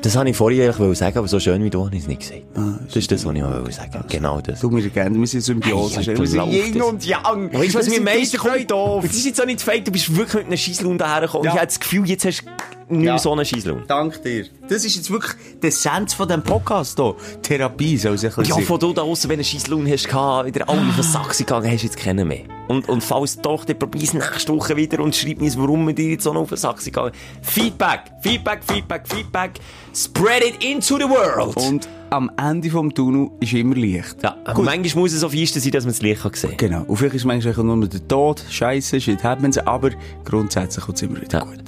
Das 0.02 0.16
wollte 0.16 0.30
ich 0.30 0.38
vorhin 0.38 0.62
eigentlich 0.62 0.98
sagen, 0.98 1.18
aber 1.18 1.28
so 1.28 1.38
schön 1.38 1.62
wie 1.62 1.70
du 1.70 1.84
habe 1.86 1.94
ich 1.94 2.04
es 2.04 2.08
nicht 2.08 2.22
gesagt. 2.22 2.44
das 2.86 2.96
ist 2.96 3.12
das, 3.12 3.26
was 3.26 3.36
ich 3.36 3.44
wollte 3.44 3.72
sagen. 3.74 4.06
Genau 4.08 4.40
das. 4.40 4.62
du 4.62 4.70
mir 4.70 4.88
gerne, 4.88 5.20
wir 5.20 5.28
sind 5.28 5.42
Symbiose. 5.42 6.00
Hey, 6.00 6.18
wir 6.18 6.28
sind 6.28 6.50
Yin 6.50 6.82
und 6.82 7.06
Yang. 7.06 7.54
Weißt 7.54 7.74
du, 7.74 7.80
was 7.80 7.86
mir 7.88 7.96
sind 7.96 7.98
am 7.98 8.04
meisten 8.06 8.38
dick 8.38 8.46
und 8.46 8.52
freut? 8.52 8.72
doof. 8.72 9.04
Das 9.06 9.16
ist 9.18 9.26
jetzt 9.26 9.42
auch 9.42 9.46
nicht 9.46 9.62
fake, 9.62 9.84
du 9.84 9.92
bist 9.92 10.16
wirklich 10.16 10.36
mit 10.36 10.46
einem 10.46 10.58
Scheisslaun 10.58 10.98
dahergekommen. 10.98 11.44
Ja. 11.44 11.52
Ich 11.52 11.58
habe 11.58 11.68
das 11.68 11.80
Gefühl, 11.82 12.08
jetzt 12.08 12.24
hast 12.24 12.44
du 12.46 12.77
nicht 12.90 13.04
Ja. 13.06 13.18
so 13.18 13.32
einen 13.34 13.46
Scheisslaun. 13.46 13.84
Dank 13.88 14.22
dir. 14.24 14.46
Das 14.70 14.84
ist 14.86 14.96
jetzt 14.96 15.10
wirklich 15.12 15.34
die 15.62 15.68
Essenz 15.68 16.14
von 16.14 16.28
diesem 16.28 16.44
Podcast 16.44 16.98
hier. 17.00 17.16
Therapie 17.42 17.98
soll 17.98 18.18
sich 18.18 18.38
ein 18.38 18.46
Ja, 18.46 18.58
von 18.58 18.80
du 18.80 18.94
da 18.94 19.02
aussen, 19.02 19.30
wenn 19.30 19.38
du 19.38 19.42
einen 19.42 19.46
Scheisslaun 19.46 19.88
hast, 19.90 20.08
gehabt, 20.08 20.48
wieder 20.48 20.70
alle 20.70 20.82
auf 20.82 20.96
den 20.96 21.04
Sack 21.04 21.38
gegangen, 21.38 21.70
hast 21.72 21.82
du 21.82 21.88
jetzt 21.88 21.98
keinen 21.98 22.28
mehr. 22.28 22.44
Und, 22.68 22.88
und 22.90 23.02
falls 23.02 23.38
doch, 23.42 23.64
dann 23.66 23.80
probier 23.80 24.04
es 24.04 24.14
nächste 24.14 24.54
Woche 24.54 24.76
wieder 24.76 25.00
und 25.02 25.16
schreib 25.16 25.40
mir, 25.40 25.52
warum 25.58 25.88
wir 25.88 25.94
dir 25.96 26.12
jetzt 26.12 26.24
so 26.24 26.34
noch 26.34 26.42
auf 26.42 26.50
den 26.50 26.58
Sack 26.58 26.84
gegangen 26.84 27.12
Feedback, 27.42 28.02
Feedback, 28.22 28.60
Feedback, 28.68 29.04
Feedback. 29.08 29.52
Spread 29.96 30.44
it 30.44 30.64
into 30.64 30.98
the 30.98 31.06
world. 31.06 31.56
Und 31.58 31.88
am 32.10 32.30
Ende 32.38 32.70
vom 32.70 32.94
Tunnel 32.94 33.30
ist 33.40 33.54
immer 33.54 33.76
Licht. 33.76 34.18
ja, 34.24 34.36
aber 34.46 34.62
manchmal 34.64 35.04
muss 35.04 35.14
es 35.14 35.24
auf 35.24 35.34
Eisten 35.34 35.60
sein, 35.60 35.72
dass 35.72 35.84
man 35.86 35.94
das 35.94 36.02
Licht 36.02 36.22
kann 36.22 36.34
sehen 36.34 36.50
kann. 36.52 36.58
Genau. 36.58 36.84
Und 36.84 36.98
vielleicht 36.98 37.16
ist 37.16 37.26
manchmal 37.26 37.64
nur 37.66 37.88
der 37.88 38.06
Tod, 38.08 38.44
Scheiße, 38.50 39.00
shit 39.02 39.24
happens, 39.24 39.58
aber 39.58 39.92
grundsätzlich 40.24 40.86
kommt 40.86 40.98
es 40.98 41.02
immer 41.04 41.22
wieder 41.22 41.40
Ja. 41.40 41.46
gut. 41.46 41.64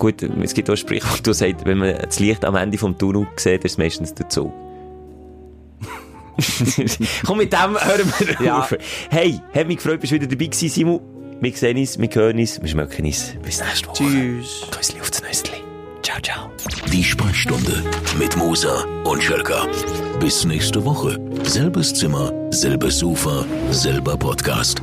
Gut, 0.00 0.22
es 0.22 0.54
gibt 0.54 0.68
auch 0.68 0.74
ein 0.74 0.76
Sprichwort, 0.78 1.24
das 1.26 1.38
sagt, 1.38 1.64
wenn 1.66 1.78
man 1.78 1.94
das 1.96 2.18
Licht 2.18 2.44
am 2.44 2.56
Ende 2.56 2.78
vom 2.78 2.96
Tunnel 2.98 3.28
sieht, 3.36 3.64
ist 3.64 3.72
es 3.72 3.78
meistens 3.78 4.14
dazu. 4.14 4.52
Komm, 7.26 7.36
mit 7.38 7.52
dem 7.52 7.78
hören 7.78 8.12
wir 8.18 8.44
Ja. 8.46 8.58
auf. 8.60 8.74
Hey, 9.10 9.38
hat 9.54 9.66
mich 9.66 9.76
gefreut, 9.76 10.00
bist 10.00 10.10
du 10.12 10.14
wieder 10.16 10.26
dabei 10.26 10.46
gewesen, 10.46 10.68
Simon. 10.70 11.00
Wir 11.42 11.52
sehen 11.52 11.76
uns, 11.78 11.98
wir 11.98 12.08
hören 12.12 12.38
uns, 12.38 12.60
wir 12.60 12.68
schmecken 12.68 13.04
uns. 13.06 13.34
Bis 13.42 13.60
nächste 13.60 13.88
Woche. 13.88 14.04
Tschüss. 14.04 14.66
Küssli 14.70 15.00
auf 15.00 15.10
das 15.10 15.22
Nüssli. 15.22 15.52
Ciao, 16.02 16.18
ciao. 16.22 16.50
Die 16.90 17.04
Sprechstunde 17.04 17.82
mit 18.18 18.34
Musa 18.38 18.84
und 19.04 19.22
Schelka. 19.22 19.66
Bis 20.18 20.44
nächste 20.46 20.82
Woche. 20.84 21.18
Selbes 21.44 21.92
Zimmer, 21.94 22.32
selbes 22.50 22.98
Sofa, 22.98 23.44
selber 23.70 24.16
Podcast. 24.16 24.80